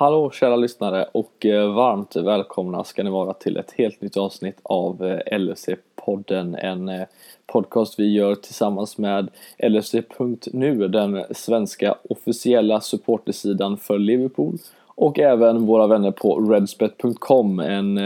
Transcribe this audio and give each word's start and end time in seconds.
Hallå 0.00 0.30
kära 0.30 0.56
lyssnare 0.56 1.04
och 1.12 1.46
eh, 1.46 1.72
varmt 1.74 2.16
välkomna 2.16 2.84
ska 2.84 3.02
ni 3.02 3.10
vara 3.10 3.32
till 3.32 3.56
ett 3.56 3.74
helt 3.76 4.00
nytt 4.00 4.16
avsnitt 4.16 4.58
av 4.62 5.06
eh, 5.06 5.38
LFC-podden. 5.38 6.56
En 6.58 6.88
eh, 6.88 7.06
podcast 7.46 7.98
vi 7.98 8.12
gör 8.12 8.34
tillsammans 8.34 8.98
med 8.98 9.28
LFC.nu, 9.58 10.88
den 10.88 11.24
svenska 11.30 11.94
officiella 12.08 12.80
supportersidan 12.80 13.76
för 13.76 13.98
Liverpool 13.98 14.58
och 14.86 15.18
även 15.18 15.66
våra 15.66 15.86
vänner 15.86 16.10
på 16.10 16.40
Redspet.com, 16.40 17.56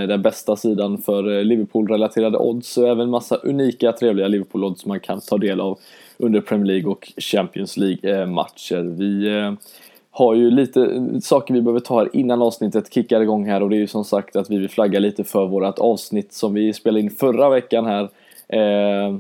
den 0.09 0.23
bästa 0.23 0.57
sidan 0.57 0.99
för 0.99 1.45
Liverpool-relaterade 1.45 2.39
odds 2.39 2.79
och 2.79 2.89
även 2.89 3.11
massa 3.11 3.37
unika 3.37 3.93
trevliga 3.93 4.29
Liverpool-odds 4.29 4.87
man 4.87 5.01
kan 5.01 5.21
ta 5.21 5.39
del 5.39 5.61
av 5.61 5.79
under 6.19 6.41
Premier 6.41 6.67
League 6.67 6.91
och 6.91 7.13
Champions 7.17 7.77
League-matcher. 7.77 8.83
Vi 8.83 9.29
har 10.17 10.35
ju 10.35 10.51
lite 10.51 10.81
eh, 10.81 11.19
saker 11.21 11.55
vi 11.55 11.63
behöver 11.63 11.81
ta 11.81 11.99
här 11.99 12.17
innan 12.17 12.43
avsnittet 12.43 12.95
kickar 12.95 13.21
igång 13.21 13.47
här 13.47 13.63
och 13.63 13.71
det 13.71 13.77
är 13.77 13.81
ju 13.81 13.87
som 13.87 14.05
sagt 14.05 14.37
att 14.37 14.51
vi 14.51 14.59
vill 14.59 14.69
flagga 14.69 14.99
lite 14.99 15.25
för 15.25 15.47
vårat 15.47 15.79
avsnitt 15.79 16.33
som 16.33 16.55
vi 16.55 16.73
spelade 16.73 17.01
in 17.01 17.11
förra 17.11 17.49
veckan 17.49 17.87
här. 17.87 18.03
Eh, 18.49 19.17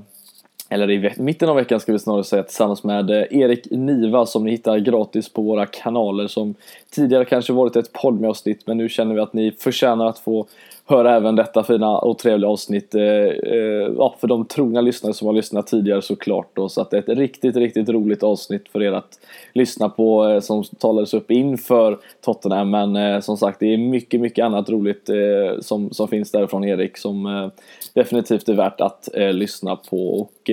eller 0.68 0.90
i 0.90 1.12
mitten 1.16 1.48
av 1.48 1.56
veckan 1.56 1.80
ska 1.80 1.92
vi 1.92 1.98
snarare 1.98 2.24
säga 2.24 2.42
tillsammans 2.42 2.84
med 2.84 3.10
eh, 3.10 3.40
Erik 3.40 3.66
Niva 3.70 4.26
som 4.26 4.44
ni 4.44 4.50
hittar 4.50 4.78
gratis 4.78 5.28
på 5.28 5.42
våra 5.42 5.66
kanaler 5.66 6.26
som 6.26 6.54
tidigare 6.90 7.24
kanske 7.24 7.52
varit 7.52 7.76
ett 7.76 7.92
podd 7.92 8.20
medavsnitt 8.20 8.66
men 8.66 8.76
nu 8.76 8.88
känner 8.88 9.14
vi 9.14 9.20
att 9.20 9.32
ni 9.32 9.52
förtjänar 9.52 10.06
att 10.06 10.18
få 10.18 10.46
höra 10.86 11.16
även 11.16 11.36
detta 11.36 11.64
fina 11.64 11.98
och 11.98 12.18
trevliga 12.18 12.50
avsnitt. 12.50 12.94
Eh, 12.94 13.02
eh, 13.02 13.92
ja, 13.96 14.14
för 14.20 14.26
de 14.26 14.44
trogna 14.44 14.80
lyssnare 14.80 15.14
som 15.14 15.26
har 15.26 15.34
lyssnat 15.34 15.66
tidigare 15.66 16.02
såklart 16.02 16.50
då. 16.54 16.68
Så 16.68 16.80
att 16.80 16.90
det 16.90 16.96
är 16.96 17.00
ett 17.12 17.18
riktigt, 17.18 17.56
riktigt 17.56 17.88
roligt 17.88 18.22
avsnitt 18.22 18.68
för 18.68 18.82
er 18.82 18.92
att 18.92 19.18
lyssna 19.52 19.88
på 19.88 20.28
eh, 20.28 20.40
som 20.40 20.64
talades 20.64 21.14
upp 21.14 21.30
inför 21.30 21.98
Tottenham. 22.24 22.70
Men 22.70 22.96
eh, 22.96 23.20
som 23.20 23.36
sagt, 23.36 23.60
det 23.60 23.74
är 23.74 23.78
mycket, 23.78 24.20
mycket 24.20 24.44
annat 24.44 24.70
roligt 24.70 25.08
eh, 25.08 25.60
som, 25.60 25.90
som 25.90 26.08
finns 26.08 26.30
därifrån 26.30 26.64
Erik 26.64 26.96
som 26.96 27.26
eh, 27.26 27.48
definitivt 27.94 28.48
är 28.48 28.54
värt 28.54 28.80
att 28.80 29.08
lyssna 29.14 29.76
på. 29.76 30.20
Och 30.20 30.50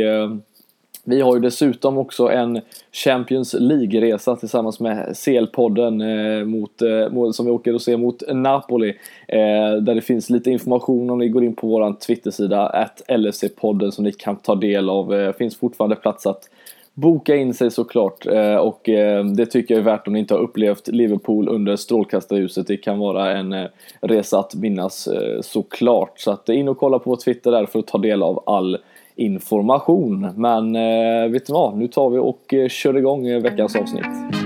vi 1.03 1.21
har 1.21 1.35
ju 1.35 1.41
dessutom 1.41 1.97
också 1.97 2.27
en 2.27 2.61
Champions 2.91 3.55
League-resa 3.59 4.35
tillsammans 4.35 4.79
med 4.79 5.15
CL-podden 5.15 6.01
eh, 6.01 6.45
mot, 6.45 6.81
eh, 6.81 7.31
som 7.31 7.45
vi 7.45 7.51
åker 7.51 7.73
och 7.73 7.81
ser 7.81 7.97
mot 7.97 8.23
Napoli. 8.33 8.89
Eh, 9.27 9.75
där 9.81 9.95
det 9.95 10.01
finns 10.01 10.29
lite 10.29 10.51
information 10.51 11.09
om 11.09 11.19
ni 11.19 11.29
går 11.29 11.43
in 11.43 11.55
på 11.55 11.67
vår 11.67 11.93
Twittersida, 11.93 12.89
LFC-podden 13.07 13.91
som 13.91 14.03
ni 14.03 14.11
kan 14.11 14.35
ta 14.35 14.55
del 14.55 14.89
av. 14.89 15.13
Eh, 15.13 15.33
finns 15.33 15.57
fortfarande 15.57 15.95
plats 15.95 16.25
att 16.25 16.49
boka 16.93 17.35
in 17.35 17.53
sig 17.53 17.71
såklart 17.71 18.25
eh, 18.25 18.55
och 18.55 18.89
eh, 18.89 19.25
det 19.25 19.45
tycker 19.45 19.73
jag 19.73 19.79
är 19.79 19.85
värt 19.85 20.07
om 20.07 20.13
ni 20.13 20.19
inte 20.19 20.33
har 20.33 20.41
upplevt 20.41 20.87
Liverpool 20.87 21.49
under 21.49 21.75
strålkastarljuset. 21.75 22.67
Det 22.67 22.77
kan 22.77 22.99
vara 22.99 23.37
en 23.37 23.53
eh, 23.53 23.67
resa 24.01 24.39
att 24.39 24.55
minnas 24.55 25.07
eh, 25.07 25.41
såklart. 25.41 26.19
Så 26.19 26.31
att 26.31 26.49
eh, 26.49 26.59
in 26.59 26.67
och 26.67 26.77
kolla 26.77 26.99
på 26.99 27.09
vår 27.09 27.17
Twitter 27.17 27.51
där 27.51 27.65
för 27.65 27.79
att 27.79 27.87
ta 27.87 27.97
del 27.97 28.23
av 28.23 28.43
all 28.45 28.77
information. 29.21 30.29
Men 30.35 30.75
eh, 30.75 31.31
vet 31.31 31.45
du 31.45 31.53
vad, 31.53 31.77
nu 31.77 31.87
tar 31.87 32.09
vi 32.09 32.19
och 32.19 32.53
eh, 32.53 32.67
kör 32.67 32.97
igång 32.97 33.27
eh, 33.27 33.41
veckans 33.41 33.75
avsnitt. 33.75 34.40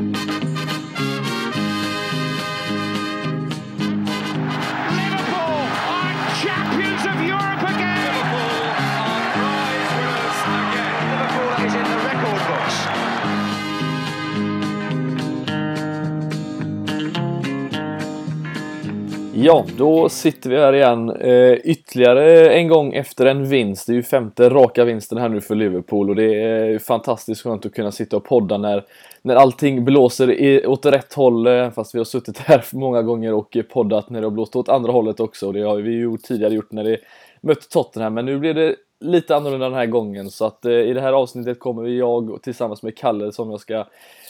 Ja, 19.48 19.66
då 19.78 20.10
sitter 20.10 20.50
vi 20.50 20.58
här 20.58 20.74
igen 20.74 21.10
eh, 21.10 21.54
ytterligare 21.54 22.54
en 22.54 22.68
gång 22.68 22.94
efter 22.94 23.26
en 23.26 23.50
vinst. 23.50 23.88
Det 23.88 23.94
är 23.94 23.96
ju 23.96 24.04
femte 24.04 24.50
raka 24.50 24.86
vinsten 24.86 25.18
här 25.18 25.30
nu 25.30 25.42
för 25.42 25.56
Liverpool 25.56 26.10
och 26.10 26.16
det 26.16 26.42
är 26.42 26.80
fantastiskt 26.80 27.42
skönt 27.42 27.66
att 27.66 27.74
kunna 27.74 27.92
sitta 27.92 28.18
och 28.18 28.24
podda 28.24 28.58
när, 28.58 28.84
när 29.22 29.36
allting 29.36 29.86
blåser 29.86 30.32
i, 30.32 30.66
åt 30.66 30.86
rätt 30.86 31.14
håll. 31.14 31.48
Eh, 31.48 31.72
fast 31.72 31.96
vi 31.96 32.00
har 32.00 32.06
suttit 32.06 32.38
här 32.46 32.66
många 32.74 33.02
gånger 33.02 33.34
och 33.34 33.58
poddat 33.74 34.10
när 34.10 34.22
det 34.22 34.28
har 34.28 34.32
blåst 34.32 34.56
åt 34.56 34.70
andra 34.70 34.92
hållet 34.92 35.20
också. 35.20 35.52
Det 35.52 35.62
har 35.62 35.76
vi 35.76 35.92
ju 35.92 36.18
tidigare 36.18 36.54
gjort 36.54 36.72
när 36.72 36.84
det 36.84 36.98
mött 37.42 37.70
Tottenham, 37.70 38.14
men 38.14 38.26
nu 38.26 38.40
blir 38.40 38.54
det 38.54 38.76
lite 39.00 39.36
annorlunda 39.36 39.66
den 39.70 39.78
här 39.78 39.86
gången 39.86 40.32
så 40.32 40.46
att 40.46 40.66
eh, 40.66 40.72
i 40.72 40.94
det 40.94 41.02
här 41.02 41.14
avsnittet 41.14 41.60
kommer 41.60 41.88
jag 41.88 42.40
tillsammans 42.44 42.84
med 42.84 42.98
Kalle 42.98 43.32
som 43.32 43.52
jag 43.52 43.60
ska 43.60 43.86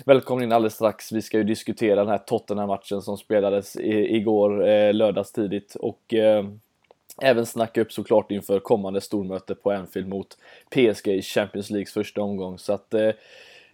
välkomna 0.06 0.44
in 0.44 0.52
alldeles 0.52 0.74
strax. 0.74 1.12
Vi 1.12 1.22
ska 1.22 1.38
ju 1.38 1.44
diskutera 1.44 1.96
den 1.96 2.08
här 2.08 2.18
Tottenham-matchen 2.18 3.02
som 3.02 3.18
spelades 3.18 3.76
i, 3.76 4.16
igår 4.16 4.68
eh, 4.68 4.94
lördagstidigt 4.94 5.76
och 5.76 6.14
eh, 6.14 6.46
även 7.22 7.46
snacka 7.46 7.82
upp 7.82 7.92
såklart 7.92 8.32
inför 8.32 8.60
kommande 8.60 9.02
stormöte 9.02 9.56
på 9.56 9.72
Anfield 9.72 10.08
mot 10.08 10.38
PSG 10.70 11.08
i 11.08 11.22
Champions 11.22 11.70
Leagues 11.70 11.94
första 11.94 12.22
omgång 12.22 12.58
så 12.58 12.74
att 12.74 12.94
eh, 12.94 13.12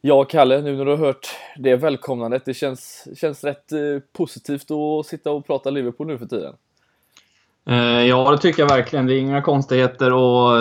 Ja, 0.03 0.23
Kalle, 0.23 0.61
nu 0.61 0.75
när 0.75 0.85
du 0.85 0.91
har 0.91 0.97
hört 0.97 1.27
det 1.57 1.75
välkomnandet, 1.75 2.45
det 2.45 2.53
känns, 2.53 3.07
känns 3.15 3.43
rätt 3.43 3.71
eh, 3.71 3.79
positivt 4.11 4.71
att 4.71 5.05
sitta 5.05 5.31
och 5.31 5.45
prata 5.45 5.69
Liverpool 5.69 6.07
nu 6.07 6.17
för 6.17 6.25
tiden. 6.25 6.55
Eh, 7.69 8.05
ja, 8.07 8.31
det 8.31 8.37
tycker 8.37 8.63
jag 8.63 8.69
verkligen. 8.69 9.05
Det 9.05 9.13
är 9.13 9.19
inga 9.19 9.41
konstigheter 9.41 10.11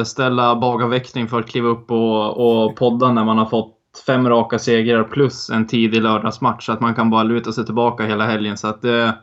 att 0.00 0.08
ställa 0.08 0.56
bagaväxling 0.56 1.28
för 1.28 1.38
att 1.40 1.48
kliva 1.48 1.68
upp 1.68 1.90
och, 1.90 2.64
och 2.66 2.76
podda 2.76 3.12
när 3.12 3.24
man 3.24 3.38
har 3.38 3.46
fått 3.46 3.76
fem 4.06 4.28
raka 4.28 4.58
segrar 4.58 5.04
plus 5.04 5.50
en 5.50 5.66
tidig 5.66 6.02
lördagsmatch. 6.02 6.66
Så 6.66 6.72
att 6.72 6.80
man 6.80 6.94
kan 6.94 7.10
bara 7.10 7.22
luta 7.22 7.52
sig 7.52 7.64
tillbaka 7.66 8.04
hela 8.04 8.26
helgen. 8.26 8.56
Så 8.56 8.68
att 8.68 8.82
det, 8.82 9.14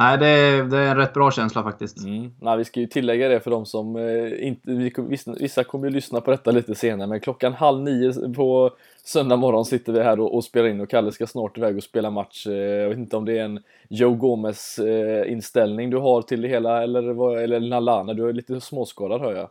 nej, 0.00 0.18
det, 0.18 0.26
är, 0.26 0.64
det 0.64 0.78
är 0.78 0.90
en 0.90 0.96
rätt 0.96 1.14
bra 1.14 1.30
känsla 1.30 1.62
faktiskt. 1.62 2.04
Mm. 2.04 2.30
Nej, 2.40 2.58
vi 2.58 2.64
ska 2.64 2.80
ju 2.80 2.86
tillägga 2.86 3.28
det 3.28 3.40
för 3.40 3.50
de 3.50 3.66
som 3.66 3.96
eh, 3.96 4.46
inte... 4.46 5.02
Vissa, 5.02 5.32
vissa 5.32 5.64
kommer 5.64 5.86
ju 5.86 5.94
lyssna 5.94 6.20
på 6.20 6.30
detta 6.30 6.50
lite 6.50 6.74
senare, 6.74 7.08
men 7.08 7.20
klockan 7.20 7.52
halv 7.52 7.82
nio 7.82 8.34
på 8.34 8.70
söndag 9.04 9.36
morgon 9.36 9.64
sitter 9.64 9.92
vi 9.92 10.02
här 10.02 10.20
och, 10.20 10.34
och, 10.34 10.44
spelar 10.44 10.68
in 10.68 10.80
och 10.80 10.90
Kalle 10.90 11.12
ska 11.12 11.26
snart 11.26 11.58
iväg 11.58 11.76
och 11.76 11.82
spela 11.82 12.10
match. 12.10 12.46
Eh, 12.46 12.54
jag 12.54 12.88
vet 12.88 12.98
inte 12.98 13.16
om 13.16 13.24
det 13.24 13.38
är 13.38 13.44
en 13.44 13.60
Joe 13.88 14.14
Gomez 14.14 14.78
eh, 14.78 15.88
du 15.90 15.96
har 15.96 16.22
till 16.22 16.42
det 16.42 16.48
hela 16.48 16.82
eller, 16.82 17.36
eller 17.38 17.60
Nalana. 17.60 18.14
Du 18.14 18.28
är 18.28 18.32
lite 18.32 18.60
småskadad 18.60 19.20
hör 19.20 19.32
jag. 19.32 19.48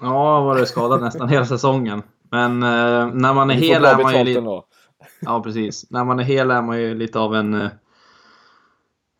Ja, 0.00 0.06
jag 0.06 0.40
har 0.40 0.44
varit 0.44 0.68
skadad 0.68 1.00
nästan 1.00 1.28
hela 1.28 1.44
säsongen. 1.44 2.02
Men 2.30 2.62
eh, 2.62 3.06
när 3.12 3.34
man 3.34 3.50
är 3.50 3.54
hel 3.54 3.84
är 3.84 4.02
man 4.02 4.18
ju 4.18 4.24
lite... 4.24 4.62
Ja, 5.20 5.42
precis. 5.42 5.90
När 5.90 6.04
man 6.04 6.18
är 6.18 6.24
hel 6.24 6.50
är 6.50 6.62
man 6.62 6.80
ju 6.80 6.94
lite 6.94 7.18
av 7.18 7.34
en... 7.34 7.68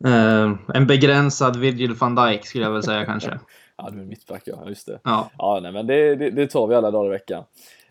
Eh, 0.05 0.53
en 0.73 0.87
begränsad 0.87 1.57
Virgil 1.57 1.93
van 1.93 2.15
Dijk 2.15 2.45
skulle 2.45 2.63
jag 2.63 2.71
väl 2.71 2.83
säga 2.83 3.05
kanske. 3.05 3.39
ja, 3.77 3.89
du 3.89 4.01
är 4.01 4.05
mittback 4.05 4.43
ja, 4.45 4.63
just 4.67 4.87
det. 4.87 4.99
Ja, 5.03 5.29
ja 5.37 5.59
nej, 5.63 5.71
men 5.71 5.87
det, 5.87 6.15
det, 6.15 6.29
det 6.29 6.47
tar 6.47 6.67
vi 6.67 6.75
alla 6.75 6.91
dagar 6.91 7.09
i 7.09 7.13
veckan. 7.13 7.43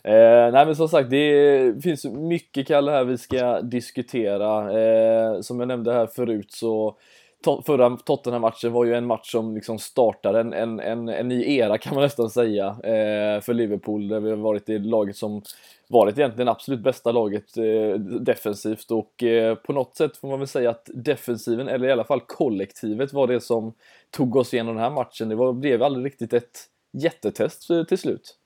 Eh, 0.06 0.52
nej 0.52 0.66
men 0.66 0.76
som 0.76 0.88
sagt, 0.88 1.10
det 1.10 1.82
finns 1.82 2.04
mycket 2.04 2.66
Kalle 2.66 2.90
här 2.90 3.04
vi 3.04 3.18
ska 3.18 3.60
diskutera. 3.60 4.80
Eh, 4.80 5.40
som 5.40 5.60
jag 5.60 5.68
nämnde 5.68 5.92
här 5.92 6.06
förut 6.06 6.52
så 6.52 6.96
förra 7.66 7.97
Tottenham-matchen 7.97 8.72
var 8.72 8.84
ju 8.84 8.94
en 8.94 9.06
match 9.06 9.30
som 9.30 9.54
liksom 9.54 9.78
startade 9.78 10.41
en, 10.41 10.52
en, 10.52 10.80
en, 10.80 11.08
en 11.08 11.28
ny 11.28 11.56
era 11.56 11.78
kan 11.78 11.94
man 11.94 12.02
nästan 12.02 12.30
säga 12.30 12.66
eh, 12.66 13.41
för 13.41 13.54
Liverpool 13.54 14.08
där 14.08 14.20
vi 14.20 14.30
har 14.30 14.36
varit 14.36 14.66
det 14.66 14.78
laget 14.78 15.16
som 15.16 15.42
varit 15.88 16.19
egentligen 16.19 16.48
absolut 16.48 16.80
bästa 16.80 17.12
laget 17.12 17.56
eh, 17.56 18.00
defensivt 18.00 18.91
och 18.91 19.22
eh, 19.22 19.54
på 19.54 19.72
något 19.72 19.97
sätt 19.97 20.16
får 20.16 20.28
man 20.28 20.38
väl 20.38 20.48
säga 20.48 20.70
att 20.70 20.91
defensiven, 20.94 21.69
eller 21.69 21.88
i 21.88 21.92
alla 21.92 22.04
fall 22.04 22.20
kollektivet, 22.20 23.12
var 23.12 23.26
det 23.26 23.41
som 23.41 23.72
tog 24.10 24.36
oss 24.36 24.54
igenom 24.54 24.74
den 24.74 24.84
här 24.84 24.91
matchen. 24.91 25.28
Det 25.28 25.34
var, 25.34 25.53
blev 25.53 25.82
aldrig 25.82 26.06
riktigt 26.06 26.32
ett 26.32 26.60
jättetest 26.92 27.70
eh, 27.70 27.82
till 27.82 27.98
slut. 27.98 28.36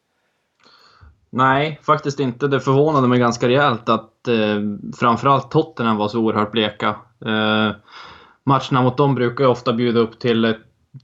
Nej, 1.30 1.80
faktiskt 1.82 2.20
inte. 2.20 2.48
Det 2.48 2.60
förvånade 2.60 3.08
mig 3.08 3.18
ganska 3.18 3.48
rejält 3.48 3.88
att 3.88 4.28
eh, 4.28 4.60
framförallt 5.00 5.50
Tottenham 5.50 5.96
var 5.96 6.08
så 6.08 6.20
oerhört 6.20 6.52
bleka. 6.52 6.88
Eh, 7.26 7.70
matcherna 8.46 8.82
mot 8.82 8.96
dem 8.96 9.14
brukar 9.14 9.44
ju 9.44 9.50
ofta 9.50 9.72
bjuda 9.72 10.00
upp 10.00 10.18
till 10.18 10.44
ett, 10.44 10.60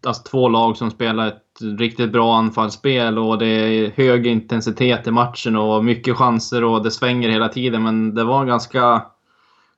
alltså 0.07 0.23
två 0.23 0.49
lag 0.49 0.77
som 0.77 0.91
spelar 0.91 1.27
ett 1.27 1.43
riktigt 1.79 2.13
bra 2.13 2.37
anfallsspel 2.37 3.19
och 3.19 3.39
det 3.39 3.47
är 3.47 3.91
hög 3.97 4.27
intensitet 4.27 5.07
i 5.07 5.11
matchen 5.11 5.57
och 5.57 5.85
mycket 5.85 6.17
chanser 6.17 6.65
och 6.65 6.83
det 6.83 6.91
svänger 6.91 7.29
hela 7.29 7.49
tiden. 7.49 7.83
Men 7.83 8.15
det 8.15 8.25
var 8.25 8.41
en 8.41 8.47
ganska, 8.47 9.03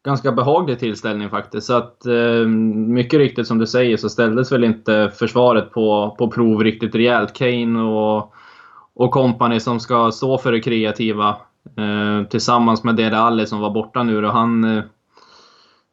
ganska 0.05 0.33
behaglig 0.33 0.79
tillställning 0.79 1.31
faktiskt. 1.31 1.67
Så 1.67 1.75
att 1.75 2.07
eh, 2.07 2.47
mycket 2.87 3.19
riktigt 3.19 3.47
som 3.47 3.59
du 3.59 3.67
säger 3.67 3.97
så 3.97 4.09
ställdes 4.09 4.53
väl 4.53 4.65
inte 4.65 5.13
försvaret 5.19 5.73
på, 5.73 6.17
på 6.19 6.31
prov 6.31 6.65
riktigt 6.65 6.95
rejält. 6.95 7.33
Kane 7.33 7.81
och 7.81 8.35
och 8.99 9.11
kompani 9.11 9.61
som 9.61 9.81
ska 9.81 10.11
stå 10.11 10.39
för 10.39 10.53
det 10.53 10.61
kreativa. 10.61 11.29
Eh, 11.77 12.29
tillsammans 12.29 12.85
med 12.85 12.97
Dele 12.97 13.17
Alli 13.17 13.47
som 13.47 13.61
var 13.61 13.71
borta 13.71 14.03
nu 14.03 14.27
och 14.27 14.33
han... 14.33 14.65
Eh, 14.65 14.85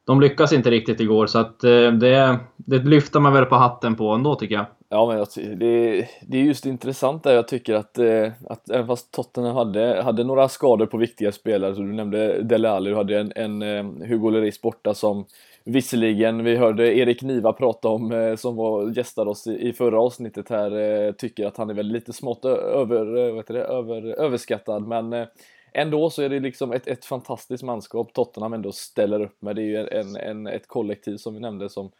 de 0.06 0.22
lyckas 0.22 0.54
inte 0.54 0.72
riktigt 0.72 1.00
igår 1.00 1.28
så 1.28 1.40
att 1.40 1.64
eh, 1.64 1.92
det, 1.92 2.40
det 2.56 2.78
lyfter 2.78 3.20
man 3.20 3.34
väl 3.34 3.46
på 3.46 3.56
hatten 3.56 3.96
på 3.96 4.10
ändå 4.10 4.36
tycker 4.36 4.56
jag. 4.56 4.66
Ja 4.90 5.08
men 5.08 5.58
det, 5.60 6.08
det 6.28 6.38
är 6.38 6.44
just 6.44 6.66
intressant 6.66 7.24
där 7.24 7.34
jag 7.34 7.48
tycker 7.48 7.74
att, 7.74 7.98
eh, 7.98 8.32
att 8.50 8.70
även 8.70 8.88
fast 8.88 9.12
Tottenham 9.12 9.56
hade, 9.56 10.02
hade 10.04 10.24
några 10.24 10.50
skador 10.50 10.86
på 10.86 10.98
viktiga 10.98 11.32
spelare, 11.32 11.76
så 11.76 11.82
du 11.82 11.94
nämnde 11.94 12.42
Dele 12.42 12.70
Alli, 12.70 12.90
du 12.90 12.96
hade 12.96 13.20
en, 13.20 13.32
en 13.36 13.62
eh, 13.62 14.08
Hugo 14.08 14.30
Lloris 14.30 14.62
borta 14.62 14.94
som 14.94 15.26
Visserligen, 15.68 16.44
vi 16.44 16.56
hörde 16.56 16.98
Erik 16.98 17.22
Niva 17.22 17.54
prata 17.54 17.88
om, 17.88 18.36
som 18.40 18.56
var 18.56 18.98
gästade 18.98 19.30
oss 19.30 19.48
i, 19.48 19.74
förra 19.74 20.00
avsnittet 20.02 20.50
här, 20.50 21.12
tycker 21.12 21.48
att 21.48 21.58
han 21.58 21.70
är 21.70 21.74
väl 21.74 21.88
lite 21.88 22.14
smått 22.14 22.46
över, 22.46 23.32
vad 23.32 23.48
det, 23.48 23.64
över, 23.64 24.20
överskattad, 24.20 24.88
men 24.88 25.28
ändå 25.76 26.10
så 26.10 26.22
är 26.22 26.30
det 26.30 26.40
liksom 26.40 26.72
ett, 26.72 26.88
ett 26.88 27.06
fantastiskt 27.06 27.64
manskap 27.64 28.14
Tottenham 28.14 28.54
ändå 28.54 28.72
ställer 28.72 29.22
upp 29.22 29.42
med. 29.42 29.56
Det 29.56 29.62
är 29.62 29.64
ju 29.64 29.88
en, 29.88 30.16
en, 30.16 30.48
ett 30.48 30.68
kollektiv 30.68 31.18
som 31.18 31.34
vi 31.34 31.40
nämnde 31.40 31.70
som 31.70 31.92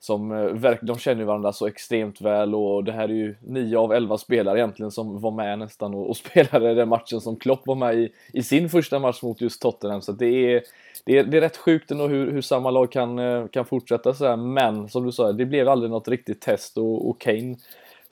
som 0.00 0.32
eh, 0.32 0.74
de 0.82 0.98
känner 0.98 1.24
varandra 1.24 1.52
så 1.52 1.66
extremt 1.66 2.20
väl 2.20 2.54
och 2.54 2.84
det 2.84 2.92
här 2.92 3.08
är 3.08 3.14
ju 3.14 3.36
9 3.40 3.78
av 3.78 3.92
11 3.92 4.18
spelare 4.18 4.58
egentligen 4.58 4.90
som 4.90 5.20
var 5.20 5.30
med 5.30 5.58
nästan 5.58 5.94
och, 5.94 6.08
och 6.08 6.16
spelade 6.26 6.74
den 6.74 6.88
matchen 6.88 7.20
som 7.20 7.36
Klopp 7.36 7.66
var 7.66 7.74
med 7.74 7.94
i, 7.94 8.12
i 8.32 8.42
sin 8.42 8.68
första 8.68 8.98
match 8.98 9.22
mot 9.22 9.40
just 9.40 9.62
Tottenham. 9.62 10.02
Så 10.02 10.12
det 10.12 10.54
är, 10.54 10.62
det 11.04 11.18
är, 11.18 11.24
det 11.24 11.36
är 11.36 11.40
rätt 11.40 11.56
sjukt 11.56 11.90
ändå 11.90 12.06
hur, 12.06 12.32
hur 12.32 12.42
samma 12.42 12.70
lag 12.70 12.92
kan, 12.92 13.18
eh, 13.18 13.46
kan 13.46 13.64
fortsätta 13.64 14.14
så 14.14 14.26
här. 14.26 14.36
Men 14.36 14.88
som 14.88 15.06
du 15.06 15.12
sa, 15.12 15.32
det 15.32 15.46
blev 15.46 15.68
aldrig 15.68 15.90
något 15.90 16.08
riktigt 16.08 16.40
test 16.40 16.78
och, 16.78 17.08
och 17.08 17.20
Kane 17.20 17.56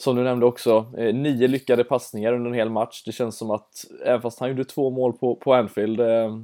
som 0.04 0.16
du 0.16 0.22
nämnde 0.22 0.46
också, 0.46 0.86
eh, 0.98 1.14
nio 1.14 1.48
lyckade 1.48 1.84
passningar 1.84 2.32
under 2.32 2.50
en 2.50 2.56
hel 2.56 2.70
match. 2.70 3.02
Det 3.06 3.12
känns 3.12 3.38
som 3.38 3.50
att, 3.50 3.84
även 4.04 4.22
fast 4.22 4.40
han 4.40 4.48
gjorde 4.48 4.64
två 4.64 4.90
mål 4.90 5.12
på, 5.12 5.34
på 5.34 5.54
Anfield, 5.54 6.00
eh, 6.00 6.36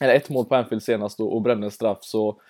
eller 0.00 0.14
ett 0.14 0.30
mål 0.30 0.44
på 0.44 0.54
Anfield 0.54 0.82
senast 0.82 1.20
och, 1.20 1.34
och 1.34 1.42
brände 1.42 1.66
en 1.66 1.70
straff, 1.70 1.98
så 2.00 2.40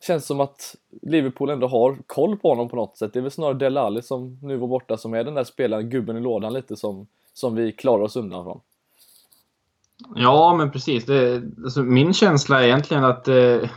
känns 0.00 0.26
som 0.26 0.40
att 0.40 0.76
Liverpool 1.02 1.50
ändå 1.50 1.66
har 1.66 1.98
koll 2.06 2.36
på 2.36 2.48
honom 2.48 2.68
på 2.68 2.76
något 2.76 2.96
sätt. 2.96 3.12
Det 3.12 3.18
är 3.18 3.22
väl 3.22 3.30
snarare 3.30 3.58
Delali 3.58 4.02
som 4.02 4.38
nu 4.42 4.56
var 4.56 4.68
borta 4.68 4.96
som 4.96 5.14
är 5.14 5.24
den 5.24 5.34
där 5.34 5.44
spelaren, 5.44 5.90
gubben 5.90 6.16
i 6.16 6.20
lådan 6.20 6.52
lite 6.52 6.76
som, 6.76 7.06
som 7.34 7.54
vi 7.54 7.72
klarar 7.72 8.02
oss 8.02 8.16
undan 8.16 8.44
från. 8.44 8.60
Ja, 10.14 10.54
men 10.54 10.70
precis. 10.70 11.04
Det, 11.04 11.42
alltså, 11.64 11.82
min 11.82 12.14
känsla 12.14 12.62
är 12.62 12.66
egentligen 12.66 13.04
att 13.04 13.28
eh, 13.28 13.70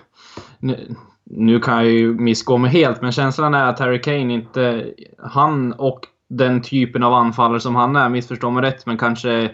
nu, 0.59 0.95
nu, 1.23 1.59
kan 1.59 1.75
jag 1.75 1.85
ju 1.85 2.13
missgå 2.13 2.57
mig 2.57 2.71
helt, 2.71 3.01
men 3.01 3.11
känslan 3.11 3.53
är 3.53 3.65
att 3.65 3.79
Harry 3.79 4.01
Kane 4.01 4.33
inte... 4.33 4.93
Han 5.17 5.73
och 5.73 6.07
den 6.31 6.61
typen 6.61 7.03
av 7.03 7.13
anfallare 7.13 7.59
som 7.59 7.75
han 7.75 7.95
är, 7.95 8.09
missförstå 8.09 8.49
mig 8.49 8.63
rätt, 8.63 8.85
men 8.85 8.97
kanske 8.97 9.51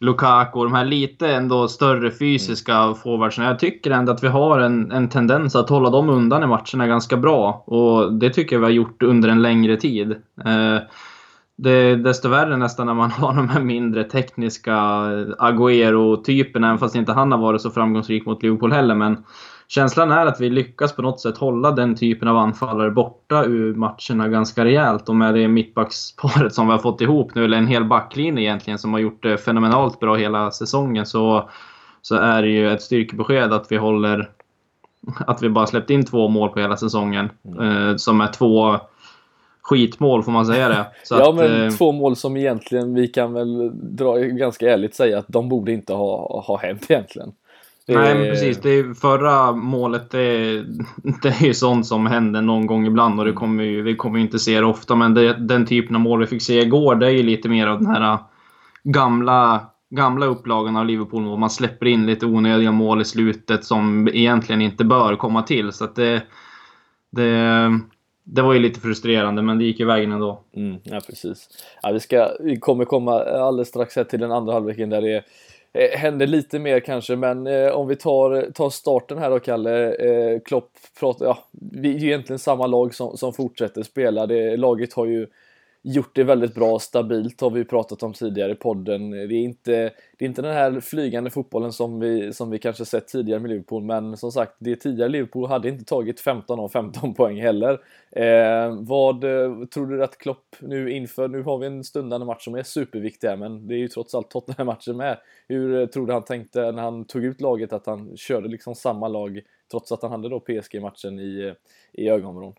Lukaku 0.00 0.58
och 0.58 0.64
de 0.64 0.74
här 0.74 0.84
lite 0.84 1.28
ändå 1.28 1.68
större 1.68 2.10
fysiska 2.10 2.76
mm. 2.76 2.94
forwardsen. 2.94 3.44
Jag 3.44 3.58
tycker 3.58 3.90
ändå 3.90 4.12
att 4.12 4.24
vi 4.24 4.28
har 4.28 4.60
en, 4.60 4.92
en 4.92 5.08
tendens 5.08 5.56
att 5.56 5.68
hålla 5.68 5.90
dem 5.90 6.08
undan 6.08 6.42
i 6.42 6.46
matcherna 6.46 6.86
ganska 6.86 7.16
bra. 7.16 7.64
Och 7.66 8.12
det 8.12 8.30
tycker 8.30 8.56
jag 8.56 8.60
vi 8.60 8.66
har 8.66 8.72
gjort 8.72 9.02
under 9.02 9.28
en 9.28 9.42
längre 9.42 9.76
tid. 9.76 10.10
Eh, 10.44 10.78
det 11.56 11.70
är 11.70 11.96
desto 11.96 12.28
värre 12.28 12.56
nästan 12.56 12.86
när 12.86 12.94
man 12.94 13.10
har 13.10 13.34
de 13.34 13.48
här 13.48 13.60
mindre 13.60 14.04
tekniska 14.04 14.76
Agüero-typerna, 15.38 16.66
även 16.66 16.78
fast 16.78 16.94
inte 16.94 17.12
han 17.12 17.32
har 17.32 17.38
varit 17.38 17.62
så 17.62 17.70
framgångsrik 17.70 18.26
mot 18.26 18.42
Liverpool 18.42 18.72
heller. 18.72 18.94
Men 18.94 19.24
känslan 19.70 20.10
är 20.10 20.26
att 20.26 20.40
vi 20.40 20.50
lyckas 20.50 20.96
på 20.96 21.02
något 21.02 21.20
sätt 21.20 21.38
hålla 21.38 21.70
den 21.70 21.94
typen 21.94 22.28
av 22.28 22.36
anfallare 22.36 22.90
borta 22.90 23.44
ur 23.44 23.74
matcherna 23.74 24.28
ganska 24.28 24.64
rejält. 24.64 25.08
Och 25.08 25.16
med 25.16 25.34
det 25.34 25.48
mittbacksparet 25.48 26.54
som 26.54 26.66
vi 26.66 26.72
har 26.72 26.78
fått 26.78 27.00
ihop 27.00 27.34
nu, 27.34 27.44
eller 27.44 27.58
en 27.58 27.66
hel 27.66 27.84
backlinje 27.84 28.42
egentligen, 28.42 28.78
som 28.78 28.92
har 28.92 29.00
gjort 29.00 29.22
det 29.22 29.38
fenomenalt 29.38 30.00
bra 30.00 30.16
hela 30.16 30.50
säsongen, 30.50 31.06
så, 31.06 31.50
så 32.02 32.14
är 32.14 32.42
det 32.42 32.48
ju 32.48 32.70
ett 32.70 32.82
styrkebesked 32.82 33.52
att 33.52 33.66
vi 33.72 33.76
håller 33.76 34.30
att 35.26 35.42
vi 35.42 35.48
bara 35.48 35.66
släppt 35.66 35.90
in 35.90 36.04
två 36.04 36.28
mål 36.28 36.48
på 36.48 36.60
hela 36.60 36.76
säsongen. 36.76 37.30
Mm. 37.44 37.88
Eh, 37.88 37.96
som 37.96 38.20
är 38.20 38.32
två 38.32 38.78
skitmål, 39.62 40.22
får 40.22 40.32
man 40.32 40.46
säga 40.46 40.68
det? 40.68 40.86
Så 41.04 41.14
ja, 41.14 41.30
att, 41.30 41.34
men 41.34 41.64
eh, 41.64 41.70
två 41.70 41.92
mål 41.92 42.16
som 42.16 42.36
egentligen, 42.36 42.94
vi 42.94 43.08
kan 43.08 43.32
väl 43.32 43.70
dra, 43.96 44.16
ganska 44.16 44.72
ärligt 44.72 44.94
säga 44.94 45.18
att 45.18 45.28
de 45.28 45.48
borde 45.48 45.72
inte 45.72 45.92
ha, 45.92 46.42
ha 46.46 46.58
hänt 46.58 46.86
egentligen. 46.90 47.32
Nej, 47.88 48.14
men 48.14 48.26
precis. 48.26 48.60
Det 48.60 48.98
förra 49.00 49.52
målet, 49.52 50.10
det, 50.10 50.62
det 51.22 51.28
är 51.28 51.44
ju 51.44 51.54
sånt 51.54 51.86
som 51.86 52.06
händer 52.06 52.42
någon 52.42 52.66
gång 52.66 52.86
ibland 52.86 53.20
och 53.20 53.26
det 53.26 53.32
kommer 53.32 53.64
ju, 53.64 53.82
vi 53.82 53.96
kommer 53.96 54.18
ju 54.18 54.24
inte 54.24 54.38
se 54.38 54.60
det 54.60 54.66
ofta. 54.66 54.94
Men 54.94 55.14
det, 55.14 55.32
den 55.32 55.66
typen 55.66 55.96
av 55.96 56.02
mål 56.02 56.20
vi 56.20 56.26
fick 56.26 56.42
se 56.42 56.60
igår, 56.60 56.94
det 56.94 57.06
är 57.06 57.10
ju 57.10 57.22
lite 57.22 57.48
mer 57.48 57.66
av 57.66 57.78
den 57.78 57.90
här 57.90 58.18
gamla, 58.82 59.66
gamla 59.90 60.26
upplagan 60.26 60.76
av 60.76 60.86
Liverpool. 60.86 61.24
Hvor 61.24 61.36
man 61.36 61.50
släpper 61.50 61.86
in 61.86 62.06
lite 62.06 62.26
onödiga 62.26 62.72
mål 62.72 63.00
i 63.00 63.04
slutet 63.04 63.64
som 63.64 64.08
egentligen 64.08 64.60
inte 64.60 64.84
bör 64.84 65.16
komma 65.16 65.42
till. 65.42 65.72
Så 65.72 65.86
det, 65.86 66.22
det, 67.10 67.80
det 68.24 68.42
var 68.42 68.52
ju 68.52 68.58
lite 68.58 68.80
frustrerande, 68.80 69.42
men 69.42 69.58
det 69.58 69.64
gick 69.64 69.80
ju 69.80 69.86
vägen 69.86 70.12
ändå. 70.12 70.40
Mm, 70.56 70.76
ja, 70.84 71.00
precis. 71.06 71.48
Ja, 71.82 71.92
vi, 71.92 72.00
ska, 72.00 72.28
vi 72.40 72.56
kommer 72.56 72.84
komma 72.84 73.20
alldeles 73.20 73.68
strax 73.68 73.94
till 74.10 74.20
den 74.20 74.32
andra 74.32 74.52
halvleken 74.52 74.90
där 74.90 75.00
det 75.00 75.16
är 75.16 75.22
eh, 75.72 75.98
händer 75.98 76.26
lite 76.26 76.58
mer 76.58 76.80
kanske, 76.80 77.16
men 77.16 77.46
eh, 77.46 77.68
om 77.68 77.88
vi 77.88 77.96
tar, 77.96 78.50
tar 78.50 78.70
starten 78.70 79.18
här 79.18 79.30
då 79.30 79.40
Kalle. 79.40 79.94
Eh, 79.94 80.40
Klopp 80.40 80.70
pratar, 81.00 81.26
ja, 81.26 81.38
vi 81.52 81.94
är 81.94 81.98
ju 81.98 82.06
egentligen 82.06 82.38
samma 82.38 82.66
lag 82.66 82.94
som, 82.94 83.16
som 83.16 83.32
fortsätter 83.32 83.82
spela. 83.82 84.26
Det, 84.26 84.56
laget 84.56 84.92
har 84.92 85.06
ju 85.06 85.26
gjort 85.82 86.14
det 86.14 86.24
väldigt 86.24 86.54
bra, 86.54 86.72
och 86.72 86.82
stabilt 86.82 87.40
har 87.40 87.50
vi 87.50 87.64
pratat 87.64 88.02
om 88.02 88.12
tidigare 88.12 88.52
i 88.52 88.54
podden. 88.54 89.10
Det 89.10 89.18
är 89.18 89.32
inte, 89.32 89.72
det 90.18 90.24
är 90.24 90.28
inte 90.28 90.42
den 90.42 90.54
här 90.54 90.80
flygande 90.80 91.30
fotbollen 91.30 91.72
som 91.72 92.00
vi, 92.00 92.32
som 92.32 92.50
vi 92.50 92.58
kanske 92.58 92.84
sett 92.84 93.08
tidigare 93.08 93.40
med 93.40 93.50
Liverpool, 93.50 93.82
men 93.82 94.16
som 94.16 94.32
sagt, 94.32 94.56
det 94.58 94.76
tidigare 94.76 95.08
Liverpool 95.08 95.46
hade 95.46 95.68
inte 95.68 95.84
tagit 95.84 96.20
15 96.20 96.60
av 96.60 96.68
15 96.68 97.14
poäng 97.14 97.40
heller. 97.40 97.80
Eh, 98.10 98.76
vad 98.80 99.24
eh, 99.24 99.64
tror 99.64 99.86
du 99.86 100.04
att 100.04 100.18
Klopp 100.18 100.56
nu 100.60 100.92
inför, 100.92 101.28
nu 101.28 101.42
har 101.42 101.58
vi 101.58 101.66
en 101.66 101.84
stundande 101.84 102.26
match 102.26 102.44
som 102.44 102.54
är 102.54 102.62
superviktig 102.62 103.28
här, 103.28 103.36
men 103.36 103.66
det 103.68 103.74
är 103.74 103.78
ju 103.78 103.88
trots 103.88 104.14
allt 104.14 104.30
Tottenham-matchen 104.30 104.96
med. 104.96 105.18
Hur 105.48 105.80
eh, 105.80 105.86
tror 105.86 106.06
du 106.06 106.12
han 106.12 106.24
tänkte 106.24 106.72
när 106.72 106.82
han 106.82 107.04
tog 107.04 107.24
ut 107.24 107.40
laget, 107.40 107.72
att 107.72 107.86
han 107.86 108.16
körde 108.16 108.48
liksom 108.48 108.74
samma 108.74 109.08
lag, 109.08 109.40
trots 109.70 109.92
att 109.92 110.02
han 110.02 110.10
hade 110.10 110.28
då 110.28 110.40
PSG-matchen 110.40 111.18
i, 111.18 111.46
eh, 111.46 111.54
i 111.92 112.08
ögonvrån? 112.08 112.54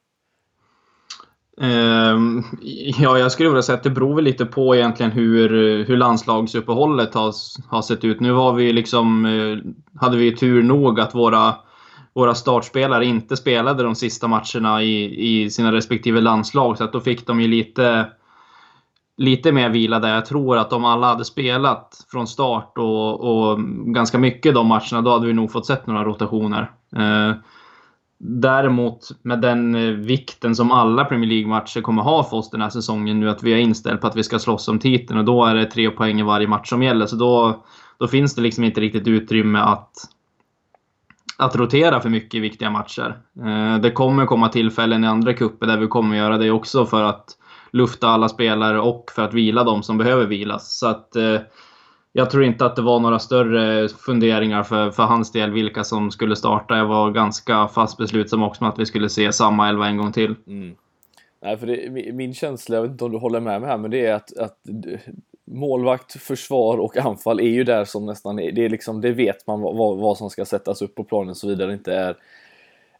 Ehm, 1.62 2.44
ja, 3.00 3.18
jag 3.18 3.32
skulle 3.32 3.50
vilja 3.50 3.62
säga 3.62 3.78
att 3.78 3.84
det 3.84 3.90
beror 3.90 4.16
väl 4.16 4.24
lite 4.24 4.46
på 4.46 4.76
egentligen 4.76 5.12
hur, 5.12 5.50
hur 5.84 5.98
landslagsuppehållet 5.98 7.14
har, 7.14 7.34
har 7.70 7.82
sett 7.82 8.04
ut. 8.04 8.20
Nu 8.20 8.32
var 8.32 8.54
vi 8.54 8.74
liksom, 8.74 9.26
eh, 9.26 9.58
hade 10.02 10.18
vi 10.18 10.36
tur 10.36 10.64
nog 10.64 11.00
att 11.00 11.16
våra, 11.16 11.56
våra 12.16 12.36
startspelare 12.36 13.06
inte 13.06 13.38
spelade 13.38 13.84
de 13.84 13.96
sista 13.96 14.28
matcherna 14.28 14.84
i, 14.84 15.44
i 15.44 15.50
sina 15.50 15.72
respektive 15.72 16.22
landslag. 16.22 16.78
Så 16.78 16.84
att 16.84 16.94
då 16.94 17.00
fick 17.00 17.28
de 17.28 17.42
ju 17.42 17.48
lite, 17.48 18.08
lite 19.18 19.52
mer 19.52 19.70
vila 19.70 20.00
där. 20.00 20.14
Jag 20.14 20.26
tror 20.26 20.58
att 20.58 20.74
om 20.74 20.86
alla 20.86 21.08
hade 21.08 21.26
spelat 21.26 22.06
från 22.12 22.28
start 22.28 22.74
och, 22.78 23.22
och 23.22 23.60
ganska 23.86 24.18
mycket 24.18 24.54
de 24.54 24.68
matcherna, 24.68 25.02
då 25.02 25.12
hade 25.12 25.28
vi 25.28 25.34
nog 25.34 25.52
fått 25.52 25.66
sett 25.66 25.88
några 25.88 26.04
rotationer. 26.04 26.72
Eh, 26.96 27.36
Däremot 28.24 29.12
med 29.22 29.42
den 29.42 29.76
eh, 29.76 29.92
vikten 29.92 30.56
som 30.56 30.72
alla 30.72 31.06
Premier 31.06 31.30
League-matcher 31.30 31.82
kommer 31.82 32.02
ha 32.02 32.24
för 32.24 32.38
oss 32.38 32.50
den 32.50 32.62
här 32.62 32.70
säsongen 32.70 33.20
nu, 33.20 33.30
att 33.30 33.44
vi 33.44 33.54
är 33.54 33.58
inställt 33.58 34.02
på 34.02 34.08
att 34.08 34.16
vi 34.16 34.24
ska 34.24 34.40
slåss 34.40 34.68
om 34.68 34.80
titeln 34.80 35.20
och 35.20 35.26
då 35.26 35.46
är 35.46 35.56
det 35.56 35.66
tre 35.66 35.90
poäng 35.90 36.20
i 36.20 36.24
varje 36.24 36.48
match 36.48 36.70
som 36.70 36.84
gäller. 36.84 37.06
Så 37.06 37.16
då, 37.16 37.64
då 37.98 38.08
finns 38.08 38.36
det 38.36 38.42
liksom 38.42 38.64
inte 38.64 38.82
riktigt 38.82 39.08
utrymme 39.08 39.60
att, 39.60 39.92
att 41.38 41.56
rotera 41.56 42.00
för 42.00 42.10
mycket 42.10 42.34
i 42.34 42.40
viktiga 42.40 42.70
matcher. 42.70 43.18
Eh, 43.46 43.78
det 43.78 43.92
kommer 43.92 44.26
komma 44.26 44.50
tillfällen 44.50 45.04
i 45.04 45.08
andra 45.08 45.34
kupper 45.34 45.68
där 45.68 45.78
vi 45.78 45.88
kommer 45.88 46.18
göra 46.18 46.38
det 46.38 46.52
också 46.52 46.86
för 46.86 47.04
att 47.04 47.26
lufta 47.72 48.08
alla 48.08 48.30
spelare 48.30 48.80
och 48.80 49.12
för 49.16 49.22
att 49.22 49.34
vila 49.34 49.64
de 49.64 49.84
som 49.84 49.98
behöver 49.98 50.26
vilas. 50.26 50.80
Så 50.80 50.88
att 50.88 51.16
eh, 51.16 51.40
jag 52.14 52.30
tror 52.30 52.44
inte 52.44 52.66
att 52.66 52.76
det 52.76 52.82
var 52.82 53.00
några 53.00 53.20
större 53.20 53.90
funderingar 53.90 54.64
för, 54.64 54.92
för 54.92 55.04
hans 55.04 55.32
del 55.32 55.52
vilka 55.52 55.84
som 55.84 56.12
skulle 56.12 56.36
starta. 56.36 56.78
Jag 56.78 56.86
var 56.86 57.12
ganska 57.12 57.68
fast 57.68 57.98
beslutsam 57.98 58.44
också 58.44 58.64
med 58.64 58.74
att 58.74 58.80
vi 58.80 58.86
skulle 58.86 59.10
se 59.10 59.32
samma 59.32 59.70
elva 59.70 59.88
en 59.88 59.98
gång 59.98 60.12
till. 60.12 60.36
Mm. 60.48 60.76
Nej, 61.42 61.58
för 61.58 61.68
det, 61.68 62.12
min 62.14 62.34
känsla, 62.34 62.76
jag 62.76 62.82
vet 62.82 62.92
inte 62.92 63.06
om 63.06 63.12
du 63.12 63.18
håller 63.18 63.40
med 63.40 63.62
mig 63.62 63.70
här, 63.70 63.78
men 63.78 63.92
det 63.92 64.06
är 64.06 64.14
att, 64.14 64.38
att 64.38 64.58
målvakt, 65.52 66.22
försvar 66.22 66.78
och 66.78 66.98
anfall 66.98 67.40
är 67.40 67.50
ju 67.50 67.64
där 67.64 67.86
som 67.86 68.06
nästan 68.06 68.40
är, 68.40 68.52
det 68.52 68.66
är 68.66 68.70
liksom, 68.70 69.02
det 69.02 69.12
vet 69.12 69.48
man 69.48 69.62
vad, 69.62 69.98
vad 69.98 70.18
som 70.18 70.30
ska 70.30 70.46
sättas 70.46 70.82
upp 70.82 70.96
på 70.96 71.04
planen 71.04 71.30
och 71.30 71.38
så 71.38 71.48
vidare, 71.48 71.74
inte 71.74 71.94
är 71.94 72.16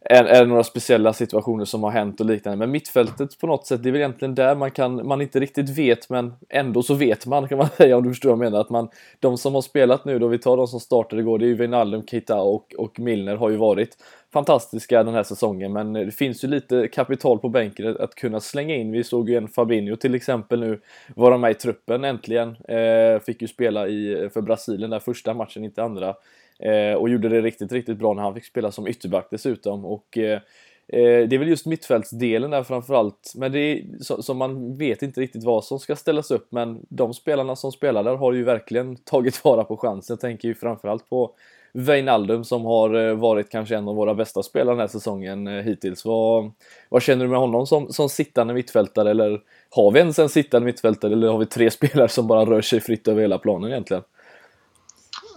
är, 0.04 0.24
är 0.24 0.40
det 0.40 0.46
några 0.46 0.64
speciella 0.64 1.12
situationer 1.12 1.64
som 1.64 1.82
har 1.82 1.90
hänt 1.90 2.20
och 2.20 2.26
liknande. 2.26 2.58
Men 2.58 2.70
mittfältet 2.70 3.38
på 3.38 3.46
något 3.46 3.66
sätt, 3.66 3.82
det 3.82 3.88
är 3.88 3.92
väl 3.92 4.00
egentligen 4.00 4.34
där 4.34 4.54
man 4.54 4.70
kan, 4.70 5.06
man 5.06 5.20
inte 5.20 5.40
riktigt 5.40 5.78
vet, 5.78 6.10
men 6.10 6.34
ändå 6.48 6.82
så 6.82 6.94
vet 6.94 7.26
man 7.26 7.48
kan 7.48 7.58
man 7.58 7.68
säga 7.76 7.96
om 7.96 8.02
du 8.02 8.10
förstår 8.10 8.28
vad 8.28 8.38
jag 8.38 8.50
menar. 8.50 8.60
Att 8.60 8.70
man, 8.70 8.88
de 9.20 9.38
som 9.38 9.54
har 9.54 9.62
spelat 9.62 10.04
nu 10.04 10.18
då, 10.18 10.28
vi 10.28 10.38
tar 10.38 10.56
de 10.56 10.66
som 10.66 10.80
startade 10.80 11.22
igår, 11.22 11.38
det 11.38 11.44
är 11.44 11.48
ju 11.48 11.54
Wijnaldum, 11.54 12.06
Keita 12.06 12.40
och, 12.40 12.74
och 12.78 13.00
Milner 13.00 13.36
har 13.36 13.50
ju 13.50 13.56
varit 13.56 13.96
fantastiska 14.32 15.04
den 15.04 15.14
här 15.14 15.22
säsongen, 15.22 15.72
men 15.72 15.92
det 15.92 16.10
finns 16.10 16.44
ju 16.44 16.48
lite 16.48 16.88
kapital 16.88 17.38
på 17.38 17.48
bänken 17.48 17.96
att 18.00 18.14
kunna 18.14 18.40
slänga 18.40 18.74
in. 18.74 18.92
Vi 18.92 19.04
såg 19.04 19.30
ju 19.30 19.36
en 19.36 19.48
Fabinho 19.48 19.96
till 19.96 20.14
exempel 20.14 20.60
nu 20.60 20.80
vara 21.16 21.38
med 21.38 21.50
i 21.50 21.54
truppen 21.54 22.04
äntligen. 22.04 22.56
Eh, 22.68 23.20
fick 23.26 23.42
ju 23.42 23.48
spela 23.48 23.88
i, 23.88 24.28
för 24.34 24.40
Brasilien 24.40 24.90
där 24.90 24.98
första 24.98 25.34
matchen, 25.34 25.64
inte 25.64 25.82
andra. 25.82 26.14
Eh, 26.58 26.94
och 26.94 27.08
gjorde 27.08 27.28
det 27.28 27.40
riktigt, 27.40 27.72
riktigt 27.72 27.98
bra 27.98 28.14
när 28.14 28.22
han 28.22 28.34
fick 28.34 28.44
spela 28.44 28.72
som 28.72 28.86
ytterback 28.86 29.28
dessutom. 29.30 29.84
Och, 29.84 30.18
eh, 30.18 30.40
eh, 30.88 31.28
det 31.28 31.36
är 31.36 31.38
väl 31.38 31.48
just 31.48 31.66
mittfältsdelen 31.66 32.50
där 32.50 32.62
framförallt, 32.62 33.32
men 33.36 33.52
det 33.52 33.58
är 33.58 33.82
så, 34.22 34.34
man 34.34 34.76
vet 34.76 35.02
inte 35.02 35.20
riktigt 35.20 35.44
vad 35.44 35.64
som 35.64 35.78
ska 35.78 35.96
ställas 35.96 36.30
upp, 36.30 36.46
men 36.50 36.86
de 36.88 37.14
spelarna 37.14 37.56
som 37.56 37.72
spelar 37.72 38.04
där 38.04 38.16
har 38.16 38.32
ju 38.32 38.44
verkligen 38.44 38.96
tagit 39.04 39.44
vara 39.44 39.64
på 39.64 39.76
chansen. 39.76 40.14
Jag 40.14 40.20
tänker 40.20 40.48
ju 40.48 40.54
framförallt 40.54 41.08
på 41.08 41.34
Wijnaldum 41.74 42.44
som 42.44 42.64
har 42.64 43.14
varit 43.14 43.50
kanske 43.50 43.76
en 43.76 43.88
av 43.88 43.96
våra 43.96 44.14
bästa 44.14 44.42
spelare 44.42 44.74
den 44.74 44.80
här 44.80 44.86
säsongen 44.86 45.46
hittills. 45.46 46.04
Vad, 46.04 46.52
vad 46.88 47.02
känner 47.02 47.24
du 47.24 47.30
med 47.30 47.38
honom 47.38 47.66
som, 47.66 47.92
som 47.92 48.08
sittande 48.08 48.54
mittfältare 48.54 49.10
eller 49.10 49.40
har 49.70 49.90
vi 49.90 49.98
ens 49.98 50.18
en 50.18 50.28
sittande 50.28 50.66
mittfältare 50.66 51.12
eller 51.12 51.28
har 51.28 51.38
vi 51.38 51.46
tre 51.46 51.70
spelare 51.80 52.08
som 52.08 52.26
bara 52.26 52.44
rör 52.44 52.60
sig 52.60 52.80
fritt 52.80 53.08
över 53.08 53.20
hela 53.20 53.38
planen 53.38 53.70
egentligen? 53.70 54.02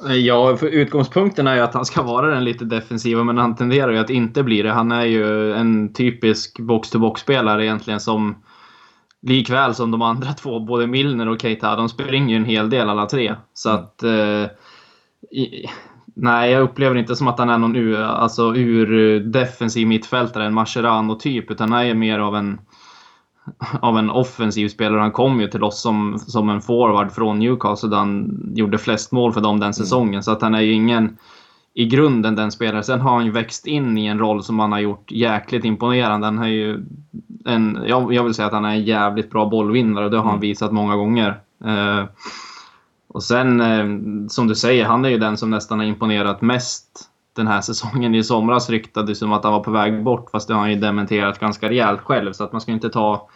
Ja, 0.03 0.57
för 0.57 0.67
utgångspunkten 0.67 1.47
är 1.47 1.55
ju 1.55 1.61
att 1.61 1.73
han 1.73 1.85
ska 1.85 2.03
vara 2.03 2.27
den 2.27 2.43
lite 2.43 2.65
defensiva, 2.65 3.23
men 3.23 3.37
han 3.37 3.55
tenderar 3.55 3.91
ju 3.91 3.97
att 3.97 4.09
inte 4.09 4.43
bli 4.43 4.61
det. 4.61 4.71
Han 4.71 4.91
är 4.91 5.05
ju 5.05 5.53
en 5.53 5.93
typisk 5.93 6.59
box-to-box-spelare 6.59 7.65
egentligen 7.65 7.99
som 7.99 8.35
likväl 9.21 9.75
som 9.75 9.91
de 9.91 10.01
andra 10.01 10.33
två, 10.33 10.59
både 10.59 10.87
Milner 10.87 11.29
och 11.29 11.41
Keita, 11.41 11.75
de 11.75 11.89
springer 11.89 12.29
ju 12.29 12.35
en 12.35 12.45
hel 12.45 12.69
del 12.69 12.89
alla 12.89 13.05
tre. 13.05 13.35
Så 13.53 13.69
mm. 13.69 13.81
att... 13.83 14.03
Eh, 14.03 14.45
i, 15.31 15.65
nej, 16.15 16.51
jag 16.51 16.61
upplever 16.61 16.95
inte 16.95 17.15
som 17.15 17.27
att 17.27 17.39
han 17.39 17.49
är 17.49 17.57
någon 17.57 17.75
ur, 17.75 18.01
alltså, 18.01 18.55
ur 18.55 19.19
defensiv 19.19 19.87
mittfältare, 19.87 20.45
en 20.45 20.53
Mascherano-typ, 20.53 21.51
utan 21.51 21.71
han 21.71 21.85
är 21.85 21.93
mer 21.93 22.19
av 22.19 22.35
en 22.35 22.59
av 23.81 23.97
en 23.97 24.09
offensiv 24.09 24.69
spelare. 24.69 25.01
Han 25.01 25.11
kom 25.11 25.41
ju 25.41 25.47
till 25.47 25.63
oss 25.63 25.81
som, 25.81 26.19
som 26.19 26.49
en 26.49 26.61
forward 26.61 27.11
från 27.11 27.39
Newcastle 27.39 27.89
där 27.89 27.97
han 27.97 28.39
gjorde 28.55 28.77
flest 28.77 29.11
mål 29.11 29.33
för 29.33 29.41
dem 29.41 29.59
den 29.59 29.67
mm. 29.67 29.73
säsongen. 29.73 30.13
Mm. 30.13 30.23
Så 30.23 30.31
att 30.31 30.41
han 30.41 30.55
är 30.55 30.61
ju 30.61 30.71
ingen, 30.71 31.17
i 31.73 31.85
grunden 31.85 32.35
den 32.35 32.51
spelaren. 32.51 32.83
Sen 32.83 33.01
har 33.01 33.15
han 33.15 33.25
ju 33.25 33.31
växt 33.31 33.67
in 33.67 33.97
i 33.97 34.05
en 34.05 34.19
roll 34.19 34.43
som 34.43 34.59
han 34.59 34.71
har 34.71 34.79
gjort 34.79 35.11
jäkligt 35.11 35.65
imponerande. 35.65 36.27
Han 36.27 36.39
är 36.39 36.47
ju 36.47 36.85
en, 37.45 37.79
jag, 37.87 38.13
jag 38.13 38.23
vill 38.23 38.33
säga 38.33 38.45
att 38.45 38.53
han 38.53 38.65
är 38.65 38.69
en 38.69 38.83
jävligt 38.83 39.31
bra 39.31 39.45
bollvinnare 39.45 40.05
och 40.05 40.11
det 40.11 40.17
har 40.17 40.23
han 40.23 40.31
mm. 40.31 40.41
visat 40.41 40.71
många 40.71 40.95
gånger. 40.95 41.39
Eh, 41.65 42.03
och 43.07 43.23
sen, 43.23 43.61
eh, 43.61 43.85
som 44.27 44.47
du 44.47 44.55
säger, 44.55 44.85
han 44.85 45.05
är 45.05 45.09
ju 45.09 45.17
den 45.17 45.37
som 45.37 45.49
nästan 45.49 45.79
har 45.79 45.85
imponerat 45.85 46.41
mest 46.41 47.09
den 47.35 47.47
här 47.47 47.61
säsongen. 47.61 48.15
I 48.15 48.23
somras 48.23 48.69
ryktades 48.69 49.19
som 49.19 49.33
att 49.33 49.43
han 49.43 49.53
var 49.53 49.63
på 49.63 49.71
väg 49.71 50.03
bort, 50.03 50.29
fast 50.31 50.47
det 50.47 50.53
har 50.53 50.61
han 50.61 50.71
ju 50.71 50.79
dementerat 50.79 51.39
ganska 51.39 51.69
rejält 51.69 52.01
själv. 52.01 52.33
Så 52.33 52.43
att 52.43 52.51
man 52.51 52.61
ska 52.61 52.71
inte 52.71 52.89
ta, 52.89 53.27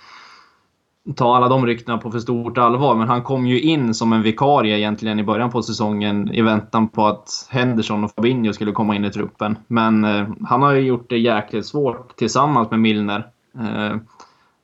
ta 1.16 1.36
alla 1.36 1.48
de 1.48 1.66
ryktena 1.66 1.98
på 1.98 2.12
för 2.12 2.20
stort 2.20 2.58
allvar. 2.58 2.96
Men 2.96 3.08
han 3.08 3.24
kom 3.24 3.48
ju 3.48 3.62
in 3.62 3.94
som 3.94 4.14
en 4.14 4.22
vikarie 4.22 4.78
egentligen 4.78 5.20
i 5.20 5.24
början 5.24 5.52
på 5.52 5.62
säsongen 5.62 6.34
i 6.34 6.42
väntan 6.42 6.88
på 6.88 7.08
att 7.08 7.48
Henderson 7.50 8.04
och 8.04 8.12
Fabinho 8.12 8.54
skulle 8.54 8.72
komma 8.72 8.96
in 8.96 9.06
i 9.06 9.12
truppen. 9.12 9.58
Men 9.68 10.06
eh, 10.06 10.28
han 10.46 10.62
har 10.62 10.72
ju 10.72 10.82
gjort 10.82 11.10
det 11.10 11.18
jäkligt 11.18 11.66
svårt 11.66 12.16
tillsammans 12.16 12.72
med 12.72 12.80
Milner. 12.80 13.28
Eh, 13.60 13.98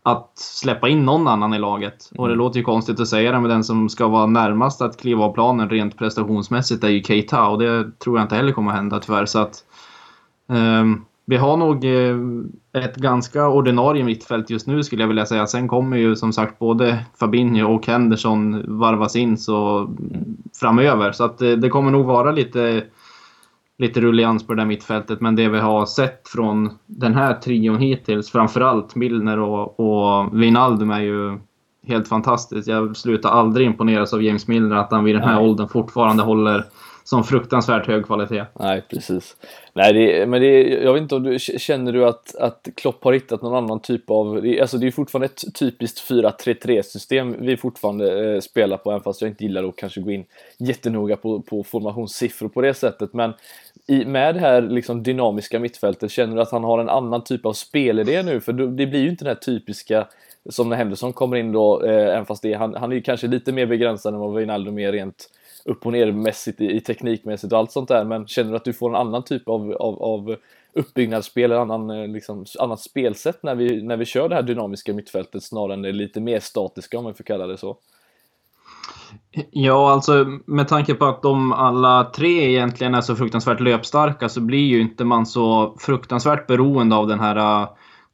att 0.08 0.32
släppa 0.36 0.90
in 0.90 1.06
någon 1.06 1.28
annan 1.28 1.54
i 1.54 1.60
laget. 1.60 2.12
Och 2.18 2.28
det 2.28 2.34
mm. 2.34 2.38
låter 2.38 2.60
ju 2.60 2.64
konstigt 2.64 3.00
att 3.00 3.08
säga 3.08 3.32
det, 3.32 3.40
men 3.40 3.50
den 3.50 3.64
som 3.64 3.90
ska 3.90 4.08
vara 4.08 4.26
närmast 4.26 4.82
att 4.82 4.98
kliva 4.98 5.24
av 5.24 5.34
planen 5.34 5.70
rent 5.70 5.98
prestationsmässigt 5.98 6.84
är 6.84 6.90
ju 6.90 7.04
Keita 7.04 7.48
och 7.48 7.60
det 7.60 8.00
tror 8.00 8.18
jag 8.18 8.26
inte 8.26 8.36
heller 8.36 8.52
kommer 8.52 8.72
att 8.72 8.78
hända 8.78 9.00
tyvärr. 9.00 9.26
Så 9.26 9.40
att, 9.40 9.64
um, 10.48 11.06
vi 11.26 11.38
har 11.38 11.58
nog 11.58 11.86
eh, 11.86 12.84
ett 12.84 12.96
ganska 12.96 13.48
ordinarie 13.48 14.04
mittfält 14.04 14.50
just 14.50 14.68
nu 14.68 14.84
skulle 14.84 15.04
jag 15.04 15.08
vilja 15.08 15.26
säga. 15.26 15.48
Sen 15.48 15.68
kommer 15.68 15.98
ju 15.98 16.16
som 16.16 16.34
sagt 16.34 16.60
både 16.60 17.06
Fabinho 17.20 17.76
och 17.76 17.88
Henderson 17.88 18.64
varvas 18.80 19.16
in 19.16 19.38
så 19.38 19.78
mm. 19.80 20.38
framöver. 20.60 21.12
Så 21.12 21.24
att 21.24 21.38
det, 21.38 21.52
eh, 21.52 21.58
det 21.58 21.70
kommer 21.70 21.92
nog 21.92 22.06
vara 22.06 22.32
lite 22.32 22.84
lite 23.78 24.02
rullians 24.02 24.48
på 24.48 24.54
det 24.54 24.62
där 24.62 24.68
mittfältet. 24.68 25.22
Men 25.22 25.36
det 25.36 25.50
vi 25.50 25.60
har 25.60 25.86
sett 25.86 26.28
från 26.28 26.78
den 26.86 27.14
här 27.14 27.34
trion 27.34 27.78
hittills, 27.78 28.32
framförallt 28.32 28.96
Milner 28.96 29.40
och, 29.40 29.80
och 29.80 30.42
Wijnaldum 30.42 30.92
är 30.92 31.02
ju 31.02 31.40
helt 31.88 32.08
fantastiskt. 32.08 32.68
Jag 32.68 32.98
slutar 32.98 33.30
aldrig 33.30 33.68
imponeras 33.68 34.14
av 34.14 34.24
James 34.24 34.48
Milner, 34.48 34.76
att 34.76 34.92
han 34.92 35.04
vid 35.04 35.16
den 35.16 35.24
här 35.24 35.36
Nej. 35.36 35.50
åldern 35.50 35.68
fortfarande 35.68 36.24
håller 36.24 36.66
som 37.06 37.24
fruktansvärt 37.24 37.88
hög 37.88 38.06
kvalitet. 38.06 38.46
Nej, 38.60 38.82
precis. 38.90 39.36
Nej, 39.74 39.94
det, 39.94 40.26
men 40.26 40.42
det, 40.42 40.62
jag 40.62 40.94
vet 40.94 41.02
inte 41.02 41.16
om 41.16 41.24
du 41.24 41.40
känner 41.40 41.92
du 41.92 42.06
att, 42.06 42.36
att 42.36 42.68
Klopp 42.76 43.04
har 43.04 43.14
hittat 43.14 43.42
någon 43.42 43.64
annan 43.64 43.80
typ 43.80 44.10
av, 44.10 44.46
alltså 44.62 44.78
det 44.78 44.88
är 44.88 44.92
fortfarande 44.92 45.26
ett 45.26 45.56
typiskt 45.56 46.10
4-3-3 46.10 46.82
system 46.82 47.36
vi 47.40 47.58
fortfarande 47.58 48.34
eh, 48.34 48.40
spelar 48.40 48.78
på, 48.78 48.92
även 48.92 49.04
fast 49.04 49.22
jag 49.22 49.32
inte 49.32 49.44
gillar 49.44 49.64
att 49.64 49.76
kanske 49.76 50.02
gå 50.02 50.12
in 50.12 50.26
jättenoga 50.58 51.18
på, 51.18 51.42
på 51.42 51.64
formationssiffror 51.64 52.50
på 52.50 52.62
det 52.62 52.74
sättet, 52.74 53.14
men 53.14 53.34
i, 53.88 54.06
med 54.06 54.36
det 54.36 54.42
här 54.42 54.62
liksom 54.62 55.04
dynamiska 55.04 55.60
mittfältet, 55.60 56.12
känner 56.12 56.36
du 56.36 56.42
att 56.42 56.52
han 56.52 56.64
har 56.64 56.80
en 56.80 56.90
annan 56.90 57.24
typ 57.24 57.46
av 57.46 57.54
spelidé 57.54 58.24
nu? 58.24 58.42
För 58.42 58.54
det 58.54 58.88
blir 58.88 59.00
ju 59.00 59.10
inte 59.10 59.26
den 59.26 59.36
här 59.36 59.42
typiska 59.42 60.08
som 60.50 60.70
när 60.70 60.76
Henderson 60.78 61.14
kommer 61.14 61.38
in 61.38 61.52
då, 61.52 61.84
eh, 61.84 62.14
även 62.14 62.26
fast 62.26 62.42
det, 62.42 62.54
han, 62.54 62.76
han 62.76 62.92
är 62.92 62.96
ju 62.96 63.02
kanske 63.02 63.28
lite 63.28 63.52
mer 63.52 63.66
begränsad 63.66 64.14
än 64.14 64.20
vad 64.20 64.36
Wijnaldum 64.36 64.80
är 64.80 64.92
rent 64.92 65.30
upp 65.66 65.86
och 65.86 65.92
ner 65.92 66.12
mässigt 66.12 66.62
i, 66.62 66.66
i 66.66 66.82
teknikmässigt 66.82 67.54
och 67.54 67.60
allt 67.60 67.72
sånt 67.72 67.88
där. 67.88 68.06
Men 68.06 68.28
känner 68.28 68.52
du 68.52 68.58
att 68.58 68.66
du 68.66 68.74
får 68.74 68.90
en 68.90 68.96
annan 68.96 69.24
typ 69.24 69.50
av, 69.50 69.72
av, 69.72 70.04
av 70.04 70.36
uppbyggnadsspel, 70.74 71.52
en 71.52 71.58
annan, 71.58 71.90
eh, 71.90 72.08
liksom, 72.08 72.46
annat 72.60 72.80
spelsätt 72.80 73.44
när 73.44 73.56
vi, 73.56 73.84
när 73.84 73.98
vi 73.98 74.06
kör 74.06 74.30
det 74.30 74.36
här 74.36 74.44
dynamiska 74.44 74.94
mittfältet 74.94 75.44
snarare 75.44 75.74
än 75.74 75.82
det 75.82 75.92
lite 75.92 76.22
mer 76.22 76.40
statiska 76.40 76.98
om 76.98 77.04
man 77.04 77.16
får 77.16 77.24
kalla 77.24 77.48
det 77.48 77.58
så? 77.58 77.78
Ja, 79.52 79.92
alltså 79.92 80.40
med 80.46 80.68
tanke 80.68 80.94
på 80.94 81.06
att 81.06 81.22
de 81.22 81.54
alla 81.54 82.04
tre 82.04 82.50
egentligen 82.50 82.96
är 82.96 83.02
så 83.02 83.16
fruktansvärt 83.16 83.60
löpstarka 83.60 84.30
så 84.30 84.42
blir 84.42 84.68
ju 84.68 84.82
inte 84.82 85.04
man 85.06 85.26
så 85.26 85.76
fruktansvärt 85.80 86.48
beroende 86.48 86.96
av 86.96 87.08
den 87.08 87.20
här 87.20 87.36
eh, 87.36 87.70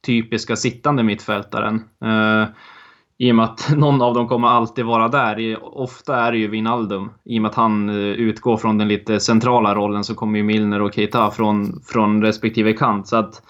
typiska 0.06 0.56
sittande 0.56 1.02
mittfältaren. 1.02 1.74
Eh, 2.04 2.46
i 3.22 3.30
och 3.30 3.36
med 3.36 3.44
att 3.44 3.72
någon 3.76 4.02
av 4.02 4.14
dem 4.14 4.28
kommer 4.28 4.48
alltid 4.48 4.84
vara 4.84 5.08
där. 5.08 5.58
Ofta 5.78 6.16
är 6.16 6.32
det 6.32 6.38
ju 6.38 6.48
Wijnaldum. 6.48 7.10
I 7.24 7.38
och 7.38 7.42
med 7.42 7.48
att 7.48 7.54
han 7.54 7.88
eh, 7.88 7.96
utgår 7.96 8.56
från 8.56 8.78
den 8.78 8.88
lite 8.88 9.20
centrala 9.20 9.74
rollen 9.74 10.04
så 10.04 10.14
kommer 10.14 10.38
ju 10.38 10.44
Milner 10.44 10.82
och 10.82 10.94
Keita 10.94 11.30
från, 11.30 11.82
från 11.86 12.22
respektive 12.22 12.72
kant. 12.72 13.08
Så 13.08 13.16
att 13.16 13.42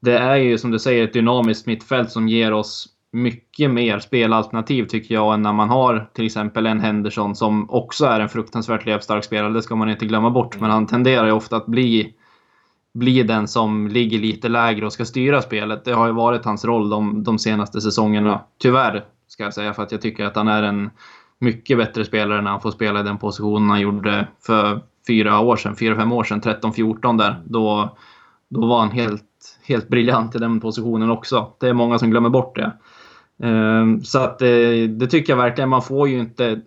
det 0.00 0.18
är 0.18 0.36
ju 0.36 0.58
som 0.58 0.70
du 0.70 0.78
säger 0.78 1.04
ett 1.04 1.12
dynamiskt 1.12 1.66
mittfält 1.66 2.10
som 2.10 2.28
ger 2.28 2.52
oss 2.52 2.88
mycket 3.12 3.70
mer 3.70 3.98
spelalternativ 3.98 4.84
tycker 4.84 5.14
jag 5.14 5.34
än 5.34 5.42
när 5.42 5.52
man 5.52 5.68
har 5.68 6.10
till 6.14 6.26
exempel 6.26 6.66
en 6.66 6.80
Henderson 6.80 7.36
som 7.36 7.70
också 7.70 8.06
är 8.06 8.20
en 8.20 8.28
fruktansvärt 8.28 8.86
löpstark 8.86 9.24
spelare. 9.24 9.52
Det 9.52 9.62
ska 9.62 9.76
man 9.76 9.90
inte 9.90 10.06
glömma 10.06 10.30
bort. 10.30 10.60
Men 10.60 10.70
han 10.70 10.86
tenderar 10.86 11.26
ju 11.26 11.32
ofta 11.32 11.56
att 11.56 11.66
bli, 11.66 12.14
bli 12.94 13.22
den 13.22 13.48
som 13.48 13.88
ligger 13.88 14.18
lite 14.18 14.48
lägre 14.48 14.86
och 14.86 14.92
ska 14.92 15.04
styra 15.04 15.42
spelet. 15.42 15.84
Det 15.84 15.92
har 15.92 16.06
ju 16.06 16.12
varit 16.12 16.44
hans 16.44 16.64
roll 16.64 16.90
de, 16.90 17.24
de 17.24 17.38
senaste 17.38 17.80
säsongerna. 17.80 18.40
Tyvärr, 18.58 19.04
ska 19.28 19.44
jag 19.44 19.54
säga, 19.54 19.74
för 19.74 19.82
att 19.82 19.92
jag 19.92 20.00
tycker 20.00 20.24
att 20.24 20.36
han 20.36 20.48
är 20.48 20.62
en 20.62 20.90
mycket 21.38 21.78
bättre 21.78 22.04
spelare 22.04 22.42
när 22.42 22.50
han 22.50 22.60
får 22.60 22.70
spela 22.70 23.00
i 23.00 23.02
den 23.02 23.18
positionen 23.18 23.70
han 23.70 23.80
gjorde 23.80 24.28
för 24.46 24.80
fyra 25.06 25.40
år 25.40 25.56
sedan, 25.56 25.76
fyra, 25.76 25.96
fem 25.96 26.12
år 26.12 26.24
sedan, 26.24 26.40
13-14 26.40 27.18
där. 27.18 27.42
Då, 27.44 27.96
då 28.48 28.66
var 28.66 28.80
han 28.80 28.90
helt, 28.90 29.58
helt 29.62 29.88
briljant 29.88 30.34
i 30.34 30.38
den 30.38 30.60
positionen 30.60 31.10
också. 31.10 31.52
Det 31.60 31.68
är 31.68 31.72
många 31.72 31.98
som 31.98 32.10
glömmer 32.10 32.28
bort 32.28 32.56
det. 32.56 32.72
Ehm, 33.42 34.04
så 34.04 34.18
att 34.18 34.38
det, 34.38 34.86
det 34.86 35.06
tycker 35.06 35.32
jag 35.32 35.38
verkligen. 35.38 35.70
Man 35.70 35.82
får 35.82 36.08
ju 36.08 36.18
inte... 36.18 36.60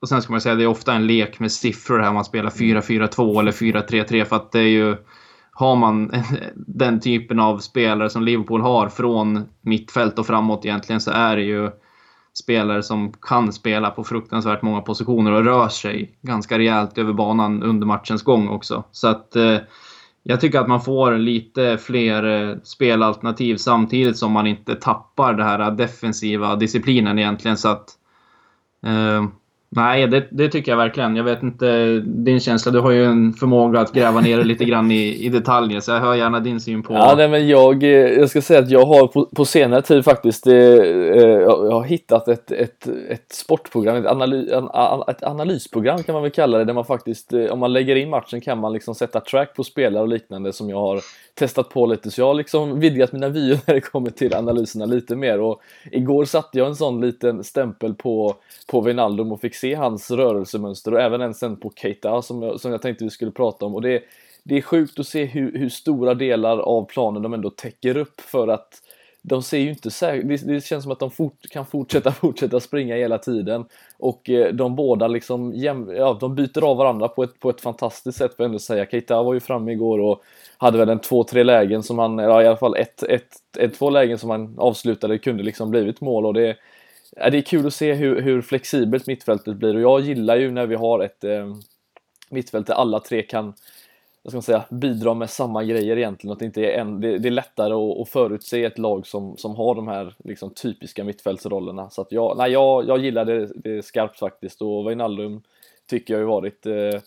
Och 0.00 0.08
sen 0.08 0.22
ska 0.22 0.32
man 0.32 0.40
säga 0.40 0.52
att 0.52 0.58
det 0.58 0.64
är 0.64 0.68
ofta 0.68 0.94
en 0.94 1.06
lek 1.06 1.40
med 1.40 1.52
siffror 1.52 1.98
här. 1.98 2.12
Man 2.12 2.24
spelar 2.24 2.50
4-4-2 2.50 3.40
eller 3.40 3.52
4-3-3 3.52 4.24
för 4.24 4.36
att 4.36 4.52
det 4.52 4.60
är 4.60 4.68
ju... 4.68 4.96
Har 5.52 5.76
man 5.76 6.10
den 6.54 7.00
typen 7.00 7.40
av 7.40 7.58
spelare 7.58 8.10
som 8.10 8.22
Liverpool 8.22 8.60
har 8.60 8.88
från 8.88 9.44
mittfält 9.60 10.18
och 10.18 10.26
framåt 10.26 10.64
egentligen 10.64 11.00
så 11.00 11.10
är 11.10 11.36
det 11.36 11.42
ju 11.42 11.70
spelare 12.34 12.82
som 12.82 13.12
kan 13.12 13.52
spela 13.52 13.90
på 13.90 14.04
fruktansvärt 14.04 14.62
många 14.62 14.80
positioner 14.80 15.32
och 15.32 15.44
rör 15.44 15.68
sig 15.68 16.18
ganska 16.22 16.58
rejält 16.58 16.98
över 16.98 17.12
banan 17.12 17.62
under 17.62 17.86
matchens 17.86 18.22
gång 18.22 18.48
också. 18.48 18.84
Så 18.92 19.08
att 19.08 19.36
eh, 19.36 19.58
jag 20.22 20.40
tycker 20.40 20.60
att 20.60 20.68
man 20.68 20.80
får 20.80 21.12
lite 21.12 21.78
fler 21.78 22.50
eh, 22.50 22.56
spelalternativ 22.62 23.56
samtidigt 23.56 24.18
som 24.18 24.32
man 24.32 24.46
inte 24.46 24.74
tappar 24.74 25.34
den 25.34 25.46
här 25.46 25.70
defensiva 25.70 26.56
disciplinen 26.56 27.18
egentligen. 27.18 27.56
Så 27.56 27.68
att, 27.68 27.90
eh, 28.86 29.26
Nej, 29.74 30.06
det, 30.06 30.26
det, 30.30 30.48
tycker 30.48 30.72
jag 30.72 30.76
verkligen. 30.76 31.16
Jag 31.16 31.24
vet 31.24 31.42
inte 31.42 31.98
din 32.04 32.40
känsla. 32.40 32.72
Du 32.72 32.80
har 32.80 32.90
ju 32.90 33.04
en 33.04 33.32
förmåga 33.32 33.80
att 33.80 33.92
gräva 33.92 34.20
ner 34.20 34.36
dig 34.36 34.46
lite 34.46 34.64
grann 34.64 34.90
i, 34.90 35.26
i 35.26 35.28
detaljer, 35.28 35.80
så 35.80 35.90
jag 35.90 36.00
hör 36.00 36.14
gärna 36.14 36.40
din 36.40 36.60
syn 36.60 36.82
på... 36.82 36.94
Ja, 36.94 37.14
nej, 37.16 37.28
men 37.28 37.48
jag, 37.48 37.82
eh, 37.82 37.90
jag 37.90 38.30
ska 38.30 38.42
säga 38.42 38.60
att 38.60 38.70
jag 38.70 38.86
har 38.86 39.06
på, 39.06 39.26
på 39.26 39.44
senare 39.44 39.82
tid 39.82 40.04
faktiskt 40.04 40.46
eh, 40.46 40.54
eh 40.54 41.42
jag 41.42 41.70
har 41.70 41.84
hittat 41.84 42.28
ett, 42.28 42.52
ett, 42.52 42.88
ett 43.08 43.32
sportprogram, 43.32 43.96
ett, 43.96 44.06
analy, 44.06 44.48
ett 45.08 45.22
analysprogram 45.22 46.02
kan 46.02 46.12
man 46.12 46.22
väl 46.22 46.32
kalla 46.32 46.58
det, 46.58 46.64
där 46.64 46.74
man 46.74 46.84
faktiskt, 46.84 47.32
eh, 47.32 47.44
om 47.44 47.58
man 47.58 47.72
lägger 47.72 47.96
in 47.96 48.10
matchen 48.10 48.40
kan 48.40 48.58
man 48.58 48.72
liksom 48.72 48.94
sätta 48.94 49.20
track 49.20 49.54
på 49.56 49.64
spelare 49.64 50.02
och 50.02 50.08
liknande 50.08 50.52
som 50.52 50.70
jag 50.70 50.80
har 50.80 51.00
testat 51.34 51.68
på 51.68 51.86
lite. 51.86 52.10
Så 52.10 52.20
jag 52.20 52.26
har 52.26 52.34
liksom 52.34 52.80
vidgat 52.80 53.12
mina 53.12 53.28
vyer 53.28 53.58
när 53.66 53.74
det 53.74 53.80
kommer 53.80 54.10
till 54.10 54.34
analyserna 54.34 54.84
lite 54.84 55.16
mer. 55.16 55.40
Och 55.40 55.60
igår 55.92 56.24
satte 56.24 56.58
jag 56.58 56.68
en 56.68 56.76
sån 56.76 57.00
liten 57.00 57.44
stämpel 57.44 57.94
på, 57.94 58.34
på 58.70 58.80
Wijnaldum 58.80 59.32
och 59.32 59.40
fick 59.40 59.54
se 59.62 59.74
hans 59.74 60.10
rörelsemönster 60.10 60.94
och 60.94 61.00
även 61.00 61.20
en 61.20 61.34
sen 61.34 61.56
på 61.56 61.72
Keita 61.76 62.22
som 62.22 62.42
jag, 62.42 62.60
som 62.60 62.72
jag 62.72 62.82
tänkte 62.82 63.04
vi 63.04 63.10
skulle 63.10 63.30
prata 63.30 63.66
om. 63.66 63.74
Och 63.74 63.82
det, 63.82 64.02
det 64.42 64.56
är 64.56 64.62
sjukt 64.62 64.98
att 64.98 65.06
se 65.06 65.24
hur, 65.24 65.58
hur 65.58 65.68
stora 65.68 66.14
delar 66.14 66.58
av 66.58 66.84
planen 66.84 67.22
de 67.22 67.34
ändå 67.34 67.50
täcker 67.50 67.96
upp 67.96 68.20
för 68.20 68.48
att 68.48 68.82
de 69.22 69.42
ser 69.42 69.58
ju 69.58 69.68
inte 69.68 69.90
säkert, 69.90 70.28
det, 70.28 70.54
det, 70.54 70.64
känns 70.64 70.82
som 70.82 70.92
att 70.92 70.98
de 70.98 71.10
fort, 71.10 71.48
kan 71.50 71.66
fortsätta 71.66 72.12
fortsätta 72.22 72.60
springa 72.60 72.96
hela 72.96 73.18
tiden 73.18 73.64
och 73.98 74.30
eh, 74.30 74.52
de 74.52 74.76
båda 74.76 75.08
liksom 75.08 75.52
jäm, 75.52 75.90
ja, 75.96 76.16
de 76.20 76.34
byter 76.34 76.64
av 76.64 76.76
varandra 76.76 77.08
på 77.08 77.22
ett, 77.22 77.40
på 77.40 77.50
ett 77.50 77.60
fantastiskt 77.60 78.18
sätt 78.18 78.36
får 78.36 78.44
jag 78.44 78.48
ändå 78.48 78.58
säga. 78.58 78.86
Keita 78.86 79.22
var 79.22 79.34
ju 79.34 79.40
framme 79.40 79.72
igår 79.72 79.98
och 79.98 80.22
hade 80.58 80.78
väl 80.78 80.88
en 80.88 80.98
två, 80.98 81.24
tre 81.24 81.42
lägen 81.42 81.82
som 81.82 81.98
han, 81.98 82.18
ja, 82.18 82.42
i 82.42 82.46
alla 82.46 82.56
fall 82.56 82.76
ett, 82.76 83.02
ett, 83.02 83.32
ett, 83.58 83.74
två 83.78 83.90
lägen 83.90 84.18
som 84.18 84.30
han 84.30 84.54
avslutade 84.58 85.18
kunde 85.18 85.42
liksom 85.42 85.70
blivit 85.70 86.00
mål 86.00 86.26
och 86.26 86.34
det, 86.34 86.56
ja, 87.16 87.30
det 87.30 87.38
är 87.38 87.42
kul 87.42 87.66
att 87.66 87.74
se 87.74 87.94
hur, 87.94 88.20
hur 88.20 88.42
flexibelt 88.42 89.06
mittfältet 89.06 89.56
blir 89.56 89.74
och 89.74 89.80
jag 89.80 90.00
gillar 90.00 90.36
ju 90.36 90.50
när 90.50 90.66
vi 90.66 90.74
har 90.74 91.00
ett 91.00 91.24
eh, 91.24 91.54
mittfält 92.30 92.66
där 92.66 92.74
alla 92.74 93.00
tre 93.00 93.22
kan 93.22 93.54
vad 94.22 94.32
ska 94.32 94.36
man 94.36 94.42
säga, 94.42 94.64
bidra 94.70 95.14
med 95.14 95.30
samma 95.30 95.64
grejer 95.64 95.96
egentligen. 95.96 96.32
Att 96.32 96.38
det, 96.38 96.44
inte 96.44 96.60
är 96.60 96.80
en, 96.80 97.00
det, 97.00 97.18
det 97.18 97.28
är 97.28 97.30
lättare 97.30 97.74
att, 97.74 98.00
att 98.00 98.08
förutse 98.08 98.64
ett 98.64 98.78
lag 98.78 99.06
som, 99.06 99.36
som 99.36 99.54
har 99.54 99.74
de 99.74 99.88
här 99.88 100.14
liksom, 100.24 100.50
typiska 100.50 101.04
mittfältsrollerna. 101.04 101.90
Så 101.90 102.02
att 102.02 102.12
jag, 102.12 102.36
nej, 102.38 102.52
jag, 102.52 102.88
jag 102.88 102.98
gillar 102.98 103.24
det, 103.24 103.50
det 103.54 103.82
skarpt 103.82 104.18
faktiskt 104.18 104.62
och 104.62 104.90
Wijnaldum 104.90 105.42
tycker 105.86 106.14
jag 106.14 106.20
har 106.20 106.26
varit 106.26 106.66
eh, 106.66 107.00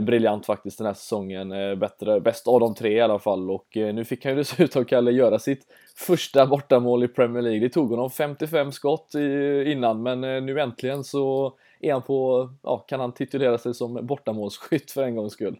briljant 0.00 0.46
faktiskt 0.46 0.78
den 0.78 0.86
här 0.86 0.94
säsongen. 0.94 1.52
Eh, 1.52 1.74
bättre, 1.74 2.20
bäst 2.20 2.48
av 2.48 2.60
de 2.60 2.74
tre 2.74 2.92
i 2.92 3.00
alla 3.00 3.18
fall 3.18 3.50
och 3.50 3.76
eh, 3.76 3.94
nu 3.94 4.04
fick 4.04 4.24
han 4.24 4.32
ju 4.32 4.36
dessutom, 4.38 4.84
Kalle, 4.84 5.10
göra 5.10 5.38
sitt 5.38 5.66
första 5.96 6.46
bortamål 6.46 7.04
i 7.04 7.08
Premier 7.08 7.42
League. 7.42 7.60
Det 7.60 7.68
tog 7.68 7.90
honom 7.90 8.10
55 8.10 8.72
skott 8.72 9.14
i, 9.14 9.64
innan 9.72 10.02
men 10.02 10.24
eh, 10.24 10.42
nu 10.42 10.60
äntligen 10.60 11.04
så 11.04 11.54
är 11.80 11.92
han 11.92 12.02
på, 12.02 12.50
ja, 12.62 12.78
kan 12.78 13.00
han 13.00 13.12
titulera 13.12 13.58
sig 13.58 13.74
som 13.74 14.06
bortamålsskytt 14.06 14.90
för 14.90 15.02
en 15.02 15.16
gångs 15.16 15.32
skull. 15.32 15.56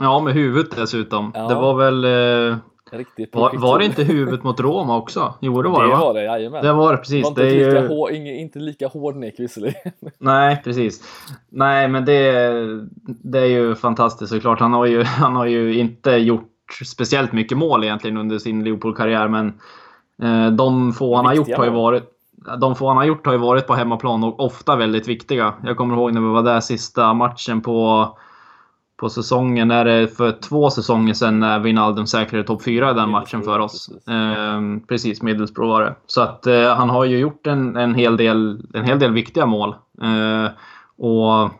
Ja, 0.00 0.20
med 0.20 0.34
huvudet 0.34 0.76
dessutom. 0.76 1.32
Ja. 1.34 1.48
Det 1.48 1.54
var 1.54 1.74
väl... 1.74 2.04
Eh, 2.04 2.58
Riktigt 2.92 3.34
var, 3.34 3.52
var, 3.58 3.78
det 3.78 3.84
inte 3.84 4.04
huvudet 4.04 4.42
mot 4.42 4.60
Roma 4.60 4.96
också? 4.96 5.34
Jo, 5.40 5.62
det 5.62 5.68
var 5.68 5.84
det, 5.84 5.90
det 5.90 5.96
var 5.96 6.14
det, 6.14 6.24
jajamän. 6.24 6.64
Det 6.64 6.72
var 6.72 6.92
det, 6.92 6.98
precis. 6.98 7.24
Var 7.24 7.30
inte, 7.30 7.42
det 7.42 7.66
lika 7.66 7.88
hår, 7.88 8.10
inte 8.12 8.58
lika 8.58 8.88
hård 8.88 9.16
nick 9.16 9.40
visserligen. 9.40 9.92
Nej, 10.18 10.60
precis. 10.64 11.02
Nej, 11.48 11.88
men 11.88 12.04
det, 12.04 12.42
det 13.04 13.38
är 13.38 13.46
ju 13.46 13.74
fantastiskt 13.74 14.32
såklart. 14.32 14.60
Han 14.60 14.72
har 14.72 14.86
ju, 14.86 15.02
han 15.04 15.36
har 15.36 15.46
ju 15.46 15.78
inte 15.78 16.10
gjort 16.10 16.50
speciellt 16.84 17.32
mycket 17.32 17.58
mål 17.58 17.84
egentligen 17.84 18.16
under 18.16 18.38
sin 18.38 18.64
Liverpool-karriär, 18.64 19.28
men 19.28 19.46
eh, 20.22 20.50
de 20.52 20.92
få 20.92 21.16
han 21.16 21.26
har 21.26 21.34
gjort 21.34 21.56
har 21.56 21.64
ju 21.64 21.70
varit 21.70 22.10
de 22.58 22.76
få 22.76 22.88
han 22.88 22.96
har 22.96 23.04
gjort 23.04 23.26
har 23.26 23.32
ju 23.32 23.38
varit 23.38 23.66
på 23.66 23.74
hemmaplan 23.74 24.24
och 24.24 24.40
ofta 24.40 24.76
väldigt 24.76 25.08
viktiga. 25.08 25.54
Jag 25.64 25.76
kommer 25.76 25.94
ihåg 25.94 26.12
när 26.12 26.20
vi 26.20 26.26
var 26.26 26.42
där 26.42 26.60
sista 26.60 27.14
matchen 27.14 27.60
på 27.60 28.08
på 29.04 29.10
säsongen. 29.10 29.70
Är 29.70 29.84
det 29.84 30.08
för 30.08 30.32
två 30.32 30.70
säsonger 30.70 31.14
sedan 31.14 31.40
när 31.40 31.58
Wijnaldum 31.58 32.06
säkrade 32.06 32.44
topp 32.44 32.62
4 32.62 32.90
i 32.90 32.94
den 32.94 33.10
matchen 33.10 33.42
för 33.42 33.58
oss. 33.58 33.88
Precis, 33.88 34.08
eh, 34.08 34.60
precis 34.88 35.22
Middlesbrough 35.22 35.72
var 35.72 35.82
det. 35.82 35.94
Så 36.06 36.22
att 36.22 36.46
eh, 36.46 36.74
han 36.76 36.90
har 36.90 37.04
ju 37.04 37.18
gjort 37.18 37.46
en, 37.46 37.76
en, 37.76 37.94
hel, 37.94 38.16
del, 38.16 38.66
en 38.74 38.84
hel 38.84 38.98
del 38.98 39.12
viktiga 39.12 39.46
mål. 39.46 39.74
Eh, 40.02 40.50
och 40.98 41.50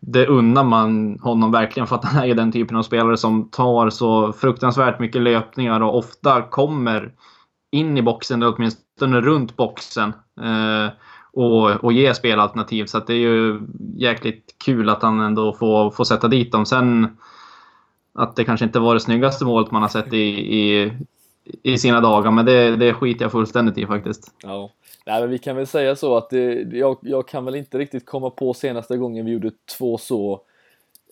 det 0.00 0.26
unnar 0.26 0.64
man 0.64 1.18
honom 1.18 1.52
verkligen 1.52 1.86
för 1.86 1.96
att 1.96 2.04
han 2.04 2.24
är 2.24 2.34
den 2.34 2.52
typen 2.52 2.76
av 2.76 2.82
spelare 2.82 3.16
som 3.16 3.48
tar 3.50 3.90
så 3.90 4.32
fruktansvärt 4.32 5.00
mycket 5.00 5.22
löpningar 5.22 5.80
och 5.80 5.98
ofta 5.98 6.42
kommer 6.42 7.12
in 7.72 7.98
i 7.98 8.02
boxen, 8.02 8.42
eller 8.42 8.54
åtminstone 8.56 9.20
runt 9.20 9.56
boxen. 9.56 10.12
Och, 11.36 11.84
och 11.84 11.92
ge 11.92 12.14
spelalternativ. 12.14 12.86
Så 12.86 12.98
det 12.98 13.12
är 13.12 13.16
ju 13.16 13.60
jäkligt 13.96 14.54
kul 14.64 14.88
att 14.88 15.02
han 15.02 15.20
ändå 15.20 15.52
får, 15.52 15.90
får 15.90 16.04
sätta 16.04 16.28
dit 16.28 16.52
dem. 16.52 16.66
Sen 16.66 17.16
att 18.14 18.36
det 18.36 18.44
kanske 18.44 18.66
inte 18.66 18.78
var 18.78 18.94
det 18.94 19.00
snyggaste 19.00 19.44
målet 19.44 19.70
man 19.70 19.82
har 19.82 19.88
sett 19.88 20.12
i, 20.12 20.26
i, 20.60 20.92
i 21.62 21.78
sina 21.78 22.00
dagar, 22.00 22.30
men 22.30 22.46
det, 22.46 22.76
det 22.76 22.94
skiter 22.94 23.24
jag 23.24 23.32
fullständigt 23.32 23.78
i 23.78 23.86
faktiskt. 23.86 24.34
Ja. 24.42 24.70
Nej, 25.06 25.20
men 25.20 25.30
vi 25.30 25.38
kan 25.38 25.56
väl 25.56 25.66
säga 25.66 25.96
så 25.96 26.16
att 26.16 26.30
det, 26.30 26.52
jag, 26.72 26.98
jag 27.00 27.28
kan 27.28 27.44
väl 27.44 27.54
inte 27.54 27.78
riktigt 27.78 28.06
komma 28.06 28.30
på 28.30 28.54
senaste 28.54 28.96
gången 28.96 29.24
vi 29.24 29.32
gjorde 29.32 29.50
två 29.78 29.98
så 29.98 30.40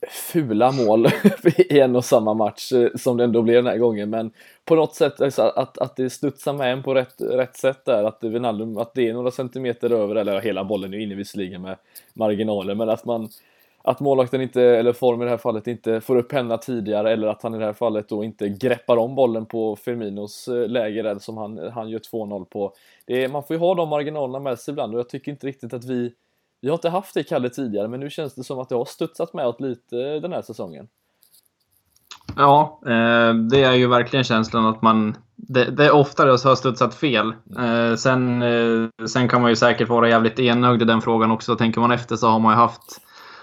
fula 0.09 0.73
mål 0.73 1.07
i 1.59 1.81
en 1.81 1.97
och 1.97 2.05
samma 2.05 2.35
match 2.35 2.73
eh, 2.73 2.89
som 2.95 3.17
det 3.17 3.25
ändå 3.25 3.43
blev 3.43 3.57
den 3.57 3.73
här 3.73 3.79
gången. 3.79 4.11
Men 4.11 4.31
på 4.65 4.75
något 4.75 4.95
sätt 4.95 5.21
alltså, 5.21 5.43
att, 5.43 5.79
att 5.79 5.97
det 5.97 6.11
studsar 6.11 6.53
med 6.53 6.73
en 6.73 6.83
på 6.83 6.95
rätt, 6.95 7.15
rätt 7.21 7.57
sätt 7.57 7.85
där. 7.85 8.05
Att 8.05 8.19
Wijnaldum, 8.25 8.79
att 8.79 8.95
det 8.95 9.09
är 9.09 9.13
några 9.13 9.31
centimeter 9.31 9.93
över, 9.93 10.15
eller 10.15 10.41
hela 10.41 10.65
bollen 10.65 10.95
är 10.95 10.99
inne 10.99 11.15
visserligen 11.15 11.63
med 11.63 11.77
marginaler, 12.15 12.75
men 12.75 12.89
att 12.89 13.05
man 13.05 13.29
att 13.87 14.01
målvakten 14.01 14.41
inte, 14.41 14.63
eller 14.63 14.93
Form 14.93 15.23
i 15.23 15.25
det 15.25 15.31
här 15.31 15.39
fallet, 15.39 15.67
inte 15.67 16.01
får 16.01 16.17
upp 16.17 16.33
henne 16.33 16.59
tidigare 16.59 17.13
eller 17.13 17.29
att 17.29 17.43
han 17.43 17.55
i 17.55 17.59
det 17.59 17.65
här 17.65 17.73
fallet 17.73 18.09
då 18.09 18.25
inte 18.25 18.49
greppar 18.49 18.97
om 18.97 19.15
bollen 19.15 19.47
på 19.47 19.77
Firminos 19.77 20.49
eh, 20.49 20.69
läge 20.69 21.03
där 21.03 21.19
som 21.19 21.37
han, 21.37 21.59
han 21.59 21.89
gör 21.89 21.99
2-0 21.99 22.45
på. 22.45 22.73
Det 23.07 23.25
är, 23.25 23.29
man 23.29 23.43
får 23.43 23.57
ju 23.57 23.61
ha 23.61 23.75
de 23.75 23.89
marginalerna 23.89 24.39
med 24.39 24.59
sig 24.59 24.73
ibland 24.73 24.95
och 24.95 24.99
jag 24.99 25.09
tycker 25.09 25.33
inte 25.33 25.47
riktigt 25.47 25.73
att 25.73 25.85
vi 25.85 26.13
vi 26.61 26.69
har 26.69 26.75
inte 26.75 26.89
haft 26.89 27.15
det 27.15 27.23
Kalle 27.23 27.49
tidigare, 27.49 27.89
men 27.89 28.01
nu 28.01 28.11
känns 28.11 28.35
det 28.35 28.45
som 28.45 28.59
att 28.59 28.69
det 28.69 28.75
har 28.75 28.85
studsat 28.85 29.35
med 29.35 29.47
åt 29.47 29.61
lite 29.61 29.97
den 29.97 30.33
här 30.33 30.43
säsongen. 30.43 30.89
Ja, 32.37 32.81
eh, 32.87 33.35
det 33.35 33.63
är 33.63 33.73
ju 33.73 33.87
verkligen 33.87 34.25
känslan 34.25 34.67
att 34.67 34.83
man... 34.83 35.17
Det, 35.37 35.65
det 35.65 35.85
är 35.85 35.95
oftare 35.95 36.31
har 36.31 36.55
studsat 36.55 36.95
fel. 36.95 37.35
Eh, 37.59 37.97
sen, 37.97 38.43
eh, 38.43 39.07
sen 39.07 39.29
kan 39.29 39.43
man 39.43 39.51
ju 39.51 39.57
säkert 39.57 39.89
vara 39.89 40.09
jävligt 40.09 40.39
enögd 40.39 40.83
i 40.83 40.85
den 40.85 41.01
frågan 41.01 41.31
också. 41.31 41.57
Tänker 41.57 41.81
man 41.81 41.91
efter 41.91 42.17
så 42.17 42.29
har 42.29 42.39
man 42.39 42.53
ju 42.53 42.57
haft, 42.57 43.01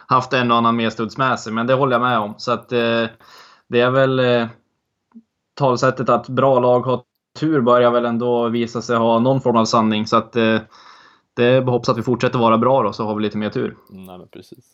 haft 0.08 0.34
en 0.34 0.52
och 0.52 0.58
annan 0.58 0.76
medstuds 0.76 1.18
med 1.18 1.40
sig, 1.40 1.54
men 1.54 1.68
det 1.68 1.74
håller 1.74 1.94
jag 1.94 2.02
med 2.02 2.20
om. 2.20 2.34
Så 2.38 2.52
att 2.52 2.70
det 3.70 3.82
är 3.82 3.92
väl 3.92 4.48
talsättet 5.56 6.10
att 6.10 6.30
bra 6.30 6.60
lag 6.60 6.80
har 6.80 7.02
tur 7.40 7.62
börjar 7.62 7.92
väl 7.92 8.06
ändå 8.06 8.50
visa 8.50 8.82
sig 8.82 8.98
ha 8.98 9.20
någon 9.20 9.42
form 9.42 9.58
av 9.58 9.66
sanning. 9.66 10.08
Så 10.08 10.18
att 10.18 10.36
det 11.34 11.64
hoppas 11.66 11.90
att 11.90 11.98
vi 11.98 12.04
fortsätter 12.04 12.40
vara 12.40 12.58
bra 12.58 12.84
då, 12.84 12.94
så 12.94 13.04
har 13.04 13.16
vi 13.16 13.22
lite 13.24 13.38
mer 13.38 13.50
tur. 13.50 13.78
Nej, 13.90 14.18
men 14.18 14.28
precis. 14.28 14.66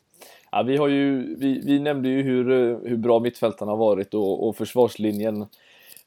Ja, 0.52 0.64
vi, 0.64 0.78
har 0.78 0.88
ju, 0.88 1.36
vi, 1.36 1.62
vi 1.66 1.80
nämnde 1.80 2.10
ju 2.10 2.22
hur, 2.22 2.46
hur 2.90 2.98
bra 2.98 3.20
mittfältarna 3.20 3.72
har 3.72 3.78
varit 3.78 4.14
och, 4.14 4.48
och 4.48 4.56
försvarslinjen 4.56 5.46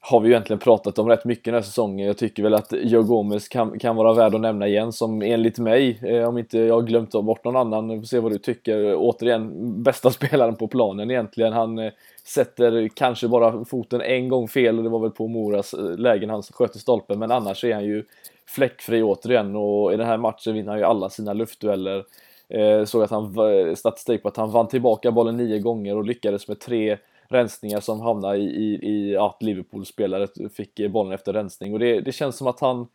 har 0.03 0.21
vi 0.21 0.29
ju 0.29 0.33
egentligen 0.33 0.61
pratat 0.61 0.99
om 0.99 1.09
rätt 1.09 1.25
mycket 1.25 1.45
den 1.45 1.55
här 1.55 1.63
säsongen. 1.63 2.07
Jag 2.07 2.19
tycker 2.19 2.43
väl 2.43 2.55
att 2.55 2.73
Joe 2.73 3.03
Gomez 3.03 3.49
kan, 3.49 3.79
kan 3.79 3.97
vara 3.97 4.13
värd 4.13 4.35
att 4.35 4.41
nämna 4.41 4.67
igen 4.67 4.93
som 4.93 5.23
enligt 5.23 5.59
mig, 5.59 6.01
eh, 6.03 6.29
om 6.29 6.39
inte 6.39 6.59
jag 6.59 6.75
har 6.75 6.83
glömt 6.83 7.11
bort 7.11 7.45
någon 7.45 7.57
annan, 7.57 7.89
vi 7.89 7.99
får 7.99 8.07
se 8.07 8.19
vad 8.19 8.33
du 8.33 8.39
tycker, 8.39 8.95
återigen 8.97 9.83
bästa 9.83 10.11
spelaren 10.11 10.57
på 10.57 10.69
planen 10.69 11.11
egentligen. 11.11 11.53
Han 11.53 11.79
eh, 11.79 11.93
sätter 12.25 12.89
kanske 12.89 13.29
bara 13.29 13.65
foten 13.65 14.01
en 14.01 14.29
gång 14.29 14.49
fel 14.49 14.79
och 14.79 14.85
det 14.85 14.91
var 14.91 15.01
väl 15.01 15.11
på 15.11 15.29
Moras 15.29 15.75
eh, 15.75 15.99
lägen 15.99 16.31
han 16.31 16.43
sköt 16.43 16.77
i 16.77 16.79
stolpen, 16.79 17.19
men 17.19 17.31
annars 17.31 17.65
är 17.65 17.75
han 17.75 17.85
ju 17.85 18.05
fläckfri 18.51 19.03
återigen 19.03 19.57
och 19.57 19.93
i 19.93 19.97
den 19.97 20.07
här 20.07 20.19
matchen 20.19 20.55
vinner 20.55 20.71
han 20.71 20.79
ju 20.79 20.85
alla 20.85 21.11
sina 21.11 21.33
luftdueller. 21.33 22.05
Eh, 22.49 22.85
såg 22.85 23.03
att 23.03 23.11
han 23.11 23.37
statistik 23.77 24.23
på 24.23 24.29
att 24.29 24.37
han 24.37 24.51
vann 24.51 24.69
tillbaka 24.69 25.11
bollen 25.11 25.37
nio 25.37 25.59
gånger 25.59 25.97
och 25.97 26.05
lyckades 26.05 26.49
med 26.49 26.61
tre 26.61 26.99
rensningar 27.29 27.81
som 27.81 28.01
hamnade 28.01 28.37
i, 28.37 28.45
i, 28.45 28.91
i 28.91 29.17
att 29.17 29.43
Liverpool-spelare 29.43 30.49
fick 30.57 30.91
bollen 30.91 31.13
efter 31.13 31.33
rensning 31.33 31.73
och 31.73 31.79
det, 31.79 32.01
det 32.01 32.13
känns 32.13 32.37
som 32.37 32.47
att 32.47 32.61
han 32.61 32.87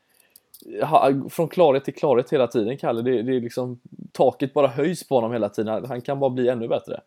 från 1.29 1.47
klarhet 1.47 1.85
till 1.85 1.93
klarhet 1.93 2.33
hela 2.33 2.47
tiden, 2.47 2.77
Kalle. 2.77 3.01
Det, 3.01 3.21
det 3.21 3.35
är 3.35 3.41
liksom, 3.41 3.79
taket 4.11 4.53
bara 4.53 4.67
höjs 4.67 5.07
på 5.07 5.15
honom 5.15 5.31
hela 5.31 5.49
tiden. 5.49 5.85
Han 5.87 6.01
kan 6.01 6.19
bara 6.19 6.29
bli 6.29 6.49
ännu 6.49 6.67
bättre. 6.67 6.99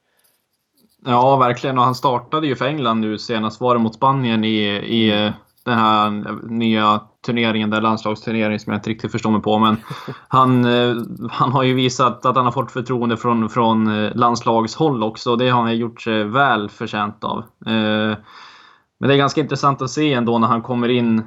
Ja, 1.04 1.36
verkligen. 1.36 1.78
Och 1.78 1.84
han 1.84 1.94
startade 1.94 2.46
ju 2.46 2.56
för 2.56 2.64
England 2.64 3.00
nu 3.00 3.18
senast. 3.18 3.60
Var 3.60 3.74
det 3.74 3.80
mot 3.80 3.94
Spanien 3.94 4.44
i, 4.44 4.58
i 4.68 5.32
den 5.68 5.78
här 5.78 6.38
nya 6.48 7.00
turneringen, 7.26 7.70
där 7.70 7.80
landslagsturneringen 7.80 8.60
som 8.60 8.72
jag 8.72 8.78
inte 8.78 8.90
riktigt 8.90 9.12
förstår 9.12 9.30
mig 9.30 9.42
på. 9.42 9.58
Men 9.58 9.76
han, 10.28 10.64
eh, 10.64 10.96
han 11.30 11.52
har 11.52 11.62
ju 11.62 11.74
visat 11.74 12.26
att 12.26 12.36
han 12.36 12.44
har 12.44 12.52
fått 12.52 12.72
förtroende 12.72 13.16
från, 13.16 13.50
från 13.50 14.04
eh, 14.04 14.16
landslagshåll 14.16 15.02
också. 15.02 15.36
Det 15.36 15.48
har 15.48 15.62
han 15.62 15.76
gjort 15.76 16.00
sig 16.00 16.24
väl 16.24 16.68
förtjänt 16.68 17.24
av. 17.24 17.38
Eh, 17.66 18.16
men 19.00 19.08
det 19.08 19.14
är 19.14 19.18
ganska 19.18 19.40
intressant 19.40 19.82
att 19.82 19.90
se 19.90 20.12
ändå 20.12 20.38
när 20.38 20.48
han 20.48 20.62
kommer 20.62 20.88
in 20.88 21.22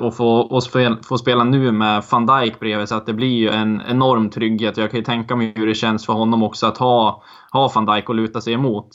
och 0.00 0.16
får, 0.16 0.52
och 0.52 0.62
får 1.04 1.16
spela 1.16 1.44
nu 1.44 1.72
med 1.72 2.04
van 2.10 2.26
Dijk 2.26 2.60
bredvid. 2.60 2.88
Så 2.88 2.94
att 2.94 3.06
det 3.06 3.12
blir 3.12 3.36
ju 3.36 3.50
en 3.50 3.82
enorm 3.88 4.30
trygghet. 4.30 4.76
Jag 4.76 4.90
kan 4.90 5.00
ju 5.00 5.04
tänka 5.04 5.36
mig 5.36 5.52
hur 5.56 5.66
det 5.66 5.74
känns 5.74 6.06
för 6.06 6.12
honom 6.12 6.42
också 6.42 6.66
att 6.66 6.78
ha, 6.78 7.22
ha 7.52 7.72
van 7.74 7.86
Dijk 7.86 8.10
att 8.10 8.16
luta 8.16 8.40
sig 8.40 8.52
emot. 8.52 8.88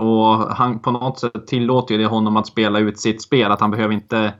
Och 0.00 0.56
han 0.56 0.78
på 0.78 0.90
något 0.90 1.18
sätt 1.18 1.46
tillåter 1.46 1.94
ju 1.94 2.00
det 2.00 2.06
honom 2.06 2.36
att 2.36 2.46
spela 2.46 2.78
ut 2.78 2.98
sitt 2.98 3.22
spel. 3.22 3.52
Att 3.52 3.60
han 3.60 3.70
behöver 3.70 3.94
inte 3.94 4.32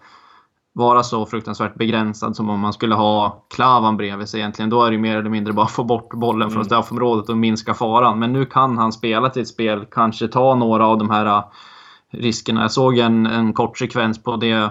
vara 0.72 1.02
så 1.02 1.26
fruktansvärt 1.26 1.74
begränsad 1.74 2.36
som 2.36 2.50
om 2.50 2.60
man 2.60 2.72
skulle 2.72 2.94
ha 2.94 3.44
Klavan 3.54 3.96
bredvid 3.96 4.28
sig 4.28 4.40
egentligen. 4.40 4.70
Då 4.70 4.84
är 4.84 4.90
det 4.90 4.98
mer 4.98 5.16
eller 5.16 5.30
mindre 5.30 5.52
bara 5.52 5.66
att 5.66 5.72
få 5.72 5.84
bort 5.84 6.14
bollen 6.14 6.42
mm. 6.42 6.50
från 6.50 6.64
straffområdet 6.64 7.28
och 7.28 7.38
minska 7.38 7.74
faran. 7.74 8.18
Men 8.18 8.32
nu 8.32 8.46
kan 8.46 8.78
han 8.78 8.92
spela 8.92 9.26
ett 9.26 9.48
spel, 9.48 9.86
kanske 9.90 10.28
ta 10.28 10.54
några 10.54 10.86
av 10.86 10.98
de 10.98 11.10
här 11.10 11.26
äh, 11.26 11.44
riskerna. 12.10 12.60
Jag 12.60 12.70
såg 12.70 12.98
en, 12.98 13.26
en 13.26 13.52
kort 13.52 13.78
sekvens 13.78 14.22
på 14.22 14.36
det. 14.36 14.70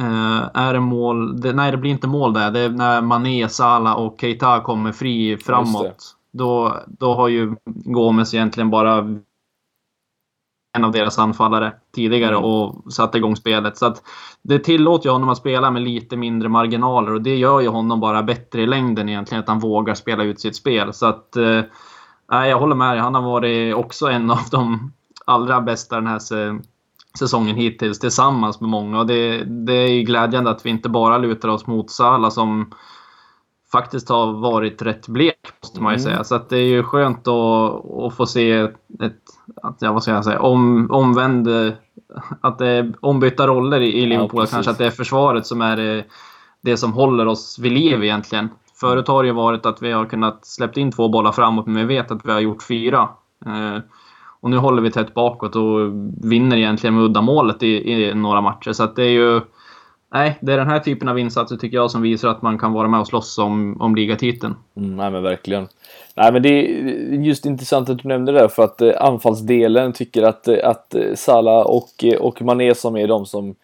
Uh, 0.00 0.50
är 0.54 0.72
det 0.72 0.80
mål? 0.80 1.40
Det, 1.40 1.52
nej, 1.52 1.70
det 1.70 1.76
blir 1.76 1.90
inte 1.90 2.06
mål 2.06 2.32
där. 2.32 2.50
Det 2.50 2.60
är 2.60 2.68
när 2.68 3.02
Mané, 3.02 3.48
Salah 3.48 3.94
och 3.94 4.20
Keita 4.20 4.60
kommer 4.60 4.92
fri 4.92 5.36
framåt. 5.36 6.16
Då, 6.32 6.80
då 6.86 7.14
har 7.14 7.28
ju 7.28 7.54
Gomes 7.64 8.34
egentligen 8.34 8.70
bara 8.70 9.18
en 10.76 10.84
av 10.84 10.92
deras 10.92 11.18
anfallare 11.18 11.72
tidigare 11.94 12.36
mm. 12.36 12.44
och 12.44 12.92
satte 12.92 13.18
igång 13.18 13.36
spelet. 13.36 13.76
Så 13.76 13.86
att 13.86 14.02
det 14.42 14.58
tillåter 14.58 15.08
ju 15.08 15.12
honom 15.12 15.28
att 15.28 15.38
spela 15.38 15.70
med 15.70 15.82
lite 15.82 16.16
mindre 16.16 16.48
marginaler 16.48 17.12
och 17.12 17.22
det 17.22 17.36
gör 17.36 17.60
ju 17.60 17.68
honom 17.68 18.00
bara 18.00 18.22
bättre 18.22 18.62
i 18.62 18.66
längden 18.66 19.08
egentligen, 19.08 19.42
att 19.42 19.48
han 19.48 19.58
vågar 19.58 19.94
spela 19.94 20.24
ut 20.24 20.40
sitt 20.40 20.56
spel. 20.56 20.92
Så 20.92 21.06
att, 21.06 21.36
eh, 21.36 21.62
jag 22.28 22.58
håller 22.58 22.76
med 22.76 22.96
dig. 22.96 23.00
Han 23.00 23.14
har 23.14 23.22
varit 23.22 23.74
också 23.74 24.06
en 24.06 24.30
av 24.30 24.42
de 24.50 24.92
allra 25.24 25.60
bästa 25.60 25.96
den 25.96 26.06
här 26.06 26.18
säsongen 27.18 27.56
hittills 27.56 27.98
tillsammans 27.98 28.60
med 28.60 28.70
många. 28.70 28.98
Och 28.98 29.06
det, 29.06 29.44
det 29.44 29.74
är 29.74 29.88
ju 29.88 30.02
glädjande 30.02 30.50
att 30.50 30.66
vi 30.66 30.70
inte 30.70 30.88
bara 30.88 31.18
lutar 31.18 31.48
oss 31.48 31.66
mot 31.66 31.90
Sala 31.90 32.30
som 32.30 32.70
faktiskt 33.72 34.08
har 34.08 34.32
varit 34.32 34.82
rätt 34.82 35.08
blek, 35.08 35.38
måste 35.62 35.82
man 35.82 35.92
ju 35.92 36.00
mm. 36.00 36.10
säga. 36.10 36.24
Så 36.24 36.34
att 36.34 36.48
det 36.48 36.58
är 36.58 36.66
ju 36.66 36.82
skönt 36.82 37.28
att, 37.28 37.84
att 38.02 38.16
få 38.16 38.26
se 38.26 38.52
ett, 38.52 39.20
att, 39.62 39.76
ja, 39.80 39.92
vad 39.92 40.02
ska 40.02 40.12
jag 40.12 40.24
säga, 40.24 40.40
om, 40.40 40.90
omvänd, 40.90 41.48
att 42.40 42.58
det 42.58 42.68
är 42.68 42.94
ombytta 43.00 43.46
roller 43.46 43.80
i, 43.80 44.02
i 44.02 44.06
Liverpool. 44.06 44.42
Ja, 44.42 44.46
kanske 44.46 44.70
att 44.70 44.78
det 44.78 44.86
är 44.86 44.90
försvaret 44.90 45.46
som 45.46 45.60
är 45.60 45.76
det, 45.76 46.04
det 46.60 46.76
som 46.76 46.92
håller 46.92 47.26
oss 47.26 47.58
vid 47.58 47.72
liv 47.72 48.04
egentligen. 48.04 48.48
Förut 48.80 49.08
har 49.08 49.22
det 49.22 49.26
ju 49.26 49.34
varit 49.34 49.66
att 49.66 49.82
vi 49.82 49.92
har 49.92 50.06
kunnat 50.06 50.46
släppt 50.46 50.76
in 50.76 50.92
två 50.92 51.08
bollar 51.08 51.32
framåt, 51.32 51.66
men 51.66 51.74
vi 51.86 51.94
vet 51.94 52.10
att 52.10 52.24
vi 52.24 52.32
har 52.32 52.40
gjort 52.40 52.62
fyra. 52.62 53.08
Och 54.44 54.50
nu 54.50 54.56
håller 54.56 54.82
vi 54.82 54.90
tätt 54.90 55.14
bakåt 55.14 55.56
och 55.56 55.80
vinner 56.22 56.56
egentligen 56.56 56.94
med 56.94 57.04
uddamålet 57.04 57.62
i, 57.62 57.92
i 57.92 58.14
några 58.14 58.40
matcher. 58.40 58.72
Så 58.72 58.82
att 58.82 58.96
det 58.96 59.02
är 59.02 59.10
ju... 59.10 59.40
Nej, 60.12 60.38
det 60.40 60.52
är 60.52 60.56
den 60.56 60.66
här 60.66 60.78
typen 60.78 61.08
av 61.08 61.18
insatser 61.18 61.56
tycker 61.56 61.76
jag 61.76 61.90
som 61.90 62.02
visar 62.02 62.28
att 62.28 62.42
man 62.42 62.58
kan 62.58 62.72
vara 62.72 62.88
med 62.88 63.00
och 63.00 63.06
slåss 63.06 63.38
om, 63.38 63.80
om 63.80 63.94
ligatiteln. 63.94 64.54
Mm, 64.76 64.96
nej 64.96 65.10
men 65.10 65.22
verkligen. 65.22 65.68
Nej 66.16 66.32
men 66.32 66.42
det 66.42 66.48
är 66.48 67.24
just 67.24 67.46
intressant 67.46 67.88
att 67.88 67.98
du 67.98 68.08
nämnde 68.08 68.32
det 68.32 68.38
där 68.38 68.48
för 68.48 68.62
att 68.62 68.80
eh, 68.80 68.92
anfallsdelen 69.00 69.92
tycker 69.92 70.22
att, 70.22 70.48
eh, 70.48 70.68
att 70.68 70.94
eh, 70.94 71.14
Salah 71.14 71.66
och, 71.66 72.04
eh, 72.04 72.20
och 72.20 72.42
Mané 72.42 72.74
som 72.74 72.96
är 72.96 73.08
de 73.08 73.26
som 73.26 73.54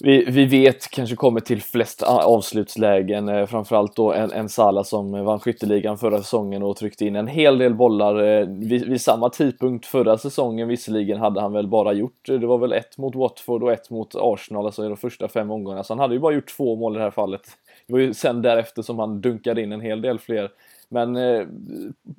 vi, 0.00 0.24
vi 0.24 0.44
vet 0.44 0.90
kanske 0.90 1.16
kommer 1.16 1.40
till 1.40 1.62
flest 1.62 2.02
avslutslägen, 2.02 3.28
eh, 3.28 3.46
framförallt 3.46 3.96
då 3.96 4.12
en, 4.12 4.32
en 4.32 4.48
Sala 4.48 4.84
som 4.84 5.24
vann 5.24 5.40
skytteligan 5.40 5.98
förra 5.98 6.18
säsongen 6.18 6.62
och 6.62 6.76
tryckte 6.76 7.06
in 7.06 7.16
en 7.16 7.26
hel 7.26 7.58
del 7.58 7.74
bollar. 7.74 8.22
Eh, 8.22 8.46
vid, 8.48 8.88
vid, 8.88 9.00
samma 9.00 9.30
tidpunkt 9.30 9.86
förra 9.86 10.18
säsongen 10.18 10.68
visserligen 10.68 11.18
hade 11.18 11.40
han 11.40 11.52
väl 11.52 11.68
bara 11.68 11.92
gjort, 11.92 12.28
eh, 12.28 12.34
det 12.34 12.46
var 12.46 12.58
väl 12.58 12.72
ett 12.72 12.98
mot 12.98 13.14
Watford 13.14 13.62
och 13.62 13.72
ett 13.72 13.90
mot 13.90 14.14
Arsenal, 14.14 14.66
alltså 14.66 14.84
i 14.84 14.88
de 14.88 14.96
första 14.96 15.28
fem 15.28 15.50
omgångarna, 15.50 15.84
så 15.84 15.92
han 15.92 16.00
hade 16.00 16.14
ju 16.14 16.20
bara 16.20 16.34
gjort 16.34 16.56
två 16.56 16.76
mål 16.76 16.94
i 16.94 16.98
det 16.98 17.04
här 17.04 17.10
fallet. 17.10 17.42
Det 17.86 17.92
var 17.92 18.00
ju 18.00 18.14
sen 18.14 18.42
därefter 18.42 18.82
som 18.82 18.98
han 18.98 19.20
dunkade 19.20 19.62
in 19.62 19.72
en 19.72 19.80
hel 19.80 20.02
del 20.02 20.18
fler. 20.18 20.50
Men 20.88 21.16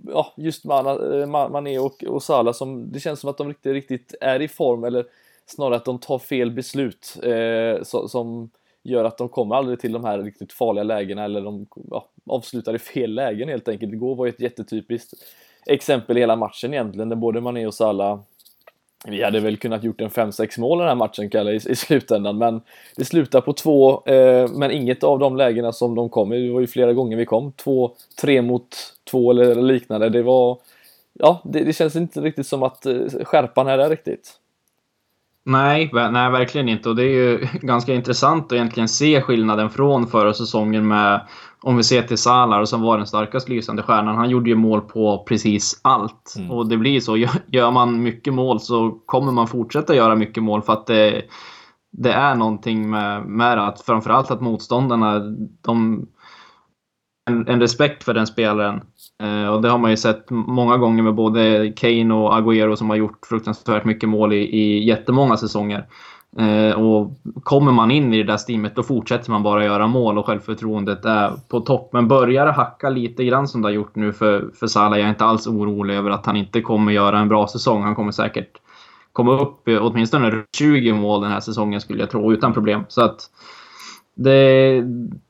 ja, 0.08 0.34
just 0.38 0.66
Mané 0.66 1.80
och, 1.80 2.04
och 2.04 2.24
Salah 2.24 2.54
som 2.54 2.92
det 2.92 3.00
känns 3.00 3.20
som 3.20 3.30
att 3.30 3.38
de 3.38 3.48
riktigt, 3.48 3.74
riktigt 3.74 4.14
är 4.22 4.42
i 4.42 4.48
form 4.48 4.84
eller 4.84 5.06
snarare 5.48 5.76
att 5.76 5.86
de 5.86 6.00
tar 6.00 6.20
fel 6.20 6.52
beslut 6.52 7.18
eh, 7.24 7.84
så, 7.84 8.08
som 8.08 8.50
gör 8.84 9.04
att 9.04 9.18
de 9.18 9.30
kommer 9.30 9.56
aldrig 9.56 9.80
till 9.80 9.92
de 9.92 10.06
här 10.06 10.20
riktigt 10.20 10.54
farliga 10.54 10.84
lägena 10.84 11.24
eller 11.24 11.42
de 11.42 11.68
ja, 11.92 12.10
avslutar 12.26 12.76
i 12.76 12.80
fel 12.80 13.14
lägen 13.14 13.50
helt 13.50 13.68
enkelt. 13.68 13.94
Igår 13.94 14.16
var 14.16 14.28
ett 14.28 14.40
jättetypiskt 14.40 15.14
exempel 15.66 16.18
i 16.18 16.20
hela 16.20 16.36
matchen 16.36 16.74
egentligen, 16.74 17.10
där 17.10 17.16
både 17.16 17.42
Mané 17.42 17.68
och 17.68 17.74
Salah 17.74 18.20
vi 19.06 19.24
hade 19.24 19.40
väl 19.40 19.58
kunnat 19.58 19.84
gjort 19.84 20.02
en 20.02 20.10
5-6 20.10 20.60
mål 20.60 20.78
den 20.78 20.88
här 20.88 20.96
matchen 20.96 21.30
Kalle 21.30 21.52
i, 21.52 21.56
i 21.56 21.76
slutändan 21.76 22.38
men 22.38 22.62
det 22.96 23.06
slutar 23.06 23.42
på 23.42 23.54
två 23.54 24.06
eh, 24.06 24.50
men 24.52 24.72
inget 24.72 25.04
av 25.04 25.20
de 25.20 25.36
lägena 25.36 25.72
som 25.72 25.96
de 25.96 26.10
kom 26.10 26.34
i, 26.34 26.48
det 26.48 26.54
var 26.54 26.62
ju 26.62 26.68
flera 26.68 26.94
gånger 26.94 27.18
vi 27.18 27.26
kom, 27.26 27.52
två, 27.52 27.92
tre 28.22 28.42
mot 28.42 28.76
två 29.12 29.32
eller 29.32 29.56
liknande, 29.56 30.10
det 30.10 30.22
var 30.22 30.58
ja, 31.14 31.42
det, 31.44 31.64
det 31.64 31.74
känns 31.74 31.96
inte 31.96 32.22
riktigt 32.22 32.48
som 32.48 32.64
att 32.64 32.86
eh, 32.86 33.00
skärpan 33.24 33.68
är 33.68 33.78
där 33.78 33.90
riktigt. 33.90 34.40
Nej, 35.50 35.90
nej, 35.94 36.32
verkligen 36.32 36.70
inte. 36.70 36.90
Och 36.90 36.96
det 36.96 37.04
är 37.04 37.10
ju 37.10 37.48
ganska 37.62 37.94
intressant 37.94 38.46
att 38.46 38.52
egentligen 38.52 38.90
se 38.90 39.22
skillnaden 39.22 39.70
från 39.70 40.08
förra 40.08 40.34
säsongen 40.34 40.88
med, 40.88 41.28
om 41.62 41.78
vi 41.78 41.84
ser 41.84 42.02
till 42.02 42.18
Salah 42.18 42.64
som 42.64 42.82
var 42.82 42.98
den 42.98 43.08
starkast 43.08 43.50
lysande 43.50 43.84
stjärnan. 43.84 44.16
Han 44.16 44.30
gjorde 44.30 44.50
ju 44.50 44.56
mål 44.56 44.82
på 44.82 45.26
precis 45.28 45.80
allt. 45.84 46.34
Mm. 46.38 46.52
Och 46.52 46.68
det 46.68 46.78
blir 46.78 47.00
så. 47.00 47.18
Gör 47.48 47.72
man 47.72 48.04
mycket 48.04 48.34
mål 48.34 48.60
så 48.60 48.92
kommer 49.06 49.32
man 49.32 49.48
fortsätta 49.48 49.96
göra 49.96 50.16
mycket 50.16 50.44
mål 50.44 50.62
för 50.62 50.74
att 50.74 50.88
det, 50.88 51.22
det 51.92 52.12
är 52.12 52.36
någonting 52.36 52.90
med, 52.90 53.26
med 53.26 53.68
att 53.68 53.82
framförallt 53.82 54.32
att 54.32 54.42
motståndarna, 54.42 55.20
de 55.62 56.08
en, 57.30 57.48
en, 57.48 57.60
respekt 57.60 58.04
för 58.04 58.14
den 58.14 58.28
spelaren. 58.28 58.82
Eh, 59.24 59.48
och 59.48 59.62
det 59.62 59.70
har 59.70 59.78
man 59.78 59.92
ju 59.92 59.98
sett 59.98 60.30
många 60.30 60.78
gånger 60.78 61.04
med 61.04 61.16
både 61.16 61.74
Kane 61.76 62.14
och 62.14 62.34
Agüero 62.34 62.76
som 62.76 62.90
har 62.90 62.98
gjort 62.98 63.26
fruktansvärt 63.30 63.86
mycket 63.86 64.10
mål 64.10 64.34
i, 64.34 64.38
i 64.38 64.88
jättemånga 64.88 65.38
säsonger. 65.38 65.88
Eh, 66.38 66.80
och 66.80 67.12
kommer 67.44 67.72
man 67.72 67.92
in 67.92 68.14
i 68.14 68.18
det 68.18 68.32
där 68.32 68.38
steamet 68.38 68.76
då 68.76 68.84
fortsätter 68.84 69.32
man 69.32 69.44
bara 69.44 69.66
göra 69.66 69.88
mål 69.88 70.18
och 70.18 70.26
självförtroendet 70.26 71.06
är 71.06 71.32
på 71.50 71.60
topp. 71.60 71.90
Men 71.94 72.08
börjar 72.08 72.46
det 72.46 72.52
hacka 72.52 72.90
lite 72.90 73.26
grann 73.26 73.48
som 73.48 73.62
det 73.62 73.68
har 73.68 73.74
gjort 73.74 73.96
nu 73.96 74.14
för, 74.14 74.50
för 74.60 74.68
Salah, 74.68 75.00
jag 75.00 75.06
är 75.06 75.10
inte 75.10 75.26
alls 75.26 75.48
orolig 75.48 75.96
över 75.96 76.10
att 76.10 76.26
han 76.26 76.36
inte 76.36 76.62
kommer 76.62 76.92
göra 76.92 77.20
en 77.20 77.30
bra 77.30 77.48
säsong. 77.48 77.84
Han 77.84 77.96
kommer 77.96 78.12
säkert 78.12 78.52
komma 79.14 79.42
upp 79.42 79.68
i 79.68 79.78
åtminstone 79.78 80.44
20 80.58 80.94
mål 80.94 81.22
den 81.22 81.32
här 81.32 81.40
säsongen 81.40 81.82
skulle 81.82 82.00
jag 82.00 82.10
tro, 82.10 82.34
utan 82.34 82.54
problem. 82.54 82.84
Så 82.88 83.02
att 83.02 83.20
det, 84.18 84.84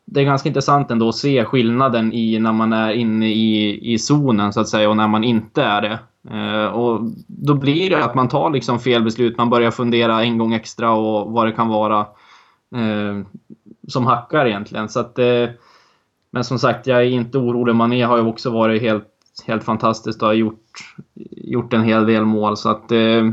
det 0.05 0.21
är 0.21 0.25
ganska 0.25 0.49
intressant 0.49 0.91
ändå 0.91 1.09
att 1.09 1.15
se 1.15 1.45
skillnaden 1.45 2.13
i 2.13 2.39
när 2.39 2.51
man 2.51 2.73
är 2.73 2.91
inne 2.91 3.27
i, 3.27 3.79
i 3.93 3.99
zonen 3.99 4.53
så 4.53 4.59
att 4.59 4.69
säga 4.69 4.89
och 4.89 4.97
när 4.97 5.07
man 5.07 5.23
inte 5.23 5.63
är 5.63 5.81
det. 5.81 5.99
Eh, 6.31 6.65
och 6.65 7.01
då 7.27 7.53
blir 7.53 7.89
det 7.89 8.03
att 8.03 8.15
man 8.15 8.27
tar 8.27 8.49
liksom 8.49 8.79
fel 8.79 9.03
beslut. 9.03 9.37
Man 9.37 9.49
börjar 9.49 9.71
fundera 9.71 10.23
en 10.23 10.37
gång 10.37 10.53
extra 10.53 10.91
och 10.91 11.31
vad 11.31 11.47
det 11.47 11.51
kan 11.51 11.67
vara 11.67 11.99
eh, 12.75 13.25
som 13.87 14.05
hackar 14.05 14.45
egentligen. 14.45 14.89
Så 14.89 14.99
att, 14.99 15.19
eh, 15.19 15.49
men 16.31 16.43
som 16.43 16.59
sagt, 16.59 16.87
jag 16.87 16.99
är 16.99 17.05
inte 17.05 17.37
orolig. 17.37 17.75
Mané 17.75 18.03
har 18.03 18.17
ju 18.17 18.23
också 18.23 18.49
varit 18.49 18.81
helt, 18.81 19.07
helt 19.47 19.63
fantastiskt 19.63 20.21
och 20.21 20.27
har 20.27 20.33
gjort, 20.33 20.95
gjort 21.31 21.73
en 21.73 21.83
hel 21.83 22.05
del 22.05 22.25
mål. 22.25 22.57
Så 22.57 22.69
att 22.69 22.91
eh, 22.91 23.31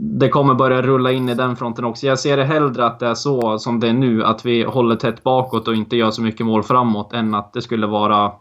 det 0.00 0.28
kommer 0.28 0.54
börja 0.54 0.82
rulla 0.82 1.12
in 1.12 1.28
i 1.28 1.34
den 1.34 1.56
fronten 1.56 1.84
också. 1.84 2.06
Jag 2.06 2.18
ser 2.18 2.36
det 2.36 2.44
hellre 2.44 2.86
att 2.86 2.98
det 2.98 3.06
är 3.06 3.14
så 3.14 3.58
som 3.58 3.80
det 3.80 3.88
är 3.88 3.92
nu, 3.92 4.24
att 4.24 4.46
vi 4.46 4.62
håller 4.62 4.96
tätt 4.96 5.22
bakåt 5.22 5.68
och 5.68 5.74
inte 5.74 5.96
gör 5.96 6.10
så 6.10 6.22
mycket 6.22 6.46
mål 6.46 6.62
framåt, 6.62 7.12
än 7.12 7.34
att 7.34 7.52
det 7.52 7.62
skulle 7.62 7.86
vara 7.86 8.32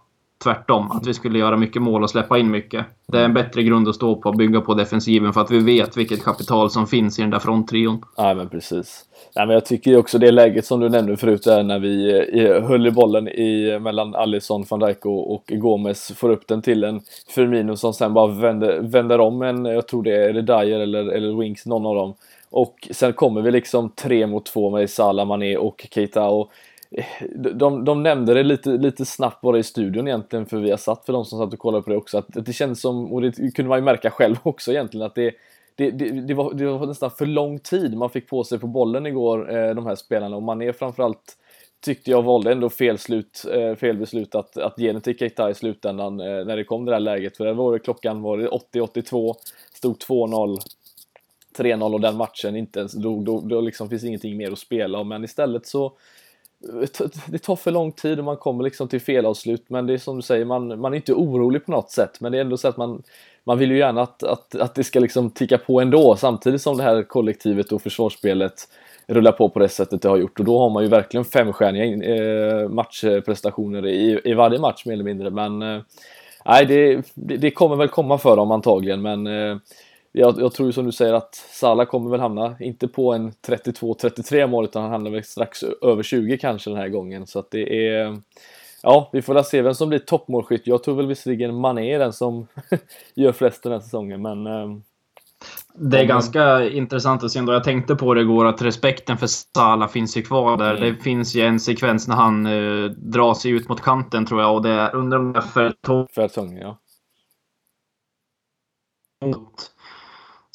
tvärtom. 0.44 0.92
Att 0.92 1.08
vi 1.08 1.14
skulle 1.14 1.40
göra 1.40 1.58
mycket 1.58 1.82
mål 1.82 2.04
och 2.04 2.10
släppa 2.10 2.38
in 2.38 2.52
mycket. 2.52 2.86
Det 3.08 3.20
är 3.20 3.26
en 3.26 3.34
bättre 3.34 3.64
grund 3.64 3.88
att 3.88 3.96
stå 3.96 4.16
på, 4.16 4.32
bygga 4.32 4.62
på 4.62 4.74
defensiven, 4.74 5.34
för 5.34 5.42
att 5.42 5.52
vi 5.52 5.60
vet 5.60 5.98
vilket 5.98 6.24
kapital 6.24 6.70
som 6.70 6.88
finns 6.88 7.20
i 7.20 7.22
den 7.22 7.32
där 7.32 7.40
fronttrion. 7.40 8.02
Ja, 8.18 8.34
men 8.34 8.50
precis. 8.50 9.06
Nej, 9.36 9.48
men 9.48 9.54
jag 9.54 9.66
tycker 9.66 9.98
också 9.98 10.18
det 10.18 10.32
läget 10.32 10.66
som 10.66 10.80
du 10.80 10.90
nämnde 10.90 11.18
förut 11.18 11.44
där 11.44 11.64
när 11.64 11.80
vi 11.80 12.20
eh, 12.34 12.64
höll 12.64 12.88
i 12.88 12.92
bollen 12.92 13.28
i, 13.28 13.80
mellan 13.80 14.16
Alisson, 14.16 14.66
van 14.70 14.80
Dijk 14.80 15.06
och, 15.06 15.34
och 15.34 15.44
Gomes 15.48 16.12
får 16.16 16.30
upp 16.30 16.48
den 16.48 16.62
till 16.62 16.84
en 16.84 17.02
Firmino 17.36 17.76
som 17.76 17.94
sen 17.94 18.14
bara 18.14 18.28
vänder, 18.28 18.80
vänder 18.80 19.20
om 19.20 19.42
en, 19.42 19.66
jag 19.66 19.88
tror 19.88 20.04
det 20.04 20.16
är, 20.16 20.30
är 20.30 20.34
det 20.34 20.42
Dyer 20.42 20.80
eller, 20.80 21.06
eller 21.06 21.40
Winks, 21.40 21.66
någon 21.66 21.86
av 21.86 21.96
dem. 21.96 22.14
Och 22.50 22.88
sen 22.92 23.14
kommer 23.14 23.42
vi 23.42 23.52
liksom 23.52 23.90
tre 23.90 24.28
mot 24.28 24.46
två 24.46 24.70
med 24.70 24.90
Salah, 24.90 25.26
Mané 25.26 25.58
och 25.58 25.88
Keita 25.92 26.24
och 26.24 26.42
eh, 26.42 26.48
de, 27.36 27.86
de 27.86 28.04
nämnde 28.04 28.34
det 28.34 28.44
lite, 28.44 28.70
lite 28.70 29.06
snabbt 29.06 29.42
bara 29.42 29.58
i 29.58 29.64
studion 29.64 30.08
egentligen 30.08 30.46
för 30.46 30.58
vi 30.58 30.70
har 30.70 30.78
satt 30.78 31.06
för 31.06 31.14
de 31.14 31.26
som 31.26 31.40
satt 31.40 31.54
och 31.54 31.60
kollade 31.60 31.84
på 31.84 31.90
det 31.90 31.98
också 31.98 32.18
att 32.18 32.28
det 32.30 32.54
känns 32.54 32.82
som, 32.82 33.14
och 33.14 33.22
det 33.22 33.32
kunde 33.32 33.70
man 33.70 33.78
ju 33.78 33.86
märka 33.86 34.12
själv 34.12 34.36
också 34.44 34.72
egentligen, 34.72 35.06
att 35.06 35.16
det 35.16 35.36
det, 35.78 35.92
det, 35.92 36.10
det, 36.12 36.34
var, 36.34 36.54
det 36.54 36.66
var 36.66 36.88
nästan 36.88 37.12
för 37.12 37.26
lång 37.26 37.60
tid 37.60 37.98
man 37.98 38.10
fick 38.10 38.30
på 38.30 38.44
sig 38.44 38.60
på 38.60 38.68
bollen 38.68 39.06
igår, 39.06 39.58
eh, 39.58 39.76
de 39.76 39.86
här 39.86 39.96
spelarna. 39.96 40.36
Och 40.36 40.44
man 40.44 40.62
är 40.62 40.72
framförallt 40.72 41.38
tyckte 41.80 42.12
jag 42.12 42.24
valde 42.24 42.52
ändå 42.52 42.70
fel, 42.70 42.98
slut, 42.98 43.46
eh, 43.54 43.76
fel 43.76 43.98
beslut 43.98 44.36
att, 44.36 44.58
att 44.58 44.80
ge 44.80 44.92
den 44.92 45.02
till 45.02 45.18
Keita 45.18 45.50
i 45.50 45.54
slutändan 45.54 46.20
eh, 46.20 46.46
när 46.46 46.58
det 46.58 46.64
kom 46.64 46.86
det 46.86 46.92
där 46.92 47.00
läget. 47.00 47.38
För 47.38 47.46
det 47.46 47.54
var 47.54 47.74
det, 47.74 47.80
klockan 47.80 48.22
var 48.22 48.38
80-82, 48.38 49.34
stod 49.74 49.98
2-0, 49.98 50.58
3-0 51.58 51.94
och 51.94 52.02
den 52.02 52.18
matchen 52.18 52.56
inte 52.56 52.80
ens, 52.80 52.94
då, 52.94 53.22
då, 53.22 53.42
då 53.42 53.62
liksom 53.62 53.90
finns 53.90 54.04
ingenting 54.04 54.38
mer 54.38 54.52
att 54.52 54.60
spela 54.60 55.00
om. 55.00 55.08
Men 55.08 55.24
istället 55.24 55.66
så 55.66 55.94
det 57.28 57.38
tar 57.38 57.56
för 57.56 57.72
lång 57.72 57.92
tid 57.92 58.20
och 58.20 58.26
man 58.26 58.38
kommer 58.38 58.64
liksom 58.64 58.88
till 58.88 59.02
felavslut 59.02 59.70
men 59.70 59.88
det 59.88 59.94
är 59.94 59.98
som 59.98 60.16
du 60.16 60.22
säger, 60.22 60.46
man, 60.46 60.80
man 60.80 60.94
är 60.94 60.96
inte 60.96 61.14
orolig 61.14 61.66
på 61.66 61.72
något 61.72 61.92
sätt 61.92 62.22
men 62.22 62.32
det 62.32 62.38
är 62.38 62.42
ändå 62.42 62.58
så 62.58 62.68
att 62.68 62.78
man, 62.78 63.04
man 63.44 63.58
vill 63.58 63.72
ju 63.72 63.78
gärna 63.78 64.02
att, 64.02 64.24
att, 64.24 64.56
att 64.56 64.76
det 64.76 64.84
ska 64.84 65.00
liksom 65.00 65.30
ticka 65.30 65.58
på 65.58 65.82
ändå 65.82 66.16
samtidigt 66.16 66.62
som 66.62 66.78
det 66.78 66.84
här 66.84 67.04
kollektivet 67.04 67.72
och 67.72 67.82
försvarsspelet 67.82 68.54
rullar 69.08 69.32
på 69.32 69.50
på 69.50 69.60
det 69.60 69.70
sättet 69.70 70.02
det 70.02 70.10
har 70.10 70.18
gjort. 70.18 70.40
Och 70.40 70.46
då 70.46 70.60
har 70.60 70.70
man 70.70 70.84
ju 70.84 70.90
verkligen 70.90 71.26
femstjärniga 71.26 72.16
eh, 72.16 72.70
matchprestationer 72.70 73.86
i, 73.86 74.22
i 74.24 74.34
varje 74.34 74.60
match 74.60 74.86
mer 74.86 74.94
eller 74.94 75.04
mindre. 75.04 75.30
Men 75.30 75.62
eh, 75.62 75.82
nej 76.46 76.66
det, 76.66 77.02
det 77.16 77.52
kommer 77.52 77.76
väl 77.76 77.88
komma 77.88 78.18
för 78.18 78.36
dem 78.36 78.52
antagligen 78.52 79.02
men 79.02 79.28
eh, 79.28 79.58
jag, 80.20 80.42
jag, 80.42 80.54
tror 80.54 80.72
som 80.72 80.86
du 80.86 80.92
säger 80.92 81.14
att 81.14 81.36
Salah 81.36 81.86
kommer 81.86 82.10
väl 82.10 82.20
hamna, 82.20 82.56
inte 82.60 82.88
på 82.88 83.14
en 83.14 83.32
32-33 83.32 84.48
mål 84.48 84.66
utan 84.66 84.82
han 84.82 84.92
hamnar 84.92 85.12
väl 85.12 85.24
strax 85.24 85.64
över 85.64 86.04
20 86.04 86.38
kanske 86.38 86.70
den 86.70 86.80
här 86.80 86.90
gången 86.90 87.28
så 87.28 87.40
att 87.40 87.52
det 87.52 87.88
är 87.88 88.18
Ja, 88.84 89.10
vi 89.14 89.22
får 89.22 89.34
väl 89.34 89.44
se 89.44 89.62
vem 89.62 89.74
som 89.74 89.90
blir 89.90 90.00
toppmålskytt. 90.00 90.68
Jag 90.68 90.84
tror 90.84 90.96
väl 90.96 91.08
visserligen 91.08 91.56
Mané 91.56 91.94
är 91.94 92.00
den 92.00 92.14
som 92.14 92.48
gör 93.16 93.32
flest 93.32 93.64
den 93.64 93.72
här 93.72 93.80
säsongen, 93.80 94.22
men 94.22 94.48
eh, 94.48 94.78
Det 95.76 96.00
är 96.00 96.06
ganska 96.06 96.70
intressant 96.70 97.24
att 97.24 97.32
se 97.32 97.40
ändå. 97.40 97.54
Jag 97.54 97.64
tänkte 97.64 97.96
på 97.96 98.14
det 98.14 98.22
igår 98.22 98.46
att 98.46 98.62
respekten 98.62 99.18
för 99.18 99.28
Sala 99.28 99.88
finns 99.88 100.18
ju 100.18 100.22
kvar 100.22 100.58
där. 100.58 100.76
Mm. 100.76 100.82
Det 100.84 101.04
finns 101.04 101.36
ju 101.36 101.42
en 101.42 101.60
sekvens 101.60 102.08
när 102.08 102.16
han 102.16 102.46
uh, 102.46 102.92
drar 102.92 103.34
sig 103.34 103.52
ut 103.52 103.70
mot 103.70 103.82
kanten 103.82 104.26
tror 104.26 104.42
jag 104.42 104.56
och 104.56 104.62
det 104.62 104.70
är 104.70 104.96
undrar 104.96 105.20
om 105.20 105.34
det 105.34 105.40
är 105.40 105.42
för 105.42 106.08
Fertongen, 106.16 106.62
ja. 106.62 106.78
Mot 109.26 109.72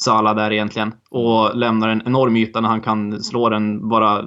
Sala 0.03 0.35
där 0.35 0.53
egentligen. 0.53 0.95
Och 1.11 1.57
lämnar 1.57 1.89
en 1.89 2.03
enorm 2.07 2.37
yta 2.37 2.61
när 2.61 2.69
han 2.69 2.81
kan 2.81 3.23
slå 3.23 3.49
den 3.49 3.89
bara 3.89 4.25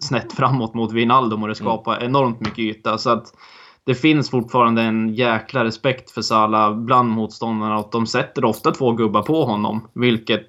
snett 0.00 0.32
framåt 0.32 0.74
mot 0.74 0.92
Wijnaldum 0.92 1.42
och 1.42 1.48
det 1.48 1.60
mm. 1.60 1.66
skapar 1.66 2.04
enormt 2.04 2.40
mycket 2.40 2.58
yta. 2.58 2.98
Så 2.98 3.10
att 3.10 3.26
det 3.84 3.94
finns 3.94 4.30
fortfarande 4.30 4.82
en 4.82 5.14
jäkla 5.14 5.64
respekt 5.64 6.10
för 6.10 6.22
Salah 6.22 6.76
bland 6.76 7.08
motståndarna 7.08 7.78
och 7.78 7.88
de 7.92 8.06
sätter 8.06 8.44
ofta 8.44 8.70
två 8.70 8.92
gubbar 8.92 9.22
på 9.22 9.44
honom. 9.44 9.88
Vilket 9.94 10.46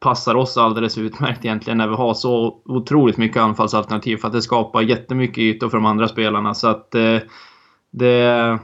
passar 0.00 0.34
oss 0.34 0.56
alldeles 0.56 0.98
utmärkt 0.98 1.44
egentligen 1.44 1.78
när 1.78 1.88
vi 1.88 1.94
har 1.94 2.14
så 2.14 2.62
otroligt 2.64 3.16
mycket 3.16 3.42
anfallsalternativ 3.42 4.16
för 4.16 4.26
att 4.26 4.32
det 4.34 4.42
skapar 4.42 4.82
jättemycket 4.82 5.38
ytor 5.38 5.68
för 5.68 5.76
de 5.76 5.86
andra 5.86 6.08
spelarna. 6.08 6.54
Så 6.54 6.68
att 6.68 6.94
eh, 6.94 7.18
det, 7.90 8.58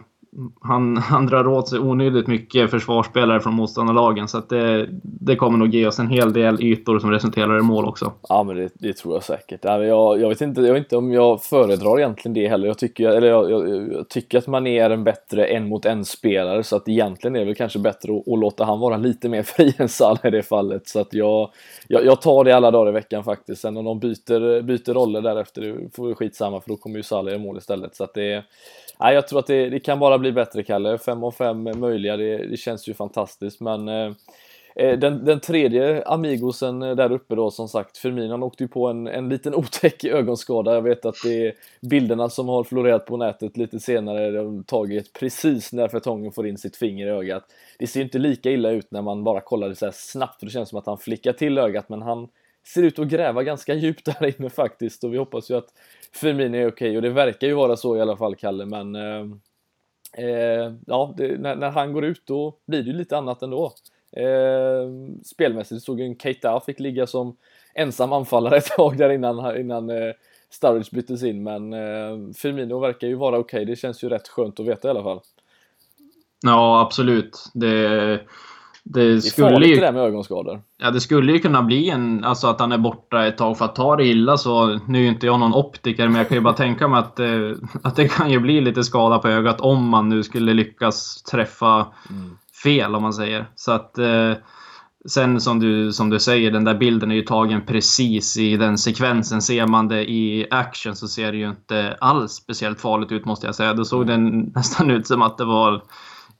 han, 0.60 0.96
han 1.10 1.26
drar 1.26 1.46
åt 1.46 1.68
sig 1.68 1.78
onödigt 1.78 2.26
mycket 2.26 2.70
försvarsspelare 2.70 3.40
från 3.40 3.54
motståndarlagen. 3.54 4.28
Så 4.28 4.38
att 4.38 4.48
det, 4.48 4.88
det 5.02 5.36
kommer 5.36 5.58
nog 5.58 5.74
ge 5.74 5.86
oss 5.86 5.98
en 5.98 6.08
hel 6.08 6.32
del 6.32 6.62
ytor 6.62 6.98
som 6.98 7.10
resulterar 7.10 7.58
i 7.58 7.62
mål 7.62 7.84
också. 7.84 8.12
Ja, 8.28 8.42
men 8.42 8.56
det, 8.56 8.68
det 8.74 8.92
tror 8.92 9.14
jag 9.14 9.22
säkert. 9.22 9.60
Jag, 9.64 10.20
jag, 10.20 10.28
vet 10.28 10.40
inte, 10.40 10.60
jag 10.60 10.74
vet 10.74 10.84
inte 10.84 10.96
om 10.96 11.12
jag 11.12 11.42
föredrar 11.42 11.98
egentligen 11.98 12.34
det 12.34 12.48
heller. 12.48 12.66
Jag 12.66 12.78
tycker, 12.78 13.08
eller 13.08 13.28
jag, 13.28 13.50
jag, 13.50 13.92
jag 13.92 14.08
tycker 14.08 14.38
att 14.38 14.46
man 14.46 14.66
är 14.66 14.90
en 14.90 15.04
bättre 15.04 15.46
en 15.46 15.68
mot 15.68 15.84
en 15.84 16.04
spelare. 16.04 16.62
Så 16.62 16.76
att 16.76 16.88
egentligen 16.88 17.36
är 17.36 17.40
det 17.40 17.46
väl 17.46 17.54
kanske 17.54 17.78
bättre 17.78 18.16
att, 18.16 18.28
att 18.28 18.38
låta 18.38 18.64
han 18.64 18.80
vara 18.80 18.96
lite 18.96 19.28
mer 19.28 19.42
fri 19.42 19.74
än 19.78 19.88
Salah 19.88 20.26
i 20.26 20.30
det 20.30 20.42
fallet. 20.42 20.88
Så 20.88 21.00
att 21.00 21.14
jag, 21.14 21.50
jag, 21.88 22.04
jag 22.04 22.20
tar 22.20 22.44
det 22.44 22.52
alla 22.52 22.70
dagar 22.70 22.90
i 22.90 22.94
veckan 22.94 23.24
faktiskt. 23.24 23.62
Sen 23.62 23.76
om 23.76 23.84
de 23.84 23.98
byter, 23.98 24.62
byter 24.62 24.94
roller 24.94 25.20
därefter, 25.20 25.62
det 25.62 25.96
får 25.96 26.08
vi 26.08 26.14
skitsamma 26.14 26.60
för 26.60 26.68
då 26.68 26.76
kommer 26.76 26.96
ju 26.96 27.02
Salah 27.02 27.34
i 27.34 27.38
mål 27.38 27.58
istället. 27.58 27.96
Så 27.96 28.04
att 28.04 28.14
det 28.14 28.44
Nej, 29.00 29.14
jag 29.14 29.28
tror 29.28 29.38
att 29.38 29.46
det, 29.46 29.68
det, 29.68 29.80
kan 29.80 29.98
bara 29.98 30.18
bli 30.18 30.32
bättre, 30.32 30.62
Kalle. 30.62 30.98
Fem 30.98 31.24
av 31.24 31.30
fem 31.30 31.80
möjliga, 31.80 32.16
det, 32.16 32.46
det 32.46 32.56
känns 32.56 32.88
ju 32.88 32.94
fantastiskt. 32.94 33.60
Men 33.60 33.88
eh, 33.88 34.12
eh 34.76 34.98
den, 34.98 35.24
den 35.24 35.40
tredje 35.40 36.04
Amigosen 36.06 36.82
eh, 36.82 36.96
där 36.96 37.12
uppe 37.12 37.34
då, 37.34 37.50
som 37.50 37.68
sagt, 37.68 37.98
Firmino, 37.98 38.30
han 38.30 38.42
åkte 38.42 38.64
ju 38.64 38.68
på 38.68 38.88
en, 38.88 39.06
en 39.06 39.28
liten 39.28 39.54
otäck 39.64 40.04
ögonskada. 40.04 40.74
Jag 40.74 40.82
vet 40.82 41.04
att 41.04 41.16
det 41.24 41.46
är 41.46 41.54
bilderna 41.80 42.28
som 42.28 42.48
har 42.48 42.64
florerat 42.64 43.06
på 43.06 43.16
nätet 43.16 43.56
lite 43.56 43.80
senare, 43.80 44.30
de 44.30 44.64
tagit 44.64 45.12
precis 45.12 45.72
när 45.72 45.88
Fertongen 45.88 46.32
får 46.32 46.46
in 46.46 46.58
sitt 46.58 46.76
finger 46.76 47.06
i 47.06 47.10
ögat. 47.10 47.44
Det 47.78 47.86
ser 47.86 48.00
ju 48.00 48.04
inte 48.04 48.18
lika 48.18 48.50
illa 48.50 48.70
ut 48.70 48.90
när 48.90 49.02
man 49.02 49.24
bara 49.24 49.40
kollar 49.40 49.68
det 49.68 49.76
så 49.76 49.84
här 49.84 49.94
snabbt, 49.96 50.38
för 50.38 50.46
det 50.46 50.52
känns 50.52 50.68
som 50.68 50.78
att 50.78 50.86
han 50.86 50.98
flickar 50.98 51.32
till 51.32 51.58
ögat, 51.58 51.88
men 51.88 52.02
han 52.02 52.28
ser 52.66 52.82
ut 52.82 52.98
att 52.98 53.08
gräva 53.08 53.42
ganska 53.42 53.74
djupt 53.74 54.04
där 54.20 54.40
inne 54.40 54.50
faktiskt 54.50 55.04
och 55.04 55.12
vi 55.12 55.18
hoppas 55.18 55.50
ju 55.50 55.56
att 55.56 55.68
Firmino 56.12 56.56
är 56.56 56.68
okej 56.68 56.68
okay, 56.68 56.96
och 56.96 57.02
det 57.02 57.10
verkar 57.10 57.46
ju 57.46 57.54
vara 57.54 57.76
så 57.76 57.96
i 57.96 58.00
alla 58.00 58.16
fall, 58.16 58.36
Kalle, 58.36 58.66
men 58.66 58.94
eh, 58.94 59.26
eh, 60.12 60.72
ja, 60.86 61.14
det, 61.16 61.40
när, 61.40 61.56
när, 61.56 61.70
han 61.70 61.92
går 61.92 62.04
ut 62.04 62.22
då 62.24 62.56
blir 62.66 62.82
det 62.82 62.90
ju 62.90 62.96
lite 62.96 63.16
annat 63.16 63.42
ändå. 63.42 63.72
Eh, 64.16 64.88
spelmässigt 65.24 65.82
såg 65.82 66.00
ju 66.00 66.06
en 66.06 66.18
Keita 66.18 66.60
fick 66.60 66.80
ligga 66.80 67.06
som 67.06 67.36
ensam 67.74 68.12
anfallare 68.12 68.56
ett 68.58 68.66
tag 68.66 68.98
där 68.98 69.10
innan, 69.10 69.56
innan 69.60 69.90
eh, 69.90 70.12
Sturridge 70.50 70.88
byttes 70.92 71.22
in, 71.22 71.42
men 71.42 71.72
eh, 71.72 72.32
Firmino 72.36 72.78
verkar 72.78 73.06
ju 73.08 73.14
vara 73.14 73.38
okej. 73.38 73.62
Okay. 73.62 73.64
Det 73.64 73.76
känns 73.76 74.04
ju 74.04 74.08
rätt 74.08 74.28
skönt 74.28 74.60
att 74.60 74.66
veta 74.66 74.88
i 74.88 74.90
alla 74.90 75.02
fall. 75.02 75.20
Ja, 76.42 76.80
absolut. 76.80 77.50
Det 77.54 78.20
det, 78.84 79.22
skulle 79.22 79.46
det 79.46 79.50
är 79.50 79.54
farligt 79.54 79.70
ju, 79.70 79.74
det 79.74 79.80
där 79.80 79.92
med 79.92 80.02
ögonskador. 80.02 80.62
Ja, 80.78 80.90
det 80.90 81.00
skulle 81.00 81.32
ju 81.32 81.38
kunna 81.38 81.62
bli 81.62 81.90
en, 81.90 82.24
alltså 82.24 82.46
att 82.46 82.60
han 82.60 82.72
är 82.72 82.78
borta 82.78 83.26
ett 83.26 83.38
tag. 83.38 83.58
För 83.58 83.64
att 83.64 83.76
ta 83.76 83.96
det 83.96 84.04
illa 84.04 84.36
så, 84.36 84.80
nu 84.86 84.98
är 84.98 85.02
ju 85.02 85.08
inte 85.08 85.26
jag 85.26 85.40
någon 85.40 85.54
optiker, 85.54 86.08
men 86.08 86.16
jag 86.16 86.28
kan 86.28 86.36
ju 86.36 86.40
bara 86.40 86.54
tänka 86.54 86.88
mig 86.88 86.98
att, 86.98 87.20
eh, 87.20 87.50
att 87.82 87.96
det 87.96 88.08
kan 88.08 88.30
ju 88.30 88.40
bli 88.40 88.60
lite 88.60 88.84
skada 88.84 89.18
på 89.18 89.28
ögat 89.28 89.60
om 89.60 89.88
man 89.88 90.08
nu 90.08 90.22
skulle 90.22 90.54
lyckas 90.54 91.22
träffa 91.22 91.86
mm. 92.10 92.36
fel, 92.62 92.94
om 92.94 93.02
man 93.02 93.12
säger. 93.12 93.46
Så 93.54 93.72
att... 93.72 93.98
Eh, 93.98 94.32
sen 95.08 95.40
som 95.40 95.60
du, 95.60 95.92
som 95.92 96.10
du 96.10 96.20
säger, 96.20 96.50
den 96.50 96.64
där 96.64 96.74
bilden 96.74 97.10
är 97.10 97.14
ju 97.14 97.22
tagen 97.22 97.66
precis 97.66 98.36
i 98.36 98.56
den 98.56 98.78
sekvensen. 98.78 99.42
Ser 99.42 99.66
man 99.66 99.88
det 99.88 100.10
i 100.10 100.46
action 100.50 100.96
så 100.96 101.08
ser 101.08 101.32
det 101.32 101.38
ju 101.38 101.48
inte 101.48 101.96
alls 102.00 102.32
speciellt 102.32 102.80
farligt 102.80 103.12
ut 103.12 103.24
måste 103.24 103.46
jag 103.46 103.54
säga. 103.54 103.74
Då 103.74 103.84
såg 103.84 104.02
mm. 104.02 104.24
den 104.24 104.40
nästan 104.54 104.90
ut 104.90 105.06
som 105.06 105.22
att 105.22 105.38
det 105.38 105.44
var, 105.44 105.82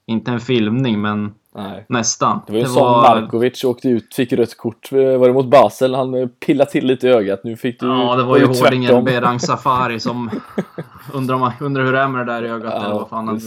inte 0.07 0.31
en 0.31 0.39
filmning, 0.39 1.01
men 1.01 1.33
Nej. 1.57 1.85
Nästan. 1.89 2.41
Det 2.47 2.51
var 2.51 2.57
ju 2.57 2.63
det 2.63 2.69
som 2.69 2.81
var... 2.81 3.01
Markovic 3.01 3.63
åkte 3.63 3.89
ut, 3.89 4.15
fick 4.15 4.33
rött 4.33 4.57
kort. 4.57 4.91
Var 4.91 5.27
det 5.27 5.33
mot 5.33 5.49
Basel? 5.49 5.95
Han 5.95 6.29
pillade 6.45 6.71
till 6.71 6.85
lite 6.85 7.07
i 7.07 7.11
ögat. 7.11 7.41
Nu 7.43 7.57
fick 7.57 7.79
du 7.79 7.87
Ja, 7.87 8.15
det 8.15 8.23
var 8.23 8.37
ju 8.37 8.45
hårdingen 8.45 9.03
Berang 9.03 9.39
Safari 9.39 9.99
som 9.99 10.29
undrar, 11.13 11.53
undrar 11.59 11.85
hur 11.85 11.93
det 11.93 11.99
är 11.99 12.07
med 12.07 12.27
det 12.27 12.33
där 12.33 12.43
i 12.43 12.49
ögat. 12.49 12.73
Ja, 12.75 12.85
eller 12.85 12.95
vad 12.95 13.09
fan 13.09 13.27
han 13.27 13.39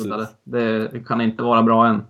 det, 0.45 0.89
det 0.89 1.01
kan 1.07 1.21
inte 1.21 1.43
vara 1.43 1.63
bra 1.63 1.87
än. 1.87 2.03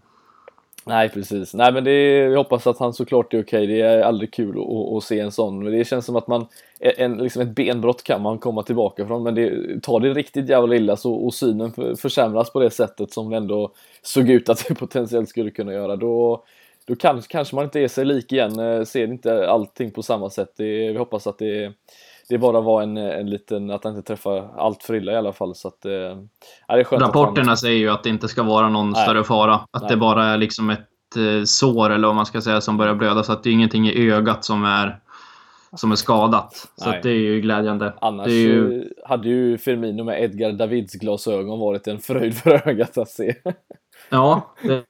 Nej, 0.89 1.09
precis. 1.09 1.55
Nej, 1.55 1.73
men 1.73 1.85
det 1.85 2.17
jag 2.17 2.37
hoppas 2.37 2.67
att 2.67 2.79
han 2.79 2.93
såklart 2.93 3.35
är 3.35 3.43
okej. 3.43 3.67
Det 3.67 3.81
är 3.81 4.01
aldrig 4.01 4.33
kul 4.33 4.59
att, 4.59 4.97
att, 4.97 5.05
se 5.05 5.21
en 5.21 5.33
sån. 5.33 5.65
Men 5.65 5.73
det 5.73 5.85
känns 5.85 6.07
som 6.07 6.17
att 6.17 6.27
man, 6.27 6.47
en, 6.81 7.17
liksom 7.17 7.43
ett 7.43 7.49
benbrott 7.49 8.03
kan 8.03 8.23
man 8.23 8.39
komma 8.39 8.63
tillbaka 8.63 9.07
från. 9.07 9.23
Men 9.23 9.35
det, 9.35 9.81
tar 9.83 10.01
det 10.01 10.15
riktigt 10.15 10.49
jävla 10.49 10.77
illa 10.77 10.97
så, 10.97 11.15
och 11.15 11.35
synen 11.35 11.97
försämras 11.97 12.53
på 12.53 12.61
det 12.61 12.71
sättet 12.71 13.13
som 13.13 13.31
det 13.31 13.37
ändå 13.37 13.73
såg 14.03 14.31
ut 14.31 14.49
att 14.49 14.69
det 14.69 14.75
potentiellt 14.79 15.29
skulle 15.29 15.51
kunna 15.51 15.73
göra. 15.73 15.97
Då, 15.97 16.45
då 16.85 16.97
kan, 16.97 17.23
kanske 17.23 17.55
man 17.55 17.65
inte 17.65 17.81
är 17.81 17.89
sig 17.89 18.05
lik 18.05 18.33
igen. 18.33 18.59
Eh, 18.59 18.85
ser 18.85 19.05
inte 19.05 19.49
allting 19.49 19.91
på 19.91 20.03
samma 20.03 20.31
sätt. 20.31 20.53
Det, 20.57 20.65
vi 20.65 20.99
hoppas 20.99 21.27
att 21.27 21.39
det 21.39 21.73
det 22.29 22.39
bara 22.39 22.61
var 22.61 22.83
en, 22.83 22.97
en 22.97 23.31
liten, 23.31 23.71
att 23.71 23.85
han 23.85 23.97
inte 23.97 24.07
träffar 24.07 24.49
allt 24.57 24.83
för 24.83 24.95
illa 24.95 25.13
i 25.13 25.17
alla 25.17 25.33
fall. 25.33 25.55
Så 25.55 25.69
att, 25.69 25.85
eh, 25.85 25.91
det 25.91 26.21
är 26.69 26.85
skönt 26.85 27.03
Rapporterna 27.03 27.47
han... 27.47 27.57
säger 27.57 27.79
ju 27.79 27.89
att 27.89 28.03
det 28.03 28.09
inte 28.09 28.29
ska 28.29 28.43
vara 28.43 28.69
någon 28.69 28.91
Nej. 28.91 29.03
större 29.03 29.25
fara. 29.25 29.55
Att 29.55 29.83
Nej. 29.83 29.91
det 29.91 29.97
bara 29.97 30.25
är 30.25 30.39
liksom 30.39 30.71
ett 30.71 31.17
eh, 31.17 31.45
sår, 31.45 31.91
eller 31.91 32.09
vad 32.09 32.17
man 32.17 32.27
ska 32.27 32.41
säga, 32.41 32.61
som 32.61 32.77
börjar 32.77 32.95
blöda. 32.95 33.23
Så 33.23 33.33
att 33.33 33.43
det 33.43 33.51
är 33.51 33.53
ingenting 33.53 33.89
i 33.89 34.11
ögat 34.11 34.45
som 34.45 34.65
är, 34.65 35.01
som 35.77 35.93
är 35.93 35.97
skadat. 35.97 36.69
Så 36.77 36.91
det 37.03 37.11
är 37.11 37.15
ju 37.15 37.41
glädjande. 37.41 37.95
Annars 38.01 38.29
ju... 38.29 38.85
hade 39.07 39.29
ju 39.29 39.59
Firmino 39.59 40.05
med 40.05 40.23
Edgar 40.23 40.53
Davids 40.53 40.95
glasögon 40.95 41.59
varit 41.61 41.87
en 41.87 41.99
fröjd 41.99 42.35
för 42.35 42.69
ögat 42.69 42.99
att 42.99 43.11
se. 43.11 43.35
ja, 44.11 44.55
det 44.63 44.85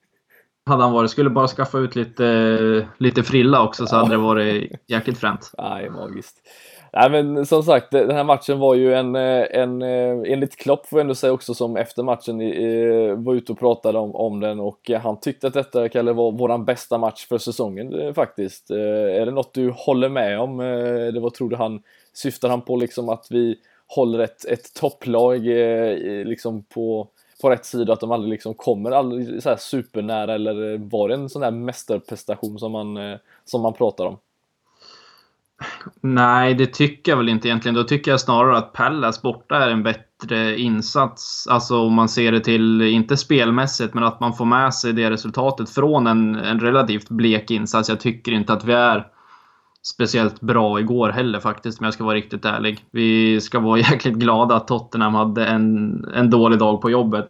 hade 0.67 0.83
han 0.83 0.93
varit. 0.93 1.11
Skulle 1.11 1.31
bara 1.31 1.49
skaffa 1.49 1.79
ut 1.79 1.97
lite, 1.97 2.89
lite 2.99 3.23
frilla 3.23 3.63
också 3.63 3.87
så 3.87 3.95
ja. 3.95 3.99
hade 3.99 4.11
det 4.11 4.17
varit 4.17 4.73
jäkligt 4.87 5.19
fränt. 5.19 5.51
Nej, 5.59 5.91
magiskt. 5.91 6.37
Nej 6.93 7.11
men 7.11 7.47
som 7.47 7.63
sagt, 7.63 7.91
den 7.91 8.11
här 8.11 8.25
matchen 8.25 8.59
var 8.59 8.75
ju 8.75 8.95
en, 8.95 9.17
eh, 9.17 9.47
en 9.51 9.83
eh, 9.83 10.33
enligt 10.33 10.57
Klopp 10.57 10.87
får 10.87 10.99
jag 10.99 11.05
ändå 11.05 11.15
säga 11.15 11.33
också 11.33 11.55
som 11.55 11.77
efter 11.77 12.03
matchen 12.03 12.39
var 13.25 13.35
ute 13.35 13.53
och 13.53 13.59
pratade 13.59 13.99
om, 13.99 14.17
om 14.17 14.41
den 14.41 14.61
och 14.61 14.91
han 15.03 15.21
tyckte 15.21 15.47
att 15.47 15.55
detta 15.55 15.89
Kalle 15.89 16.13
var 16.13 16.33
våran 16.33 16.65
bästa 16.65 16.99
match 16.99 17.27
för 17.27 17.39
säsongen 17.39 18.01
eh, 18.01 18.13
faktiskt. 18.13 18.71
Är 18.71 19.27
det 19.27 19.33
något 19.33 19.55
du 19.55 19.71
håller 19.71 20.09
med 20.09 20.41
om? 20.41 20.61
Eller 20.61 21.21
vad 21.21 21.35
tror 21.35 21.51
du 21.51 21.57
han, 21.57 21.83
syftar 22.13 22.49
han 22.49 22.61
på 22.61 22.77
liksom 22.77 23.09
att 23.09 23.27
vi 23.31 23.57
håller 23.87 24.19
ett, 24.19 24.45
ett 24.45 24.75
topplag 24.75 25.41
liksom 26.27 26.63
på, 26.63 27.09
på 27.43 27.51
rätt 27.51 27.65
sida, 27.65 27.93
att 27.93 28.01
de 28.01 28.13
aldrig 28.13 28.31
liksom 28.31 28.55
kommer 28.55 28.91
aldrig 28.91 29.43
så 29.43 29.49
här 29.49 29.57
supernära 29.57 30.35
eller 30.35 30.79
var 30.79 31.09
det 31.09 31.15
en 31.15 31.29
sån 31.29 31.43
här 31.43 31.51
mästerprestation 31.51 32.59
som 32.59 32.73
man, 32.73 33.19
som 33.45 33.63
man 33.63 33.73
pratar 33.73 34.07
om? 34.07 34.17
Nej, 36.01 36.55
det 36.55 36.67
tycker 36.67 37.13
jag 37.13 37.17
väl 37.17 37.29
inte 37.29 37.49
egentligen. 37.49 37.75
Då 37.75 37.85
tycker 37.85 38.11
jag 38.11 38.21
snarare 38.21 38.59
att 38.59 38.73
Pallas 38.73 39.23
borta 39.23 39.57
är 39.57 39.71
en 39.71 39.83
bättre 39.83 40.59
insats. 40.59 41.47
Alltså 41.49 41.79
om 41.79 41.95
man 41.95 42.09
ser 42.09 42.33
det 42.33 42.41
till, 42.41 42.83
inte 42.83 43.17
spelmässigt, 43.17 43.95
men 43.95 44.05
att 44.05 44.21
man 44.21 44.35
får 44.35 44.45
med 44.45 44.75
sig 44.75 44.93
det 44.93 45.11
resultatet 45.11 45.71
från 45.71 46.07
en, 46.07 46.35
en 46.35 46.61
relativt 46.61 47.09
blek 47.09 47.51
insats. 47.51 47.89
Jag 47.89 48.01
tycker 48.01 48.33
inte 48.33 48.53
att 48.53 48.65
vi 48.65 48.73
är 48.73 49.07
speciellt 49.83 50.41
bra 50.41 50.81
igår 50.81 51.09
heller 51.09 51.41
faktiskt, 51.41 51.81
om 51.81 51.85
jag 51.85 51.95
ska 51.95 52.05
vara 52.05 52.17
riktigt 52.17 52.45
ärlig. 52.45 52.85
Vi 52.91 53.41
ska 53.41 53.61
vara 53.61 53.79
jäkligt 53.91 54.15
glada 54.15 54.57
att 54.57 54.69
Tottenham 54.69 55.15
hade 55.15 55.47
en, 55.47 56.05
en 56.15 56.31
dålig 56.31 56.59
dag 56.59 56.81
på 56.81 56.91
jobbet. 56.91 57.29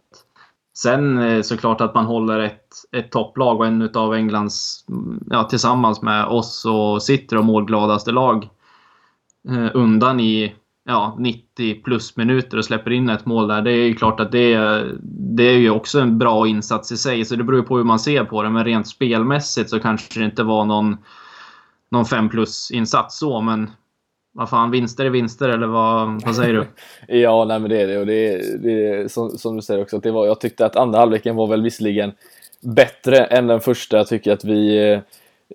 Sen 0.81 1.17
eh, 1.17 1.41
såklart 1.41 1.81
att 1.81 1.95
man 1.95 2.05
håller 2.05 2.39
ett, 2.39 2.67
ett 2.91 3.11
topplag 3.11 3.59
och 3.59 3.67
en 3.67 3.89
av 3.95 4.13
Englands, 4.13 4.85
mm, 4.89 5.23
ja, 5.29 5.43
tillsammans 5.43 6.01
med 6.01 6.25
oss 6.25 6.65
och 6.65 7.03
City 7.03 7.35
och 7.35 7.45
målgladaste 7.45 8.11
lag 8.11 8.49
eh, 9.49 9.69
undan 9.73 10.19
i 10.19 10.55
ja, 10.85 11.15
90 11.19 11.83
plus 11.83 12.17
minuter 12.17 12.57
och 12.57 12.65
släpper 12.65 12.91
in 12.91 13.09
ett 13.09 13.25
mål 13.25 13.47
där. 13.47 13.61
Det 13.61 13.71
är 13.71 13.85
ju 13.85 13.95
klart 13.95 14.19
att 14.19 14.31
det, 14.31 14.83
det 15.37 15.43
är 15.43 15.57
ju 15.57 15.69
också 15.69 15.99
en 15.99 16.17
bra 16.17 16.47
insats 16.47 16.91
i 16.91 16.97
sig. 16.97 17.25
Så 17.25 17.35
det 17.35 17.43
beror 17.43 17.59
ju 17.59 17.65
på 17.65 17.77
hur 17.77 17.83
man 17.83 17.99
ser 17.99 18.23
på 18.23 18.43
det. 18.43 18.49
Men 18.49 18.65
rent 18.65 18.87
spelmässigt 18.87 19.69
så 19.69 19.79
kanske 19.79 20.19
det 20.19 20.25
inte 20.25 20.43
var 20.43 20.65
någon, 20.65 20.97
någon 21.91 22.05
5 22.05 22.29
plus 22.29 22.71
insats 22.71 23.19
så. 23.19 23.41
Men 23.41 23.71
vad 24.31 24.49
fan, 24.49 24.71
vinster 24.71 25.05
är 25.05 25.09
vinster 25.09 25.49
eller 25.49 25.67
vad, 25.67 26.21
vad 26.25 26.35
säger 26.35 26.53
du? 26.53 26.67
ja, 27.19 27.45
nej 27.45 27.59
men 27.59 27.69
det 27.69 27.81
är 27.81 27.87
det 27.87 27.97
och 27.97 28.05
det 28.05 28.33
är, 28.33 28.57
det 28.57 28.87
är 28.87 29.07
som, 29.07 29.29
som, 29.29 29.55
du 29.55 29.61
säger 29.61 29.81
också 29.81 29.97
att 29.97 30.03
det 30.03 30.11
var, 30.11 30.25
jag 30.25 30.41
tyckte 30.41 30.65
att 30.65 30.75
andra 30.75 30.99
halvleken 30.99 31.35
var 31.35 31.47
väl 31.47 31.61
visserligen 31.61 32.11
bättre 32.61 33.17
än 33.25 33.47
den 33.47 33.59
första. 33.59 33.97
Jag 33.97 34.07
tycker 34.07 34.31
att 34.31 34.43
vi 34.43 34.91
eh, 34.91 34.99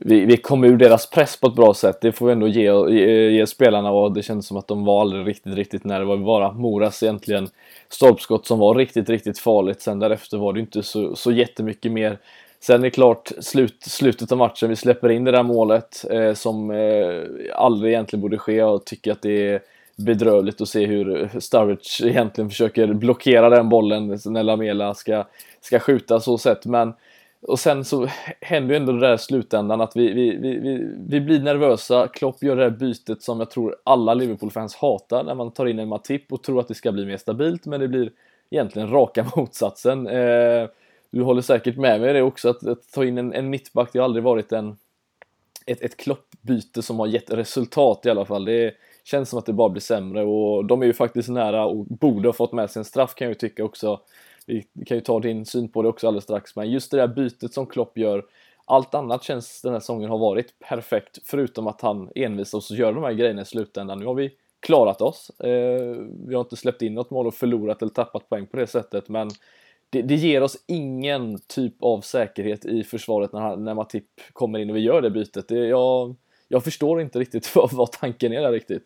vi, 0.01 0.25
vi 0.25 0.37
kom 0.37 0.65
ur 0.65 0.77
deras 0.77 1.11
press 1.11 1.41
på 1.41 1.47
ett 1.47 1.55
bra 1.55 1.75
sätt. 1.75 2.01
Det 2.01 2.13
får 2.13 2.27
vi 2.27 2.33
ändå 2.33 2.49
ge, 2.49 2.73
ge, 2.91 3.31
ge 3.31 3.47
spelarna 3.47 3.91
och 3.91 4.13
det 4.13 4.23
kändes 4.23 4.47
som 4.47 4.57
att 4.57 4.69
de 4.69 4.85
var 4.85 5.01
aldrig 5.01 5.27
riktigt, 5.27 5.55
riktigt 5.55 5.85
nära, 5.85 5.99
det 5.99 6.05
var 6.05 6.17
bara 6.17 6.53
Moras 6.53 7.03
egentligen 7.03 7.49
stolpskott 7.89 8.47
som 8.47 8.59
var 8.59 8.75
riktigt, 8.75 9.09
riktigt 9.09 9.39
farligt. 9.39 9.83
Sen 9.83 9.99
därefter 9.99 10.39
var 10.39 10.53
det 10.53 10.61
inte 10.61 10.83
så, 10.83 11.17
så 11.17 11.33
jättemycket 11.33 11.93
mer. 11.93 12.19
Sen 12.67 12.81
är 12.81 12.85
det 12.85 12.91
klart, 12.91 13.33
slut, 13.39 13.83
slutet 13.83 14.33
av 14.33 14.39
matchen, 14.39 14.69
vi 14.69 14.77
släpper 14.77 15.09
in 15.09 15.25
det 15.25 15.31
där 15.31 15.43
målet 15.43 16.05
eh, 16.11 16.35
som 16.35 16.71
eh, 16.71 17.23
aldrig 17.55 17.93
egentligen 17.93 18.21
borde 18.21 18.39
ske. 18.39 18.55
Jag 18.55 18.85
tycker 18.85 19.13
att 19.13 19.23
det 19.23 19.49
är 19.49 19.61
bedrövligt 19.97 20.61
att 20.61 20.69
se 20.69 20.87
hur 20.87 21.31
Sturridge 21.41 22.09
egentligen 22.09 22.51
försöker 22.51 22.87
blockera 22.87 23.51
den 23.51 23.69
bollen 23.69 24.19
när 24.25 24.43
Lamela 24.43 24.95
ska, 24.95 25.25
ska 25.61 25.79
skjuta 25.79 26.21
så 26.21 26.39
sett. 26.39 26.67
Men 26.67 26.93
och 27.47 27.59
sen 27.59 27.85
så 27.85 28.09
händer 28.41 28.75
ju 28.75 28.77
ändå 28.77 28.93
det 28.93 29.01
där 29.01 29.15
i 29.15 29.19
slutändan 29.19 29.81
att 29.81 29.97
vi, 29.97 30.13
vi, 30.13 30.37
vi, 30.37 30.59
vi, 30.59 30.95
vi 31.09 31.21
blir 31.21 31.41
nervösa. 31.41 32.09
Klopp 32.09 32.43
gör 32.43 32.57
det 32.57 32.63
där 32.63 32.71
bytet 32.71 33.23
som 33.23 33.41
jag 33.41 33.51
tror 33.51 33.77
alla 33.85 34.15
Liverpool-fans 34.15 34.77
hatar 34.77 35.25
när 35.25 35.35
man 35.35 35.51
tar 35.51 35.67
in 35.67 35.79
en 35.79 35.89
Matip 35.89 36.33
och 36.33 36.43
tror 36.43 36.61
att 36.61 36.69
det 36.69 36.75
ska 36.75 36.93
bli 36.93 37.07
mer 37.07 37.17
stabilt, 37.17 37.67
men 37.67 37.81
det 37.81 37.89
blir 37.89 38.11
egentligen 38.51 38.91
raka 38.91 39.27
motsatsen. 39.37 40.07
Eh, 40.07 40.69
du 41.15 41.23
håller 41.23 41.43
säkert 41.43 41.77
med 41.77 42.01
mig 42.01 42.11
i 42.11 42.13
det 42.13 42.23
också, 42.23 42.49
att, 42.49 42.67
att 42.67 42.93
ta 42.93 43.05
in 43.05 43.19
en, 43.19 43.33
en 43.33 43.51
mittback, 43.51 43.91
det 43.93 43.99
har 43.99 44.05
aldrig 44.05 44.25
varit 44.25 44.53
en, 44.53 44.77
ett, 45.67 45.83
ett 45.83 45.97
Klopp-byte 45.97 46.83
som 46.83 46.99
har 46.99 47.07
gett 47.07 47.31
resultat 47.31 48.07
i 48.07 48.11
alla 48.11 48.25
fall. 48.25 48.45
Det 48.45 48.75
känns 49.05 49.31
som 49.31 49.39
att 49.39 49.47
det 49.47 49.53
bara 49.53 49.69
blir 49.69 49.81
sämre 49.81 50.25
och 50.25 50.65
de 50.65 50.83
är 50.83 50.87
ju 50.87 50.93
faktiskt 50.93 51.29
nära 51.29 51.67
och 51.67 51.87
borde 51.87 52.29
ha 52.29 52.33
fått 52.33 52.53
med 52.53 52.71
sig 52.71 52.81
en 52.81 52.85
straff 52.85 53.15
kan 53.15 53.25
jag 53.25 53.31
ju 53.31 53.39
tycka 53.39 53.65
också 53.65 54.01
vi 54.47 54.67
kan 54.87 54.97
ju 54.97 55.01
ta 55.01 55.21
din 55.21 55.47
syn 55.47 55.69
på 55.69 55.83
det 55.83 55.89
också 55.89 56.07
alldeles 56.07 56.25
strax, 56.25 56.57
men 56.57 56.71
just 56.71 56.91
det 56.91 56.97
där 56.97 57.09
bytet 57.09 57.55
som 57.55 57.67
Klopp 57.67 57.99
gör 57.99 58.25
allt 58.65 58.95
annat 58.95 59.23
känns 59.23 59.63
den 59.63 59.73
här 59.73 59.81
säsongen 59.81 60.11
har 60.11 60.19
varit 60.19 60.59
perfekt, 60.59 61.19
förutom 61.25 61.67
att 61.67 61.81
han 61.81 62.11
envisas 62.15 62.71
och 62.71 62.77
gör 62.77 62.93
de 62.93 63.05
här 63.05 63.13
grejerna 63.13 63.43
i 63.43 63.45
slutändan. 63.45 63.99
Nu 63.99 64.07
har 64.07 64.15
vi 64.15 64.33
klarat 64.61 65.01
oss. 65.01 65.31
Eh, 65.41 65.97
vi 66.27 66.35
har 66.35 66.41
inte 66.41 66.57
släppt 66.57 66.83
in 66.83 66.95
något 66.95 67.11
mål 67.11 67.27
och 67.27 67.35
förlorat 67.35 67.83
eller 67.83 67.93
tappat 67.93 68.29
poäng 68.29 68.47
på 68.47 68.57
det 68.57 68.67
sättet, 68.67 69.09
men 69.09 69.31
det, 69.95 70.03
det 70.03 70.15
ger 70.15 70.43
oss 70.43 70.57
ingen 70.67 71.39
typ 71.49 71.75
av 71.83 72.01
säkerhet 72.01 72.65
i 72.65 72.85
försvaret 72.85 73.33
när, 73.33 73.57
när 73.57 73.75
Matip 73.75 74.05
kommer 74.33 74.59
in 74.59 74.71
och 74.71 74.77
vi 74.77 74.81
gör 74.81 75.03
det 75.03 75.11
bytet. 75.11 75.49
Det, 75.49 75.55
jag, 75.55 76.17
jag 76.49 76.65
förstår 76.65 77.01
inte 77.01 77.19
riktigt 77.19 77.53
vad, 77.57 77.73
vad 77.73 77.93
tanken 77.93 78.33
är 78.33 78.43
där 78.43 78.53
riktigt. 78.53 78.85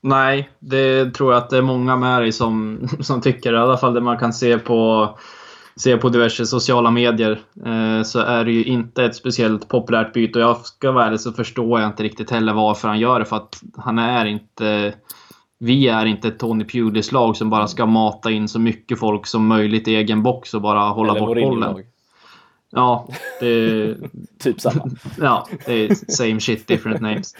Nej, 0.00 0.50
det 0.58 1.14
tror 1.14 1.32
jag 1.32 1.42
att 1.42 1.50
det 1.50 1.58
är 1.58 1.62
många 1.62 1.96
med 1.96 2.22
dig 2.22 2.32
som, 2.32 2.88
som 3.00 3.20
tycker. 3.20 3.52
I 3.52 3.56
alla 3.56 3.76
fall 3.76 3.94
det 3.94 4.00
man 4.00 4.18
kan 4.18 4.32
se 4.32 4.58
på, 4.58 5.08
se 5.76 5.96
på 5.96 6.08
diverse 6.08 6.46
sociala 6.46 6.90
medier. 6.90 7.40
Eh, 7.66 8.02
så 8.02 8.18
är 8.18 8.44
det 8.44 8.52
ju 8.52 8.64
inte 8.64 9.04
ett 9.04 9.16
speciellt 9.16 9.68
populärt 9.68 10.12
byte. 10.12 10.38
Och 10.38 10.44
jag 10.44 10.66
ska 10.66 10.92
vara 10.92 11.06
ärlig 11.06 11.20
så 11.20 11.32
förstår 11.32 11.80
jag 11.80 11.88
inte 11.90 12.02
riktigt 12.02 12.30
heller 12.30 12.52
varför 12.52 12.88
han 12.88 12.98
gör 12.98 13.18
det. 13.18 13.24
För 13.24 13.36
att 13.36 13.62
han 13.76 13.98
är 13.98 14.24
inte... 14.24 14.94
Vi 15.62 15.88
är 15.88 16.06
inte 16.06 16.28
ett 16.28 16.38
Tony 16.38 16.64
Pulis-lag 16.64 17.36
som 17.36 17.50
bara 17.50 17.66
ska 17.66 17.86
mata 17.86 18.30
in 18.30 18.48
så 18.48 18.58
mycket 18.58 18.98
folk 18.98 19.26
som 19.26 19.46
möjligt 19.46 19.88
i 19.88 19.94
egen 19.94 20.22
box 20.22 20.54
och 20.54 20.62
bara 20.62 20.80
hålla 20.80 21.16
Eller 21.16 21.26
bort 21.26 21.36
bollen. 21.36 21.84
Ja, 22.70 23.08
det... 23.40 23.96
typ 24.42 24.60
samma. 24.60 24.84
ja, 25.20 25.46
det 25.66 25.72
är 25.72 26.12
same 26.12 26.40
shit, 26.40 26.66
different 26.66 27.00
names. 27.00 27.34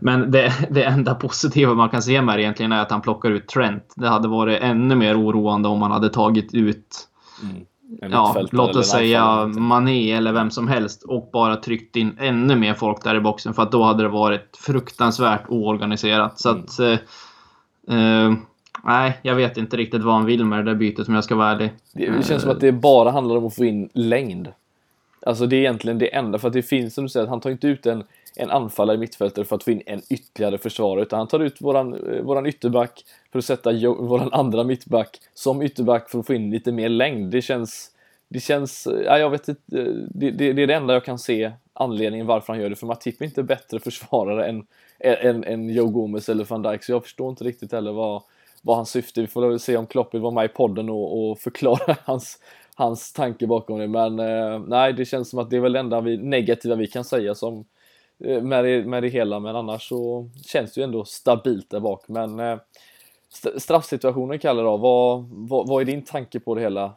Men 0.00 0.30
det, 0.30 0.52
det 0.70 0.84
enda 0.84 1.14
positiva 1.14 1.74
man 1.74 1.88
kan 1.88 2.02
se 2.02 2.22
med 2.22 2.38
det 2.38 2.42
egentligen 2.42 2.72
är 2.72 2.82
att 2.82 2.90
han 2.90 3.02
plockar 3.02 3.30
ut 3.30 3.48
Trent. 3.48 3.92
Det 3.96 4.08
hade 4.08 4.28
varit 4.28 4.62
ännu 4.62 4.94
mer 4.94 5.20
oroande 5.20 5.68
om 5.68 5.78
man 5.78 5.90
hade 5.90 6.08
tagit 6.08 6.54
ut 6.54 7.08
mm. 7.42 7.64
Ja, 8.10 8.46
låt 8.50 8.76
oss 8.76 8.90
säga 8.90 9.46
Mané 9.46 10.12
eller 10.12 10.32
vem 10.32 10.50
som 10.50 10.68
helst 10.68 11.02
och 11.02 11.30
bara 11.32 11.56
tryckt 11.56 11.96
in 11.96 12.16
ännu 12.20 12.56
mer 12.56 12.74
folk 12.74 13.04
där 13.04 13.14
i 13.14 13.20
boxen 13.20 13.54
för 13.54 13.62
att 13.62 13.72
då 13.72 13.82
hade 13.82 14.02
det 14.02 14.08
varit 14.08 14.56
fruktansvärt 14.56 15.44
oorganiserat. 15.48 16.40
Så 16.40 16.50
mm. 16.50 16.64
att... 16.64 16.78
Eh, 16.78 16.98
Uh, 17.90 18.34
nej, 18.84 19.18
jag 19.22 19.34
vet 19.34 19.56
inte 19.56 19.76
riktigt 19.76 20.02
vad 20.02 20.14
han 20.14 20.26
vill 20.26 20.44
med 20.44 20.58
det 20.58 20.70
där 20.70 20.74
bytet 20.74 21.08
om 21.08 21.14
jag 21.14 21.24
ska 21.24 21.34
vara 21.34 21.50
ärlig. 21.50 21.70
Det 21.92 22.26
känns 22.26 22.42
som 22.42 22.50
att 22.50 22.60
det 22.60 22.72
bara 22.72 23.10
handlar 23.10 23.36
om 23.36 23.46
att 23.46 23.54
få 23.54 23.64
in 23.64 23.88
längd. 23.92 24.48
Alltså 25.26 25.46
det 25.46 25.56
är 25.56 25.60
egentligen 25.60 25.98
det 25.98 26.14
enda, 26.14 26.38
för 26.38 26.48
att 26.48 26.54
det 26.54 26.62
finns 26.62 26.94
som 26.94 27.04
du 27.04 27.08
säger, 27.08 27.24
att 27.24 27.30
han 27.30 27.40
tar 27.40 27.50
inte 27.50 27.66
ut 27.66 27.86
en, 27.86 28.04
en 28.36 28.50
anfallare 28.50 28.96
i 28.96 28.98
mittfältet 28.98 29.48
för 29.48 29.56
att 29.56 29.64
få 29.64 29.70
in 29.70 29.82
en 29.86 30.02
ytterligare 30.10 30.58
försvarare, 30.58 31.02
utan 31.02 31.18
han 31.18 31.28
tar 31.28 31.40
ut 31.40 31.60
våran, 31.60 31.94
eh, 31.94 32.22
våran 32.22 32.46
ytterback 32.46 33.04
för 33.32 33.38
att 33.38 33.44
sätta 33.44 33.72
våran 33.88 34.32
andra 34.32 34.64
mittback 34.64 35.20
som 35.34 35.62
ytterback 35.62 36.10
för 36.10 36.18
att 36.18 36.26
få 36.26 36.34
in 36.34 36.50
lite 36.50 36.72
mer 36.72 36.88
längd. 36.88 37.30
Det 37.30 37.42
känns, 37.42 37.90
det 38.28 38.40
känns, 38.40 38.86
eh, 38.86 39.02
ja 39.04 39.18
jag 39.18 39.30
vet 39.30 39.48
inte, 39.48 39.62
det, 39.66 40.30
det, 40.30 40.52
det 40.52 40.62
är 40.62 40.66
det 40.66 40.74
enda 40.74 40.94
jag 40.94 41.04
kan 41.04 41.18
se 41.18 41.52
anledningen 41.72 42.26
varför 42.26 42.52
han 42.52 42.62
gör 42.62 42.70
det, 42.70 42.76
för 42.76 42.86
Matip 42.86 43.20
är 43.20 43.24
inte 43.24 43.42
bättre 43.42 43.80
försvarare 43.80 44.46
än, 44.46 44.66
en, 44.98 45.44
en 45.44 45.70
Joe 45.70 45.86
Gomez 45.86 46.28
eller 46.28 46.44
van 46.44 46.62
Dijk, 46.62 46.84
så 46.84 46.92
jag 46.92 47.02
förstår 47.02 47.30
inte 47.30 47.44
riktigt 47.44 47.72
heller 47.72 47.92
vad, 47.92 48.22
vad 48.62 48.76
hans 48.76 48.90
syfte 48.90 49.20
Vi 49.20 49.26
får 49.26 49.48
väl 49.48 49.60
se 49.60 49.76
om 49.76 49.86
Klopp 49.86 50.14
vill 50.14 50.20
vara 50.20 50.34
med 50.34 50.44
i 50.44 50.48
podden 50.48 50.88
och, 50.88 51.30
och 51.30 51.38
förklara 51.38 51.96
hans, 52.04 52.38
hans 52.74 53.12
tanke 53.12 53.46
bakom 53.46 53.78
det. 53.78 53.88
Men 53.88 54.18
eh, 54.18 54.58
nej, 54.66 54.92
det 54.92 55.04
känns 55.04 55.30
som 55.30 55.38
att 55.38 55.50
det 55.50 55.56
är 55.56 55.60
väl 55.60 55.72
det 55.72 55.78
enda 55.78 56.00
vi, 56.00 56.16
negativa 56.16 56.74
vi 56.74 56.86
kan 56.86 57.04
säga 57.04 57.34
som, 57.34 57.64
eh, 58.24 58.42
med, 58.42 58.64
det, 58.64 58.84
med 58.84 59.02
det 59.02 59.08
hela. 59.08 59.40
Men 59.40 59.56
annars 59.56 59.88
så 59.88 60.30
känns 60.46 60.74
det 60.74 60.80
ju 60.80 60.84
ändå 60.84 61.04
stabilt 61.04 61.70
där 61.70 61.80
bak. 61.80 62.08
Men 62.08 62.40
eh, 62.40 62.58
straffsituationen, 63.56 64.38
Kalle, 64.38 64.62
då, 64.62 64.76
vad, 64.76 65.24
vad, 65.30 65.68
vad 65.68 65.82
är 65.82 65.86
din 65.86 66.04
tanke 66.04 66.40
på 66.40 66.54
det 66.54 66.60
hela? 66.60 66.92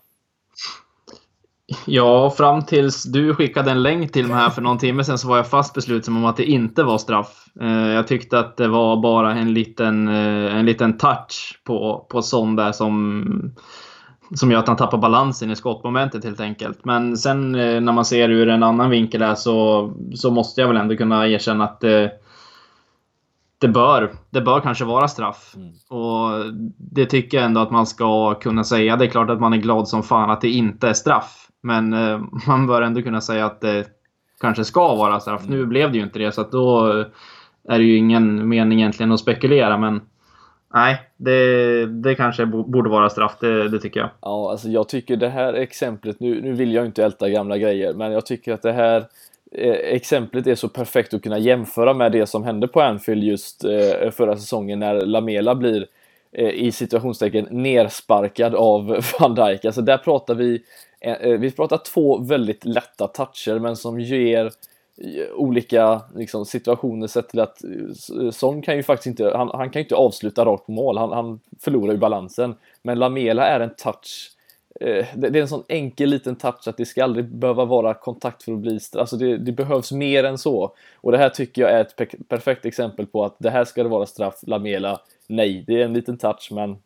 Ja, 1.85 2.29
fram 2.29 2.61
tills 2.61 3.03
du 3.03 3.35
skickade 3.35 3.71
en 3.71 3.83
länk 3.83 4.11
till 4.11 4.27
mig 4.27 4.35
här 4.35 4.49
för 4.49 4.61
någon 4.61 4.77
timme 4.77 5.03
sedan 5.03 5.17
så 5.17 5.27
var 5.27 5.37
jag 5.37 5.47
fast 5.47 5.73
besluten 5.73 6.15
om 6.17 6.25
att 6.25 6.37
det 6.37 6.45
inte 6.45 6.83
var 6.83 6.97
straff. 6.97 7.45
Eh, 7.61 7.87
jag 7.87 8.07
tyckte 8.07 8.39
att 8.39 8.57
det 8.57 8.67
var 8.67 9.01
bara 9.01 9.35
en 9.35 9.53
liten, 9.53 10.07
eh, 10.07 10.55
en 10.55 10.65
liten 10.65 10.97
touch 10.97 11.61
på, 11.63 12.05
på 12.09 12.21
sån 12.21 12.55
där 12.55 12.71
som 12.71 13.55
som 14.35 14.51
gör 14.51 14.59
att 14.59 14.67
han 14.67 14.77
tappar 14.77 14.97
balansen 14.97 15.51
i 15.51 15.55
skottmomentet 15.55 16.23
helt 16.23 16.39
enkelt. 16.39 16.85
Men 16.85 17.17
sen 17.17 17.55
eh, 17.55 17.81
när 17.81 17.93
man 17.93 18.05
ser 18.05 18.29
ur 18.29 18.49
en 18.49 18.63
annan 18.63 18.89
vinkel 18.89 19.21
här 19.21 19.35
så, 19.35 19.91
så 20.15 20.31
måste 20.31 20.61
jag 20.61 20.67
väl 20.67 20.77
ändå 20.77 20.95
kunna 20.95 21.27
erkänna 21.27 21.63
att 21.63 21.79
det, 21.79 22.11
det, 23.59 23.67
bör, 23.67 24.11
det 24.29 24.41
bör 24.41 24.59
kanske 24.59 24.85
vara 24.85 25.07
straff. 25.07 25.53
Mm. 25.55 25.69
Och 25.89 26.53
det 26.77 27.05
tycker 27.05 27.37
jag 27.37 27.45
ändå 27.45 27.61
att 27.61 27.71
man 27.71 27.85
ska 27.85 28.33
kunna 28.33 28.63
säga. 28.63 28.95
Det 28.95 29.05
är 29.05 29.09
klart 29.09 29.29
att 29.29 29.39
man 29.39 29.53
är 29.53 29.57
glad 29.57 29.87
som 29.87 30.03
fan 30.03 30.29
att 30.29 30.41
det 30.41 30.49
inte 30.49 30.89
är 30.89 30.93
straff. 30.93 31.47
Men 31.63 31.93
eh, 31.93 32.21
man 32.47 32.67
bör 32.67 32.81
ändå 32.81 33.01
kunna 33.01 33.21
säga 33.21 33.45
att 33.45 33.61
det 33.61 33.87
kanske 34.41 34.63
ska 34.63 34.95
vara 34.95 35.19
straff. 35.19 35.41
Mm. 35.45 35.59
Nu 35.59 35.65
blev 35.65 35.91
det 35.91 35.97
ju 35.97 36.03
inte 36.03 36.19
det, 36.19 36.31
så 36.31 36.43
då 36.43 36.85
är 37.69 37.77
det 37.77 37.83
ju 37.83 37.97
ingen 37.97 38.49
mening 38.49 38.79
egentligen 38.79 39.11
att 39.11 39.19
spekulera. 39.19 39.77
Men 39.77 40.01
Nej, 40.73 40.97
det, 41.17 41.85
det 41.85 42.15
kanske 42.15 42.45
borde 42.45 42.89
vara 42.89 43.09
straff, 43.09 43.37
det, 43.39 43.69
det, 43.69 43.79
tycker 43.79 43.99
jag. 43.99 44.09
Ja, 44.21 44.51
alltså 44.51 44.67
jag 44.67 44.89
tycker 44.89 45.15
det 45.15 45.29
här 45.29 45.53
exemplet, 45.53 46.19
nu, 46.19 46.41
nu 46.41 46.53
vill 46.53 46.73
jag 46.73 46.85
inte 46.85 47.03
älta 47.03 47.29
gamla 47.29 47.57
grejer, 47.57 47.93
men 47.93 48.11
jag 48.11 48.25
tycker 48.25 48.53
att 48.53 48.61
det 48.61 48.71
här 48.71 49.05
Eh, 49.51 49.71
exemplet 49.71 50.47
är 50.47 50.55
så 50.55 50.69
perfekt 50.69 51.13
att 51.13 51.21
kunna 51.21 51.39
jämföra 51.39 51.93
med 51.93 52.11
det 52.11 52.27
som 52.27 52.43
hände 52.43 52.67
på 52.67 52.81
Anfield 52.81 53.23
just 53.23 53.63
eh, 53.63 54.11
förra 54.11 54.37
säsongen 54.37 54.79
när 54.79 55.05
Lamela 55.05 55.55
blir 55.55 55.87
eh, 56.31 56.49
i 56.49 56.71
situationstecken 56.71 57.47
nersparkad 57.51 58.55
av 58.55 59.03
van 59.19 59.35
Dijk. 59.35 59.65
Alltså 59.65 59.81
där 59.81 59.97
pratar 59.97 60.35
vi, 60.35 60.63
eh, 61.01 61.13
eh, 61.13 61.39
vi 61.39 61.51
pratar 61.51 61.77
två 61.77 62.17
väldigt 62.17 62.65
lätta 62.65 63.07
toucher 63.07 63.59
men 63.59 63.75
som 63.75 63.99
ger 63.99 64.45
eh, 64.45 65.33
olika 65.35 66.01
liksom, 66.15 66.45
situationer 66.45 67.07
sett 67.07 67.29
till 67.29 67.39
att 67.39 67.61
Son 68.31 68.61
kan 68.61 68.75
ju 68.75 68.83
faktiskt 68.83 69.07
inte, 69.07 69.37
han, 69.37 69.49
han 69.53 69.69
kan 69.69 69.79
ju 69.79 69.83
inte 69.83 69.95
avsluta 69.95 70.45
rakt 70.45 70.65
på 70.65 70.71
mål, 70.71 70.97
han, 70.97 71.11
han 71.11 71.39
förlorar 71.59 71.93
ju 71.93 71.99
balansen. 71.99 72.55
Men 72.81 72.99
Lamela 72.99 73.47
är 73.47 73.59
en 73.59 73.75
touch, 73.77 74.31
Eh, 74.79 75.05
det, 75.15 75.27
är 75.27 75.35
en 75.35 75.47
sån 75.47 75.63
enkel 75.67 76.09
liten 76.09 76.35
touch 76.35 76.67
att 76.67 76.77
det 76.77 76.85
ska 76.85 77.03
aldrig 77.03 77.25
behöva 77.25 77.65
vara 77.65 77.93
kontakt 77.93 78.43
för 78.43 78.51
att 78.51 78.59
bli, 78.59 78.79
straff. 78.79 78.99
alltså 78.99 79.17
det, 79.17 79.37
det 79.37 79.51
behövs 79.51 79.91
mer 79.91 80.23
än 80.23 80.37
så. 80.37 80.73
Och 80.95 81.11
det 81.11 81.17
här 81.17 81.29
tycker 81.29 81.61
jag 81.61 81.71
är 81.71 81.81
ett 81.81 81.95
pe 81.95 82.05
perfekt 82.27 82.65
exempel 82.65 83.05
på 83.05 83.25
att 83.25 83.35
det 83.39 83.49
här 83.49 83.65
ska 83.65 83.83
det 83.83 83.89
vara 83.89 84.05
straff, 84.05 84.39
Lamela, 84.41 85.01
nej, 85.27 85.63
det 85.67 85.81
är 85.81 85.85
en 85.85 85.93
liten 85.93 86.17
touch 86.17 86.49
men 86.51 86.77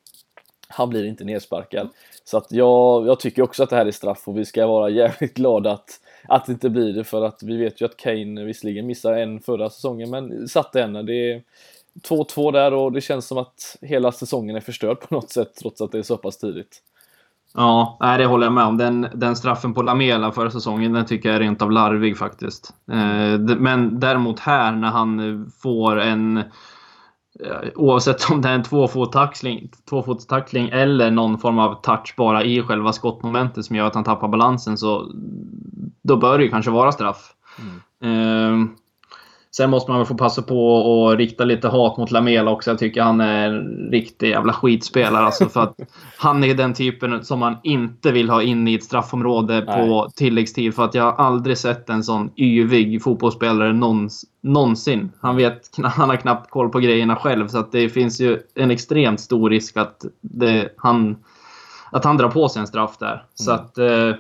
han 0.68 0.90
blir 0.90 1.06
inte 1.06 1.24
nersparkad. 1.24 1.90
Så 2.24 2.38
att 2.38 2.52
jag, 2.52 3.08
jag 3.08 3.20
tycker 3.20 3.42
också 3.42 3.64
att 3.64 3.70
det 3.70 3.76
här 3.76 3.86
är 3.86 3.92
straff 3.92 4.28
och 4.28 4.38
vi 4.38 4.46
ska 4.46 4.68
vara 4.68 4.90
jävligt 4.90 5.34
glada 5.34 5.72
att 5.72 6.00
att 6.24 6.46
det 6.46 6.52
inte 6.52 6.70
blir 6.70 6.94
det 6.94 7.04
för 7.04 7.22
att 7.22 7.44
vi 7.44 7.58
vet 7.58 7.82
ju 7.82 7.86
att 7.86 7.98
Kane 7.98 8.44
visserligen 8.44 8.88
missade 8.88 9.22
en 9.22 9.40
förra 9.40 9.70
säsongen 9.70 10.10
men 10.10 10.48
satte 10.48 10.82
en. 10.82 11.06
Det 11.06 11.14
är 11.14 11.44
2-2 12.02 12.52
där 12.52 12.74
och 12.74 12.92
det 12.92 13.02
känns 13.02 13.28
som 13.28 13.38
att 13.38 13.78
hela 13.82 14.12
säsongen 14.12 14.56
är 14.56 14.60
förstörd 14.60 15.00
på 15.00 15.16
något 15.16 15.30
sätt 15.30 15.56
trots 15.56 15.82
att 15.82 15.92
det 15.92 15.98
är 15.98 16.04
så 16.04 16.18
pass 16.18 16.38
tidigt. 16.38 16.82
Ja, 17.54 17.98
nej, 18.00 18.18
det 18.18 18.26
håller 18.26 18.46
jag 18.46 18.54
med 18.54 18.64
om. 18.64 18.78
Den, 18.78 19.08
den 19.14 19.36
straffen 19.36 19.74
på 19.74 19.82
Lamela 19.82 20.32
förra 20.32 20.52
säsongen, 20.52 20.94
den 20.94 21.06
tycker 21.06 21.30
jag 21.30 21.36
är 21.36 21.40
rent 21.40 21.62
av 21.62 21.72
larvig 21.72 22.18
faktiskt. 22.18 22.74
Eh, 22.92 23.40
men 23.58 24.00
däremot 24.00 24.40
här 24.40 24.72
när 24.72 24.90
han 24.90 25.52
får 25.62 26.00
en 26.00 26.44
Oavsett 27.76 28.30
om 28.32 28.42
det 28.42 28.50
är 28.50 28.54
en 28.54 28.64
tvåfotstackling, 28.64 29.72
tvåfotstackling 29.90 30.70
eller 30.70 31.12
någon 31.12 31.38
form 31.38 31.60
av 31.60 31.82
touch 31.82 32.14
bara 32.18 32.44
i 32.44 32.62
själva 32.62 32.94
skottmomentet 32.94 33.66
som 33.66 33.76
gör 33.76 33.86
att 33.86 33.96
han 33.96 34.04
tappar 34.04 34.28
balansen 34.28 34.78
så 34.78 35.12
då 36.02 36.18
bör 36.18 36.38
det 36.38 36.44
ju 36.44 36.50
kanske 36.50 36.72
vara 36.72 36.92
straff. 36.92 37.34
Mm. 38.02 38.76
Sen 39.56 39.70
måste 39.70 39.92
man 39.92 40.00
väl 40.00 40.08
få 40.08 40.16
passa 40.16 40.42
på 40.42 41.10
att 41.10 41.18
rikta 41.18 41.44
lite 41.44 41.68
hat 41.68 41.98
mot 41.98 42.12
Lamela 42.12 42.52
också. 42.52 42.72
Jag 42.72 42.80
tycker 42.80 43.02
han 43.02 43.22
är 43.22 43.48
en 43.48 43.90
riktig 43.92 44.30
jävla 44.30 44.54
skitspelare. 44.54 45.26
Alltså 45.26 45.50
för 45.50 45.62
att 45.62 45.76
han 46.18 46.44
är 46.44 46.54
den 46.54 46.74
typen 46.74 47.26
som 47.26 47.40
man 47.40 47.58
inte 47.64 48.12
vill 48.12 48.30
ha 48.30 48.42
in 48.42 48.68
i 48.68 48.74
ett 48.74 48.84
straffområde 48.84 49.64
Nej. 49.68 49.88
på 49.88 50.10
tilläggstid. 50.16 50.76
För 50.76 50.86
att 50.86 50.94
jag 50.94 51.04
har 51.04 51.26
aldrig 51.26 51.58
sett 51.58 51.90
en 51.90 52.04
sån 52.04 52.32
yvig 52.36 53.04
fotbollsspelare 53.04 53.74
någons, 53.74 54.26
någonsin. 54.42 55.12
Han, 55.22 55.36
vet, 55.36 55.78
han 55.84 56.10
har 56.10 56.16
knappt 56.16 56.50
koll 56.50 56.70
på 56.70 56.80
grejerna 56.80 57.16
själv. 57.16 57.48
Så 57.48 57.58
att 57.58 57.72
det 57.72 57.90
finns 57.90 58.22
ju 58.22 58.40
en 58.56 58.72
extremt 58.72 59.20
stor 59.20 59.50
risk 59.50 59.78
att, 59.78 60.06
det, 60.22 60.74
han, 60.78 61.18
att 61.92 62.06
han 62.06 62.18
drar 62.18 62.30
på 62.30 62.50
sig 62.50 62.60
en 62.60 62.68
straff 62.68 62.98
där. 62.98 63.14
Mm. 63.14 63.24
Så 63.34 63.52
att... 63.52 63.78
Eh, 63.78 64.16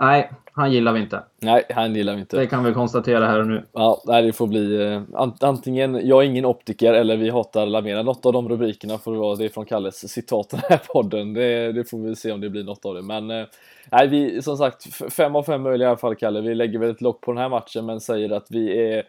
nej, 0.00 0.32
han 0.52 0.72
gillar 0.72 0.92
vi 0.92 1.00
inte. 1.00 1.22
Nej, 1.38 1.64
han 1.70 1.94
gillar 1.94 2.14
vi 2.14 2.20
inte. 2.20 2.36
Det 2.36 2.46
kan 2.46 2.64
vi 2.64 2.72
konstatera 2.72 3.26
här 3.26 3.40
och 3.40 3.46
nu. 3.46 3.64
Ja, 3.72 4.02
det 4.06 4.32
får 4.32 4.46
bli 4.46 4.82
eh, 4.82 5.02
antingen 5.40 6.06
jag 6.06 6.22
är 6.22 6.26
ingen 6.26 6.44
optiker 6.44 6.92
eller 6.92 7.16
vi 7.16 7.30
hatar 7.30 7.66
Lamena. 7.66 8.02
Något 8.02 8.26
av 8.26 8.32
de 8.32 8.48
rubrikerna 8.48 8.98
får 8.98 9.12
det 9.12 9.18
vara. 9.18 9.36
Det 9.36 9.44
är 9.44 9.48
från 9.48 9.66
Kalles 9.66 10.12
citat 10.12 10.50
den 10.50 10.60
här 10.68 10.80
podden. 10.88 11.32
Det, 11.34 11.72
det 11.72 11.84
får 11.84 11.98
vi 11.98 12.16
se 12.16 12.32
om 12.32 12.40
det 12.40 12.50
blir 12.50 12.64
något 12.64 12.84
av 12.84 12.94
det. 12.94 13.02
Men 13.02 13.30
eh, 13.30 13.46
nej, 13.92 14.08
vi 14.08 14.42
som 14.42 14.56
sagt 14.56 15.12
fem 15.12 15.36
av 15.36 15.42
fem 15.42 15.62
möjliga 15.62 15.88
i 15.88 15.90
alla 15.90 15.98
fall 15.98 16.16
Kalle. 16.16 16.40
Vi 16.40 16.54
lägger 16.54 16.78
väl 16.78 16.90
ett 16.90 17.00
lock 17.00 17.20
på 17.20 17.32
den 17.32 17.38
här 17.38 17.48
matchen 17.48 17.86
men 17.86 18.00
säger 18.00 18.30
att 18.30 18.46
vi 18.50 18.92
är 18.92 19.04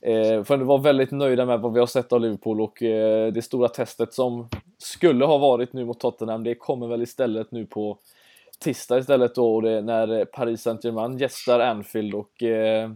Eh, 0.00 0.44
för 0.44 0.54
att 0.54 0.66
vara 0.66 0.82
väldigt 0.82 1.10
nöjda 1.10 1.46
med 1.46 1.60
vad 1.60 1.72
vi 1.72 1.80
har 1.80 1.86
sett 1.86 2.12
av 2.12 2.20
Liverpool 2.20 2.60
och 2.60 2.82
eh, 2.82 3.32
det 3.32 3.42
stora 3.42 3.68
testet 3.68 4.14
som 4.14 4.48
skulle 4.78 5.24
ha 5.24 5.38
varit 5.38 5.72
nu 5.72 5.84
mot 5.84 6.00
Tottenham, 6.00 6.44
det 6.44 6.54
kommer 6.54 6.86
väl 6.86 7.02
istället 7.02 7.50
nu 7.50 7.66
på 7.66 7.98
tisdag 8.64 8.98
istället 8.98 9.34
då 9.34 9.54
och 9.54 9.62
det 9.62 9.82
när 9.82 10.24
Paris 10.24 10.62
Saint-Germain 10.62 11.18
gästar 11.18 11.60
Anfield 11.60 12.14
och 12.14 12.42
eh, 12.42 12.90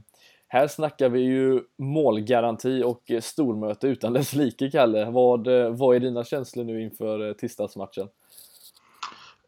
här 0.53 0.69
snackar 0.69 1.09
vi 1.09 1.21
ju 1.21 1.61
målgaranti 1.79 2.83
och 2.83 3.03
stormöte 3.23 3.87
utan 3.87 4.13
dess 4.13 4.33
like, 4.33 4.71
Kalle. 4.71 5.11
Vad, 5.11 5.47
eh, 5.47 5.71
vad 5.71 5.97
är 5.97 6.01
dina 6.01 6.25
känslor 6.25 6.65
nu 6.65 6.83
inför 6.83 7.29
eh, 7.29 7.33
tisdagsmatchen? 7.33 8.09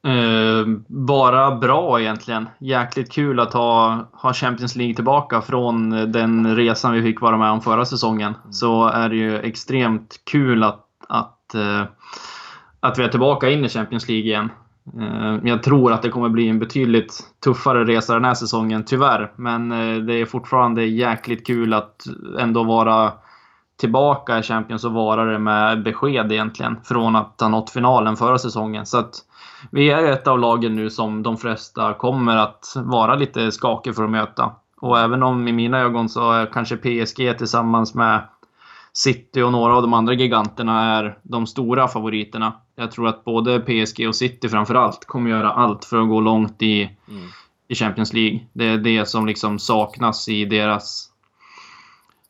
Eh, 0.07 0.67
bara 0.89 1.57
bra 1.57 2.01
egentligen. 2.01 2.49
Jäkligt 2.59 3.13
kul 3.13 3.41
att 3.41 3.53
ha, 3.53 4.09
ha 4.13 4.33
Champions 4.33 4.77
League 4.77 4.95
tillbaka 4.95 5.43
från 5.43 5.91
den 6.13 6.57
resan 6.57 6.93
vi 6.95 7.03
fick 7.03 7.21
vara 7.21 7.37
med 7.37 7.51
om 7.51 7.61
förra 7.61 7.85
säsongen. 7.85 8.35
Mm. 8.43 8.53
Så 8.53 8.89
är 8.89 9.09
det 9.09 9.17
ju 9.17 9.39
extremt 9.39 10.21
kul 10.25 10.63
att, 10.63 10.87
att, 11.09 11.55
eh, 11.55 11.83
att 12.81 12.99
vi 12.99 13.03
är 13.03 13.09
tillbaka 13.09 13.51
in 13.51 13.65
i 13.65 13.69
Champions 13.69 14.09
League 14.09 14.27
igen. 14.27 14.51
Eh, 15.01 15.39
jag 15.43 15.63
tror 15.63 15.93
att 15.93 16.03
det 16.03 16.09
kommer 16.09 16.29
bli 16.29 16.49
en 16.49 16.59
betydligt 16.59 17.21
tuffare 17.45 17.85
resa 17.85 18.15
den 18.15 18.25
här 18.25 18.35
säsongen, 18.35 18.85
tyvärr. 18.85 19.33
Men 19.37 19.73
eh, 19.73 19.97
det 19.97 20.15
är 20.15 20.27
fortfarande 20.27 20.85
jäkligt 20.85 21.47
kul 21.47 21.75
att 21.75 22.05
ändå 22.39 22.65
vara 22.65 23.13
tillbaka 23.81 24.39
i 24.39 24.43
Champions 24.43 24.85
och 24.85 24.93
vara 24.93 25.25
det 25.25 25.39
med 25.39 25.83
besked 25.83 26.33
egentligen. 26.33 26.77
Från 26.85 27.17
att 27.17 27.41
ha 27.41 27.49
nått 27.49 27.71
finalen 27.71 28.17
förra 28.17 28.39
säsongen. 28.39 28.87
Så 28.87 28.99
att 28.99 29.15
vi 29.71 29.91
är 29.91 30.13
ett 30.13 30.27
av 30.27 30.39
lagen 30.39 30.77
nu 30.77 30.91
som 30.91 31.23
de 31.23 31.37
flesta 31.37 31.95
kommer 31.95 32.37
att 32.37 32.73
vara 32.77 33.15
lite 33.15 33.53
skakiga 33.53 33.95
för 33.95 34.05
att 34.05 34.11
möta. 34.11 34.53
Och 34.81 34.99
även 34.99 35.23
om 35.23 35.49
i 35.49 35.53
mina 35.53 35.79
ögon 35.79 36.09
så 36.09 36.33
är 36.33 36.47
kanske 36.47 36.77
PSG 36.77 37.39
tillsammans 37.39 37.95
med 37.95 38.23
City 38.93 39.43
och 39.43 39.53
några 39.53 39.77
av 39.77 39.83
de 39.83 39.95
andra 39.95 40.15
giganterna 40.15 40.97
är 40.97 41.19
de 41.23 41.47
stora 41.47 41.89
favoriterna. 41.89 42.53
Jag 42.77 42.91
tror 42.91 43.09
att 43.09 43.25
både 43.25 43.61
PSG 43.61 44.09
och 44.09 44.17
City 44.17 44.49
framförallt 44.49 45.05
kommer 45.05 45.31
göra 45.31 45.53
allt 45.53 45.85
för 45.85 46.03
att 46.03 46.09
gå 46.09 46.21
långt 46.21 46.63
i, 46.63 46.83
mm. 46.83 47.23
i 47.69 47.75
Champions 47.75 48.13
League. 48.13 48.41
Det 48.53 48.65
är 48.65 48.79
det 48.79 49.09
som 49.09 49.27
liksom 49.27 49.59
saknas 49.59 50.29
i 50.29 50.45
deras 50.45 51.09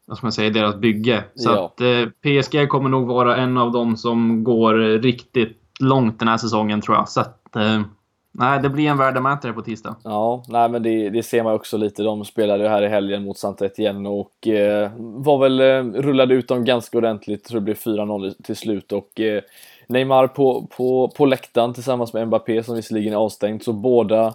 vad 0.06 0.16
ska 0.16 0.26
man 0.26 0.32
säga, 0.32 0.50
deras 0.50 0.76
bygge. 0.76 1.24
Så 1.34 1.50
ja. 1.50 1.64
att 1.66 1.80
eh, 1.80 2.06
PSG 2.06 2.68
kommer 2.68 2.88
nog 2.88 3.06
vara 3.06 3.36
en 3.36 3.58
av 3.58 3.72
dem 3.72 3.96
som 3.96 4.44
går 4.44 4.74
riktigt 4.98 5.58
långt 5.80 6.18
den 6.18 6.28
här 6.28 6.36
säsongen 6.36 6.80
tror 6.80 6.96
jag. 6.96 7.08
Så 7.08 7.20
att, 7.20 7.56
eh, 7.56 7.82
Nej, 8.34 8.60
det 8.62 8.68
blir 8.68 8.88
en 8.88 8.98
värdemätare 8.98 9.52
på 9.52 9.62
tisdag. 9.62 9.96
Ja, 10.04 10.44
nej, 10.48 10.68
men 10.68 10.82
det, 10.82 11.10
det 11.10 11.22
ser 11.22 11.42
man 11.42 11.54
också 11.54 11.76
lite. 11.76 12.02
De 12.02 12.24
spelade 12.24 12.68
här 12.68 12.82
i 12.82 12.88
helgen 12.88 13.24
mot 13.24 13.38
saint 13.38 13.62
Etienne 13.62 14.08
och 14.08 14.48
eh, 14.48 14.90
var 14.96 15.38
väl, 15.38 15.60
eh, 15.60 16.00
rullade 16.02 16.34
ut 16.34 16.48
dem 16.48 16.64
ganska 16.64 16.98
ordentligt. 16.98 17.46
Så 17.46 17.54
det 17.54 17.60
blev 17.60 17.74
4-0 17.74 18.34
till 18.42 18.56
slut 18.56 18.92
och 18.92 19.20
eh, 19.20 19.42
Neymar 19.86 20.26
på, 20.26 20.66
på, 20.76 21.08
på 21.08 21.26
läktaren 21.26 21.74
tillsammans 21.74 22.12
med 22.12 22.26
Mbappé 22.26 22.62
som 22.62 22.76
visserligen 22.76 23.12
är 23.12 23.16
avstängd. 23.16 23.62
Så 23.62 23.72
båda, 23.72 24.34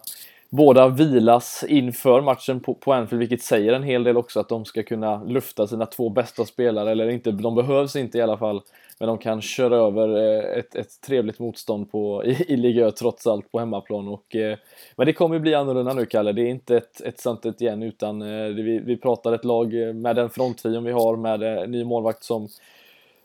båda 0.50 0.88
vilas 0.88 1.66
inför 1.68 2.22
matchen 2.22 2.60
på, 2.60 2.74
på 2.74 2.94
Anfield, 2.94 3.20
vilket 3.20 3.42
säger 3.42 3.74
en 3.74 3.84
hel 3.84 4.04
del 4.04 4.18
också 4.18 4.40
att 4.40 4.50
de 4.50 4.66
ska 4.66 4.84
kunna 4.84 5.24
lufta 5.24 5.68
sina 5.68 5.86
två 5.86 6.10
bästa 6.10 6.46
spelare, 6.46 6.92
eller 6.92 7.10
inte, 7.10 7.32
de 7.32 7.56
behövs 7.56 7.96
inte 7.96 8.18
i 8.18 8.22
alla 8.22 8.38
fall 8.38 8.62
men 9.00 9.08
de 9.08 9.18
kan 9.18 9.42
köra 9.42 9.76
över 9.76 10.18
eh, 10.18 10.60
ett, 10.60 10.76
ett 10.76 11.02
trevligt 11.02 11.40
motstånd 11.40 11.92
på, 11.92 12.26
i, 12.26 12.54
i 12.54 12.56
Ligue 12.56 12.92
trots 12.92 13.28
allt 13.28 13.52
på 13.52 13.60
hemmaplan. 13.60 14.08
Och, 14.08 14.36
eh, 14.36 14.58
men 14.96 15.06
det 15.06 15.14
kommer 15.14 15.40
bli 15.40 15.56
annorlunda 15.56 15.94
nu 15.94 16.06
Kalle, 16.06 16.32
det 16.32 16.42
är 16.42 16.50
inte 16.50 16.78
ett, 16.78 17.02
ett 17.02 17.20
sånt 17.20 17.46
ett 17.46 17.62
igen 17.62 17.84
utan 17.84 18.22
eh, 18.22 18.48
vi, 18.48 18.80
vi 18.80 18.98
pratar 18.98 19.34
ett 19.34 19.46
lag 19.46 19.74
med 19.96 20.16
den 20.16 20.30
fronttrion 20.30 20.84
vi 20.84 20.92
har 20.92 21.16
med 21.16 21.44
en 21.44 21.72
ny 21.72 21.84
målvakt 21.84 22.24
som 22.24 22.48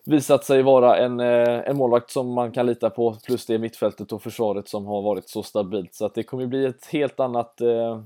visat 0.04 0.44
sig 0.44 0.62
vara 0.62 0.96
en, 0.96 1.20
eh, 1.20 1.68
en 1.68 1.76
målvakt 1.76 2.10
som 2.10 2.32
man 2.32 2.52
kan 2.52 2.66
lita 2.66 2.90
på 2.90 3.16
plus 3.26 3.46
det 3.46 3.58
mittfältet 3.58 4.12
och 4.12 4.22
försvaret 4.22 4.68
som 4.68 4.86
har 4.86 5.02
varit 5.02 5.28
så 5.28 5.42
stabilt 5.42 5.94
så 5.94 6.06
att 6.06 6.14
det 6.14 6.22
kommer 6.22 6.46
bli 6.46 6.66
ett 6.66 6.86
helt 6.86 7.20
annat 7.20 7.60
eh, 7.60 8.00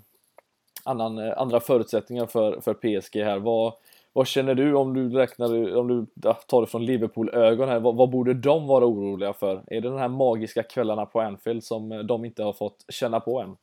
annan, 0.84 1.18
eh, 1.18 1.32
andra 1.36 1.60
förutsättningar 1.60 2.26
för, 2.26 2.60
för 2.60 2.74
PSG 2.74 3.24
här. 3.24 3.38
Vad, 3.38 3.72
vad 4.12 4.26
känner 4.26 4.54
du 4.54 4.74
om 4.74 4.94
du 4.94 5.16
räknar, 5.16 5.76
om 5.76 5.88
du 5.88 6.06
tar 6.46 6.60
det 6.60 6.66
från 6.66 6.84
Liverpool-ögon 6.86 7.68
här, 7.68 7.80
vad, 7.80 7.96
vad, 7.96 8.10
borde 8.10 8.34
de 8.34 8.66
vara 8.66 8.86
oroliga 8.86 9.32
för? 9.32 9.62
Är 9.66 9.80
det 9.80 9.88
de 9.88 9.98
här 9.98 10.08
magiska 10.08 10.62
kvällarna 10.62 11.06
på 11.06 11.20
Anfield 11.20 11.64
som 11.64 12.06
de 12.06 12.24
inte 12.24 12.42
har 12.42 12.52
fått 12.52 12.84
känna 12.88 13.20
på 13.20 13.40
än? 13.40 13.56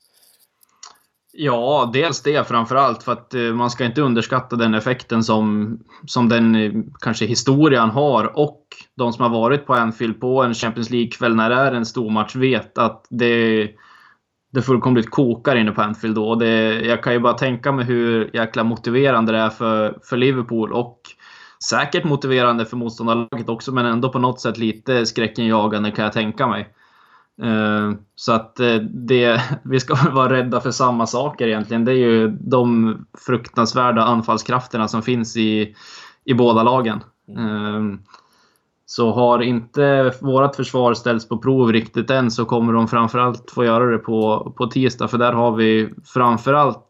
Ja, 1.36 1.89
dels 1.93 2.21
det 2.21 2.47
framförallt 2.47 3.03
för 3.03 3.11
att 3.11 3.34
eh, 3.34 3.41
man 3.41 3.69
ska 3.69 3.86
inte 3.86 4.01
underskatta 4.01 4.55
den 4.55 4.73
effekten 4.73 5.23
som, 5.23 5.79
som 6.05 6.29
den 6.29 6.55
eh, 6.55 6.71
kanske 6.99 7.25
historien 7.25 7.89
har 7.89 8.38
och 8.39 8.67
de 8.97 9.13
som 9.13 9.23
har 9.23 9.29
varit 9.29 9.65
på 9.65 9.73
Anfield 9.73 10.21
på 10.21 10.43
en 10.43 10.53
Champions 10.53 10.89
League-kväll 10.89 11.36
när 11.36 11.49
det 11.49 11.55
är 11.55 11.71
en 11.71 11.86
stor 11.86 12.09
match 12.09 12.36
vet 12.36 12.77
att 12.77 13.05
det 13.09 13.69
det 14.53 14.61
fullkomligt 14.61 15.09
kokar 15.09 15.55
inne 15.55 15.71
på 15.71 15.81
Anfield 15.81 16.15
då. 16.15 16.36
Det, 16.36 16.81
jag 16.81 17.03
kan 17.03 17.13
ju 17.13 17.19
bara 17.19 17.34
tänka 17.34 17.71
mig 17.71 17.86
hur 17.86 18.29
jäkla 18.34 18.63
motiverande 18.63 19.31
det 19.31 19.38
är 19.38 19.49
för, 19.49 19.99
för 20.03 20.17
Liverpool 20.17 20.73
och 20.73 21.01
säkert 21.69 22.03
motiverande 22.03 22.65
för 22.65 22.77
motståndarlaget 22.77 23.49
också, 23.49 23.71
men 23.71 23.86
ändå 23.86 24.09
på 24.09 24.19
något 24.19 24.41
sätt 24.41 24.57
lite 24.57 25.05
skräckenjagande 25.05 25.91
kan 25.91 26.03
jag 26.03 26.13
tänka 26.13 26.47
mig. 26.47 26.73
Uh, 27.41 27.93
så 28.15 28.31
att 28.34 28.59
uh, 28.59 28.75
det, 28.81 29.41
vi 29.63 29.79
ska 29.79 29.95
vara 30.11 30.34
rädda 30.34 30.61
för 30.61 30.71
samma 30.71 31.07
saker 31.07 31.47
egentligen. 31.47 31.86
Det 31.86 31.91
är 31.91 31.95
ju 31.95 32.27
de 32.29 32.97
fruktansvärda 33.25 34.03
anfallskrafterna 34.03 34.88
som 34.88 35.01
finns 35.01 35.38
i, 35.38 35.75
i 36.25 36.34
båda 36.34 36.63
lagen. 36.63 37.03
Uh, 37.38 37.95
så 38.86 39.11
har 39.11 39.41
inte 39.41 40.13
vårt 40.21 40.55
försvar 40.55 40.93
ställts 40.93 41.27
på 41.27 41.38
prov 41.38 41.71
riktigt 41.71 42.09
än 42.09 42.31
så 42.31 42.45
kommer 42.45 42.73
de 42.73 42.88
framförallt 42.88 43.51
få 43.51 43.65
göra 43.65 43.86
det 43.86 43.97
på, 43.97 44.53
på 44.57 44.67
tisdag. 44.67 45.07
För 45.07 45.17
där 45.17 45.34
har 45.34 45.51
vi 45.55 45.93
framförallt 46.05 46.89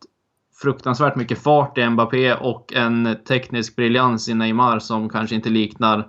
fruktansvärt 0.62 1.16
mycket 1.16 1.44
fart 1.44 1.78
i 1.78 1.90
Mbappé 1.90 2.34
och 2.34 2.74
en 2.74 3.18
teknisk 3.28 3.76
briljans 3.76 4.30
i 4.30 4.34
Neymar 4.34 4.80
som 4.80 5.10
kanske 5.10 5.36
inte 5.36 5.50
liknar 5.50 6.08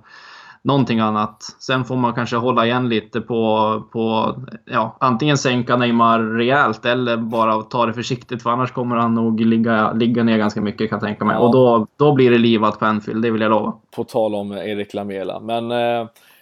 någonting 0.65 1.01
annat. 1.01 1.43
Sen 1.59 1.85
får 1.85 1.97
man 1.97 2.15
kanske 2.15 2.37
hålla 2.37 2.67
igen 2.67 2.89
lite 2.89 3.21
på, 3.21 3.83
på 3.93 4.35
ja, 4.65 4.97
antingen 5.01 5.39
sänka 5.39 5.77
Neymar 5.77 6.21
rejält 6.21 6.85
eller 6.85 7.17
bara 7.17 7.63
ta 7.63 7.87
det 7.87 7.93
försiktigt 7.93 8.43
för 8.43 8.51
annars 8.51 8.73
kommer 8.73 8.97
han 8.97 9.15
nog 9.15 9.41
ligga, 9.41 9.93
ligga 9.93 10.23
ner 10.23 10.39
ganska 10.39 10.61
mycket 10.61 10.91
kan 10.91 10.97
jag 10.97 11.09
tänka 11.09 11.25
mig. 11.25 11.37
Ja. 11.37 11.41
Och 11.41 11.53
då, 11.53 11.87
då 11.97 12.13
blir 12.13 12.31
det 12.31 12.39
livat 12.39 12.79
på 12.79 12.85
Anfield, 12.85 13.23
det 13.23 13.31
vill 13.31 13.41
jag 13.41 13.51
lova. 13.51 13.73
På 13.97 14.05
tal 14.05 14.35
om 14.35 14.53
Erik 14.53 14.95
Lamela, 14.95 15.41
men 15.41 15.71
eh... 15.71 16.01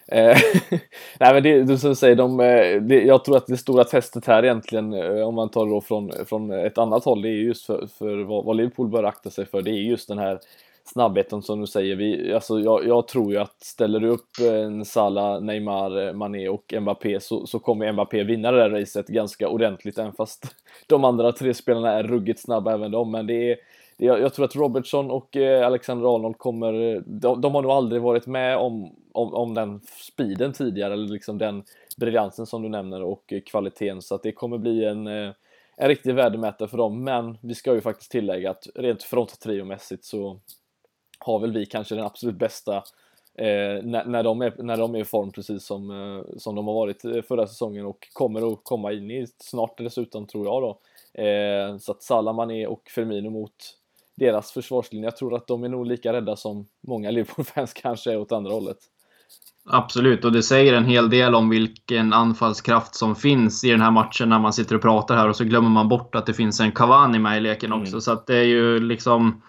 eh 0.09 0.37
nej 1.21 1.35
men 1.35 1.43
det, 1.43 1.63
du 1.63 1.79
som 1.79 1.97
säger, 1.97 2.17
de, 2.17 2.41
eh, 2.41 2.83
det, 2.83 3.03
jag 3.03 3.25
tror 3.25 3.37
att 3.37 3.47
det 3.47 3.57
stora 3.57 3.85
testet 3.85 4.27
här 4.27 4.45
egentligen, 4.45 4.93
eh, 4.93 5.29
om 5.29 5.35
man 5.35 5.49
tar 5.49 5.67
det 5.67 5.73
då 5.73 5.81
från, 5.81 6.11
från 6.27 6.51
ett 6.51 6.79
annat 6.79 7.05
håll, 7.05 7.23
det 7.23 7.29
är 7.29 7.43
just 7.43 7.67
för, 7.67 7.87
för 7.99 8.25
vad, 8.25 8.45
vad 8.45 8.57
Liverpool 8.57 8.89
bör 8.89 9.05
akta 9.05 9.31
sig 9.31 9.47
för, 9.47 9.63
det 9.63 9.71
är 9.71 9.83
just 9.83 10.09
den 10.09 10.19
här 10.19 10.39
snabbheten 10.93 11.43
som 11.43 11.61
du 11.61 11.67
säger. 11.67 11.97
Vi, 11.97 12.33
alltså 12.35 12.61
jag, 12.61 12.87
jag, 12.87 13.09
tror 13.09 13.33
ju 13.33 13.39
att 13.39 13.63
ställer 13.63 14.01
du 14.01 14.09
upp 14.09 14.29
en 14.51 14.85
Salah, 14.85 15.41
Neymar, 15.41 16.13
Mané 16.13 16.49
och 16.49 16.75
Mbappé 16.81 17.21
så, 17.21 17.47
så 17.47 17.59
kommer 17.59 17.93
Mbappé 17.93 18.25
vinna 18.25 18.51
det 18.51 18.59
där 18.59 18.71
racet 18.71 19.07
ganska 19.07 19.49
ordentligt 19.49 19.99
även 19.99 20.13
fast 20.13 20.45
de 20.87 21.05
andra 21.05 21.33
tre 21.33 21.55
spelarna 21.55 21.93
är 21.93 22.03
ruggigt 22.03 22.41
snabba 22.41 22.73
även 22.73 22.91
de. 22.91 23.11
Men 23.11 23.27
det 23.27 23.51
är, 23.51 23.57
det, 23.97 24.05
jag, 24.05 24.21
jag 24.21 24.35
tror 24.35 24.45
att 24.45 24.57
Robertson 24.57 25.11
och 25.11 25.37
eh, 25.37 25.67
Alexander 25.67 26.15
Arnold 26.15 26.39
kommer, 26.39 26.95
eh, 26.95 27.01
de, 27.07 27.41
de, 27.41 27.55
har 27.55 27.63
nog 27.63 27.71
aldrig 27.71 28.03
varit 28.03 28.27
med 28.27 28.57
om, 28.57 28.97
om, 29.13 29.35
om 29.35 29.55
den 29.55 29.81
speeden 30.13 30.53
tidigare 30.53 30.93
eller 30.93 31.09
liksom 31.09 31.39
den 31.39 31.63
briljansen 31.97 32.47
som 32.47 32.63
du 32.63 32.69
nämner 32.69 33.03
och 33.03 33.33
eh, 33.33 33.41
kvaliteten 33.41 34.03
så 34.03 34.15
att 34.15 34.23
det 34.23 34.33
kommer 34.33 34.59
bli 34.59 34.85
en 34.85 35.07
eh, 35.07 35.33
en 35.77 35.89
riktig 35.89 36.15
värdemätare 36.15 36.69
för 36.69 36.79
dem. 36.79 37.05
Men 37.05 37.39
vi 37.43 37.55
ska 37.55 37.75
ju 37.75 37.81
faktiskt 37.81 38.11
tillägga 38.11 38.51
att 38.51 38.67
rent 38.75 39.03
fronttriomässigt 39.03 40.05
så 40.05 40.41
har 41.25 41.39
väl 41.39 41.53
vi 41.53 41.67
kanske 41.67 41.95
den 41.95 42.05
absolut 42.05 42.39
bästa 42.39 42.77
eh, 43.39 43.83
när, 43.83 44.05
när, 44.05 44.23
de 44.23 44.43
är, 44.43 44.63
när 44.63 44.77
de 44.77 44.95
är 44.95 44.99
i 44.99 45.05
form 45.05 45.33
precis 45.33 45.65
som, 45.65 45.91
eh, 45.91 46.39
som 46.39 46.55
de 46.55 46.67
har 46.67 46.75
varit 46.75 47.05
eh, 47.05 47.23
förra 47.23 47.47
säsongen 47.47 47.87
och 47.87 48.09
kommer 48.13 48.53
att 48.53 48.61
komma 48.63 48.93
in 48.93 49.11
i 49.11 49.27
snart 49.39 49.79
dessutom 49.79 50.27
tror 50.27 50.47
jag 50.47 50.63
då. 50.63 50.79
Eh, 51.23 51.79
så 51.79 51.93
att 51.93 52.03
Salah, 52.03 52.35
Mané 52.35 52.67
och 52.67 52.83
Firmino 52.95 53.31
mot 53.31 53.55
deras 54.17 54.53
försvarslinje. 54.53 55.07
Jag 55.07 55.17
tror 55.17 55.35
att 55.35 55.47
de 55.47 55.65
är 55.65 55.69
nog 55.69 55.87
lika 55.87 56.13
rädda 56.13 56.37
som 56.37 56.67
många 56.89 57.11
Liverpool-fans 57.11 57.73
kanske 57.83 58.13
är 58.13 58.19
åt 58.19 58.33
andra 58.33 58.53
hållet. 58.53 58.79
Absolut, 59.65 60.25
och 60.25 60.33
det 60.33 60.43
säger 60.43 60.75
en 60.75 60.85
hel 60.85 61.11
del 61.11 61.35
om 61.35 61.49
vilken 61.49 62.13
anfallskraft 62.13 62.95
som 62.95 63.17
finns 63.17 63.65
i 63.65 63.71
den 63.71 63.81
här 63.81 63.91
matchen 63.91 64.29
när 64.29 64.39
man 64.39 64.53
sitter 64.53 64.75
och 64.75 64.83
pratar 64.83 65.17
här 65.17 65.29
och 65.29 65.37
så 65.37 65.45
glömmer 65.45 65.69
man 65.69 65.89
bort 65.89 66.15
att 66.15 66.27
det 66.27 66.35
finns 66.35 66.61
en 66.61 66.73
Cavani 66.73 67.19
med 67.19 67.37
i 67.37 67.41
leken 67.41 67.73
också. 67.73 67.93
Mm. 67.93 68.01
Så 68.01 68.13
att 68.13 68.27
det 68.27 68.37
är 68.37 68.45
ju 68.45 68.81
liksom... 68.81 69.43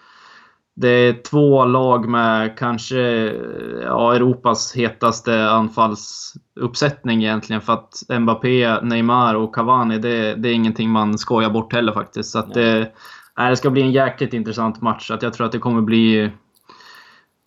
Det 0.76 0.88
är 0.88 1.12
två 1.22 1.64
lag 1.64 2.08
med 2.08 2.58
kanske 2.58 2.98
ja, 3.82 4.14
Europas 4.14 4.76
hetaste 4.76 5.44
anfallsuppsättning 5.44 7.24
egentligen. 7.24 7.62
För 7.62 7.72
att 7.72 8.02
Mbappé, 8.20 8.80
Neymar 8.82 9.34
och 9.34 9.54
Cavani, 9.54 9.98
det, 9.98 10.34
det 10.34 10.48
är 10.48 10.54
ingenting 10.54 10.90
man 10.90 11.18
skojar 11.18 11.50
bort 11.50 11.72
heller 11.72 11.92
faktiskt. 11.92 12.30
Så 12.30 12.38
att 12.38 12.54
det, 12.54 12.92
nej, 13.38 13.50
det 13.50 13.56
ska 13.56 13.70
bli 13.70 13.82
en 13.82 13.92
jäkligt 13.92 14.34
intressant 14.34 14.80
match. 14.82 15.10
Att 15.10 15.22
jag 15.22 15.32
tror 15.32 15.46
att 15.46 15.52
det 15.52 15.58
kommer 15.58 15.82
bli 15.82 16.30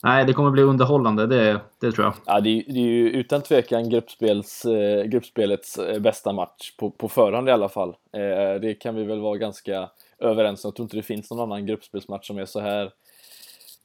Nej, 0.04 0.26
det 0.26 0.34
kommer 0.34 0.52
bli 0.52 0.64
underhållande, 0.64 1.28
det, 1.28 1.62
det 1.80 1.92
tror 1.92 2.06
jag. 2.06 2.14
Ja, 2.26 2.40
det, 2.40 2.50
är, 2.50 2.64
det 2.68 2.80
är 2.80 2.84
ju 2.84 3.10
utan 3.10 3.42
tvekan 3.42 3.90
gruppspels, 3.90 4.66
eh, 4.66 5.04
gruppspelets 5.04 5.78
eh, 5.78 6.00
bästa 6.00 6.34
match 6.34 6.76
på, 6.80 6.92
på 6.92 7.10
förhand 7.10 7.50
i 7.50 7.52
alla 7.52 7.70
fall. 7.70 7.90
Eh, 7.90 8.62
det 8.62 8.74
kan 8.74 8.96
vi 8.96 9.04
väl 9.04 9.20
vara 9.20 9.38
ganska 9.38 9.90
överens 10.20 10.66
om. 10.66 10.70
Jag 10.70 10.76
tror 10.76 10.84
inte 10.84 10.98
det 10.98 11.04
finns 11.04 11.32
någon 11.32 11.40
annan 11.40 11.66
gruppspelsmatch 11.66 12.28
som 12.28 12.38
är 12.38 12.46
så 12.46 12.60
här 12.60 12.92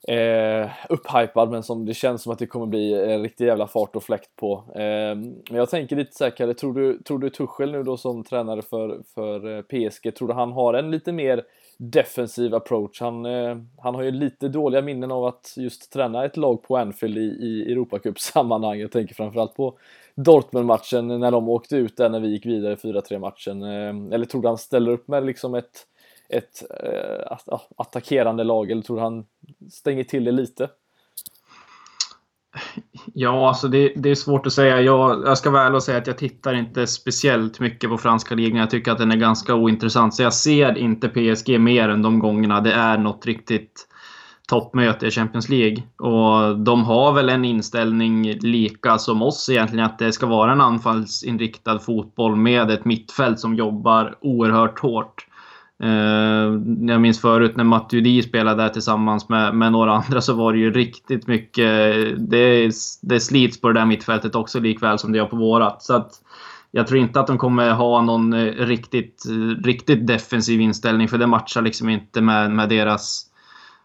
eh, 0.09 0.70
upphypad, 0.88 1.50
men 1.50 1.62
som 1.62 1.86
det 1.86 1.94
känns 1.94 2.22
som 2.22 2.32
att 2.32 2.38
det 2.38 2.46
kommer 2.46 2.66
bli 2.66 3.12
en 3.12 3.22
riktig 3.22 3.46
jävla 3.46 3.66
fart 3.66 3.96
och 3.96 4.03
fläkt 4.03 4.36
på. 4.36 4.64
Eh, 4.74 5.14
men 5.14 5.59
jag 5.59 5.70
tänker 5.70 5.96
lite 5.96 6.12
säkrare, 6.12 6.55
tror 6.55 6.74
du, 6.74 7.03
tror 7.03 7.18
du 7.18 7.30
Tuchel 7.30 7.72
nu 7.72 7.82
då 7.82 7.96
som 7.96 8.24
tränare 8.24 8.62
för, 8.62 9.03
för 9.14 9.57
eh, 9.57 9.62
PSG, 9.62 10.14
tror 10.14 10.28
du 10.28 10.34
han 10.34 10.53
har 10.53 10.74
en 10.74 10.90
lite 10.90 11.12
mer 11.12 11.42
defensiv 11.78 12.55
approach. 12.55 13.00
Han, 13.00 13.26
eh, 13.26 13.57
han 13.78 13.94
har 13.94 14.03
ju 14.03 14.11
lite 14.11 14.48
dåliga 14.48 14.82
minnen 14.82 15.12
av 15.12 15.24
att 15.24 15.55
just 15.57 15.92
träna 15.92 16.24
ett 16.24 16.36
lag 16.36 16.62
på 16.62 16.76
Anfield 16.76 17.18
i, 17.18 17.20
i 17.20 17.72
Europacup-sammanhang. 17.72 18.80
Jag 18.80 18.92
tänker 18.92 19.14
framförallt 19.14 19.55
på 19.55 19.78
Dortmund-matchen 20.14 21.20
när 21.20 21.30
de 21.30 21.48
åkte 21.48 21.76
ut 21.76 21.96
där 21.96 22.09
när 22.09 22.20
vi 22.20 22.28
gick 22.28 22.46
vidare 22.46 22.74
4-3 22.74 23.18
matchen. 23.18 23.62
Eh, 23.62 24.14
eller 24.14 24.24
tror 24.24 24.42
du 24.42 24.48
han 24.48 24.59
ställer 24.59 24.92
upp 24.92 25.09
med 25.09 25.26
liksom 25.26 25.55
ett, 25.55 25.86
ett 26.33 26.62
äh, 26.85 27.59
attackerande 27.76 28.45
lag 28.45 28.70
eller 28.70 28.83
tror 28.83 28.97
du 28.97 29.03
han 29.03 29.24
stänger 29.70 30.05
till 30.05 30.24
det 30.24 30.33
lite? 30.33 30.68
Ja, 33.14 33.49
alltså 33.49 33.68
det, 33.68 33.93
det, 33.97 34.11
är 34.11 34.14
svårt 34.14 34.47
att 34.47 34.53
säga. 34.53 34.80
Jag, 34.80 35.22
jag 35.26 35.39
ska 35.39 35.51
vara 35.51 35.62
ärlig 35.62 35.76
och 35.76 35.83
säga 35.83 35.99
att 35.99 36.07
jag 36.07 36.18
tittar 36.18 36.55
inte 36.55 36.87
speciellt 36.87 37.61
mycket 37.61 37.91
på 37.91 37.99
franska 37.99 38.35
ligan. 38.35 38.59
Jag 38.59 38.70
tycker 38.70 38.93
att 38.93 38.99
den 38.99 39.12
är 39.12 39.16
ganska 39.16 39.55
ointressant. 39.55 40.14
Så 40.14 40.22
jag 40.22 40.35
ser 40.35 40.78
inte 40.78 41.09
PSG 41.09 41.61
mer 41.61 41.89
än 41.89 42.03
de 42.03 42.18
gångerna 42.18 42.61
det 42.61 42.72
är 42.72 42.99
något 42.99 43.26
riktigt 43.26 43.89
toppmöte 44.49 45.07
i 45.07 45.11
Champions 45.11 45.49
League. 45.49 45.83
Och 45.97 46.59
de 46.59 46.85
har 46.85 47.12
väl 47.12 47.28
en 47.28 47.45
inställning 47.45 48.33
lika 48.33 48.99
som 48.99 49.22
oss 49.22 49.49
egentligen, 49.49 49.87
att 49.87 49.99
det 49.99 50.12
ska 50.12 50.26
vara 50.26 50.53
en 50.53 50.61
anfallsinriktad 50.61 51.78
fotboll 51.78 52.37
med 52.37 52.70
ett 52.70 52.85
mittfält 52.85 53.41
som 53.41 53.55
jobbar 53.55 54.18
oerhört 54.20 54.78
hårt. 54.78 55.26
Eh, 55.83 56.61
jag 56.89 57.01
minns 57.01 57.20
förut 57.20 57.57
när 57.57 57.64
Matuidi 57.64 58.22
spelade 58.22 58.62
där 58.62 58.68
tillsammans 58.68 59.28
med, 59.28 59.55
med 59.55 59.72
några 59.72 59.93
andra 59.93 60.20
så 60.20 60.35
var 60.35 60.53
det 60.53 60.59
ju 60.59 60.72
riktigt 60.72 61.26
mycket... 61.26 61.66
Det, 62.30 62.70
det 63.03 63.20
slits 63.20 63.61
på 63.61 63.68
det 63.68 63.80
där 63.80 63.87
mittfältet 63.87 64.35
också 64.35 64.61
likväl 64.61 64.99
som 64.99 65.12
det 65.12 65.18
gör 65.18 65.26
på 65.26 65.37
vårat. 65.37 65.83
Så 65.83 65.95
att 65.95 66.12
jag 66.70 66.87
tror 66.87 67.01
inte 67.01 67.20
att 67.20 67.26
de 67.26 67.39
kommer 67.39 67.70
ha 67.70 68.03
någon 68.03 68.33
eh, 68.33 68.66
riktigt, 68.66 69.24
eh, 69.26 69.64
riktigt 69.64 70.07
defensiv 70.07 70.61
inställning 70.61 71.09
för 71.09 71.18
det 71.18 71.26
matchar 71.26 71.62
liksom 71.62 71.89
inte 71.89 72.20
med, 72.20 72.51
med, 72.51 72.68
deras, 72.68 73.26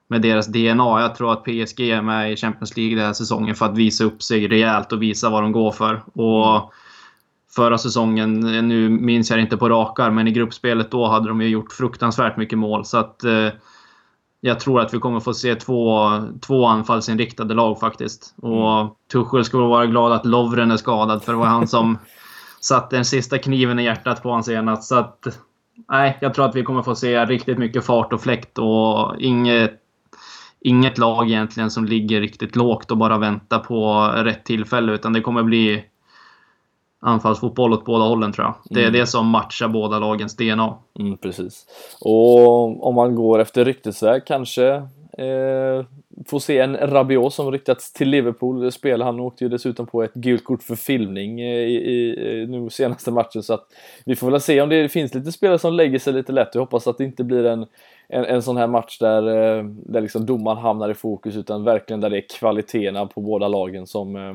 med 0.07 0.21
deras 0.21 0.47
DNA. 0.47 1.01
Jag 1.01 1.15
tror 1.15 1.33
att 1.33 1.43
PSG 1.43 1.79
är 1.79 2.01
med 2.01 2.31
i 2.31 2.35
Champions 2.35 2.77
League 2.77 2.95
den 2.95 3.05
här 3.05 3.13
säsongen 3.13 3.55
för 3.55 3.65
att 3.65 3.77
visa 3.77 4.03
upp 4.03 4.23
sig 4.23 4.47
rejält 4.47 4.91
och 4.91 5.01
visa 5.01 5.29
vad 5.29 5.43
de 5.43 5.51
går 5.51 5.71
för. 5.71 6.03
Och 6.13 6.57
mm 6.57 6.69
förra 7.55 7.77
säsongen. 7.77 8.39
Nu 8.39 8.89
minns 8.89 9.29
jag 9.29 9.39
inte 9.39 9.57
på 9.57 9.69
rakar, 9.69 10.11
men 10.11 10.27
i 10.27 10.31
gruppspelet 10.31 10.91
då 10.91 11.07
hade 11.07 11.27
de 11.27 11.41
ju 11.41 11.47
gjort 11.47 11.71
fruktansvärt 11.73 12.37
mycket 12.37 12.57
mål. 12.57 12.85
Så 12.85 12.97
att 12.97 13.23
eh, 13.23 13.49
jag 14.41 14.59
tror 14.59 14.81
att 14.81 14.93
vi 14.93 14.99
kommer 14.99 15.19
få 15.19 15.33
se 15.33 15.55
två, 15.55 16.09
två 16.41 16.65
anfallsinriktade 16.65 17.53
lag 17.53 17.79
faktiskt. 17.79 18.35
Och 18.41 18.79
mm. 18.79 18.91
Tuchel 19.11 19.45
skulle 19.45 19.63
vara 19.63 19.85
glad 19.85 20.11
att 20.11 20.25
Lovren 20.25 20.71
är 20.71 20.77
skadad, 20.77 21.23
för 21.23 21.31
det 21.31 21.37
var 21.37 21.45
han 21.45 21.67
som 21.67 21.97
satte 22.61 22.95
den 22.95 23.05
sista 23.05 23.37
kniven 23.37 23.79
i 23.79 23.83
hjärtat 23.83 24.23
på 24.23 24.29
honom 24.29 24.43
senast. 24.43 24.83
Så 24.83 24.95
att, 24.95 25.39
nej, 25.89 26.17
jag 26.21 26.33
tror 26.33 26.45
att 26.45 26.55
vi 26.55 26.63
kommer 26.63 26.83
få 26.83 26.95
se 26.95 27.25
riktigt 27.25 27.57
mycket 27.57 27.85
fart 27.85 28.13
och 28.13 28.21
fläkt 28.21 28.57
och 28.57 29.15
inget, 29.19 29.71
inget 30.59 30.97
lag 30.97 31.29
egentligen 31.29 31.71
som 31.71 31.85
ligger 31.85 32.21
riktigt 32.21 32.55
lågt 32.55 32.91
och 32.91 32.97
bara 32.97 33.17
väntar 33.17 33.59
på 33.59 34.11
rätt 34.15 34.45
tillfälle. 34.45 34.93
Utan 34.93 35.13
det 35.13 35.21
kommer 35.21 35.43
bli 35.43 35.83
anfallsfotboll 36.99 37.73
åt 37.73 37.85
båda 37.85 38.05
hållen 38.05 38.31
tror 38.31 38.45
jag. 38.45 38.55
Det 38.65 38.79
är 38.79 38.87
mm. 38.87 38.99
det 38.99 39.07
som 39.07 39.27
matchar 39.27 39.67
båda 39.67 39.99
lagens 39.99 40.35
DNA. 40.35 40.77
Mm, 40.99 41.17
precis. 41.17 41.65
Och 42.01 42.87
om 42.87 42.95
man 42.95 43.15
går 43.15 43.39
efter 43.39 43.65
ryktesväg 43.65 44.25
kanske 44.25 44.67
eh, 45.17 45.85
får 46.27 46.39
se 46.39 46.59
en 46.59 46.77
Rabiot 46.77 47.33
som 47.33 47.51
ryktats 47.51 47.93
till 47.93 48.09
Liverpool 48.09 48.71
spela. 48.71 49.05
Han 49.05 49.19
åkte 49.19 49.43
ju 49.43 49.49
dessutom 49.49 49.87
på 49.87 50.03
ett 50.03 50.13
gult 50.13 50.43
kort 50.43 50.63
för 50.63 50.75
filmning 50.75 51.41
eh, 51.41 51.57
i, 51.57 51.75
i, 51.75 52.45
nu 52.47 52.69
senaste 52.69 53.11
matchen 53.11 53.43
så 53.43 53.53
att 53.53 53.67
vi 54.05 54.15
får 54.15 54.31
väl 54.31 54.41
se 54.41 54.61
om 54.61 54.69
det 54.69 54.89
finns 54.89 55.13
lite 55.13 55.31
spelare 55.31 55.59
som 55.59 55.73
lägger 55.73 55.99
sig 55.99 56.13
lite 56.13 56.31
lätt. 56.31 56.49
Jag 56.53 56.61
hoppas 56.61 56.87
att 56.87 56.97
det 56.97 57.03
inte 57.03 57.23
blir 57.23 57.45
en, 57.45 57.65
en, 58.07 58.25
en 58.25 58.41
sån 58.41 58.57
här 58.57 58.67
match 58.67 58.99
där, 58.99 59.27
eh, 59.27 59.63
där 59.63 60.01
liksom 60.01 60.25
domaren 60.25 60.57
hamnar 60.57 60.89
i 60.89 60.93
fokus 60.93 61.35
utan 61.35 61.63
verkligen 61.63 62.01
där 62.01 62.09
det 62.09 62.17
är 62.17 62.39
kvaliteterna 62.39 63.05
på 63.05 63.21
båda 63.21 63.47
lagen 63.47 63.87
som 63.87 64.15
eh, 64.15 64.33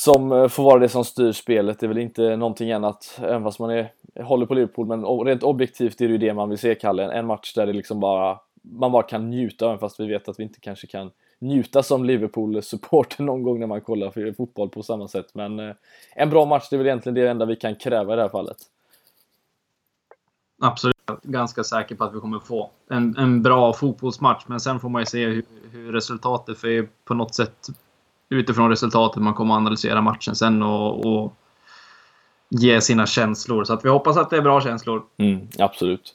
som 0.00 0.32
eh, 0.32 0.48
får 0.48 0.62
vara 0.62 0.78
det 0.78 0.88
som 0.88 1.04
styr 1.04 1.32
spelet. 1.32 1.80
Det 1.80 1.86
är 1.86 1.88
väl 1.88 1.98
inte 1.98 2.36
någonting 2.36 2.72
annat, 2.72 3.18
även 3.18 3.42
fast 3.42 3.58
man 3.58 3.70
är, 3.70 3.92
håller 4.22 4.46
på 4.46 4.54
Liverpool, 4.54 4.86
men 4.86 5.04
rent 5.04 5.42
objektivt 5.42 6.00
är 6.00 6.06
det 6.06 6.12
ju 6.12 6.18
det 6.18 6.34
man 6.34 6.48
vill 6.48 6.58
se, 6.58 6.74
Kalle. 6.74 7.12
En 7.12 7.26
match 7.26 7.54
där 7.54 7.66
det 7.66 7.72
liksom 7.72 8.00
bara, 8.00 8.40
man 8.62 8.92
bara 8.92 9.02
kan 9.02 9.30
njuta, 9.30 9.66
även 9.66 9.78
fast 9.78 10.00
vi 10.00 10.06
vet 10.06 10.28
att 10.28 10.38
vi 10.38 10.42
inte 10.42 10.60
kanske 10.60 10.86
kan 10.86 11.10
njuta 11.38 11.82
som 11.82 12.04
Liverpool-supporter 12.04 13.22
någon 13.22 13.42
gång 13.42 13.60
när 13.60 13.66
man 13.66 13.80
kollar 13.80 14.32
fotboll 14.32 14.68
på 14.68 14.82
samma 14.82 15.08
sätt. 15.08 15.34
Men 15.34 15.60
eh, 15.60 15.74
en 16.14 16.30
bra 16.30 16.44
match, 16.44 16.68
det 16.70 16.76
är 16.76 16.78
väl 16.78 16.86
egentligen 16.86 17.14
det 17.14 17.28
enda 17.28 17.44
vi 17.44 17.56
kan 17.56 17.76
kräva 17.76 18.12
i 18.12 18.16
det 18.16 18.22
här 18.22 18.28
fallet. 18.28 18.58
Absolut. 20.62 20.96
Ganska 21.22 21.64
säker 21.64 21.94
på 21.94 22.04
att 22.04 22.14
vi 22.14 22.20
kommer 22.20 22.38
få 22.38 22.70
en, 22.90 23.16
en 23.16 23.42
bra 23.42 23.72
fotbollsmatch, 23.72 24.44
men 24.46 24.60
sen 24.60 24.80
får 24.80 24.88
man 24.88 25.02
ju 25.02 25.06
se 25.06 25.26
hur, 25.26 25.44
hur 25.72 25.92
resultatet, 25.92 26.58
för 26.58 26.88
på 27.04 27.14
något 27.14 27.34
sätt 27.34 27.68
utifrån 28.30 28.70
resultatet 28.70 29.22
man 29.22 29.34
kommer 29.34 29.54
att 29.54 29.58
analysera 29.58 30.00
matchen 30.00 30.34
sen 30.34 30.62
och, 30.62 31.06
och 31.06 31.34
ge 32.48 32.80
sina 32.80 33.06
känslor. 33.06 33.64
Så 33.64 33.72
att 33.72 33.84
vi 33.84 33.88
hoppas 33.88 34.16
att 34.16 34.30
det 34.30 34.36
är 34.36 34.42
bra 34.42 34.60
känslor. 34.60 35.02
Mm, 35.18 35.48
absolut. 35.58 36.14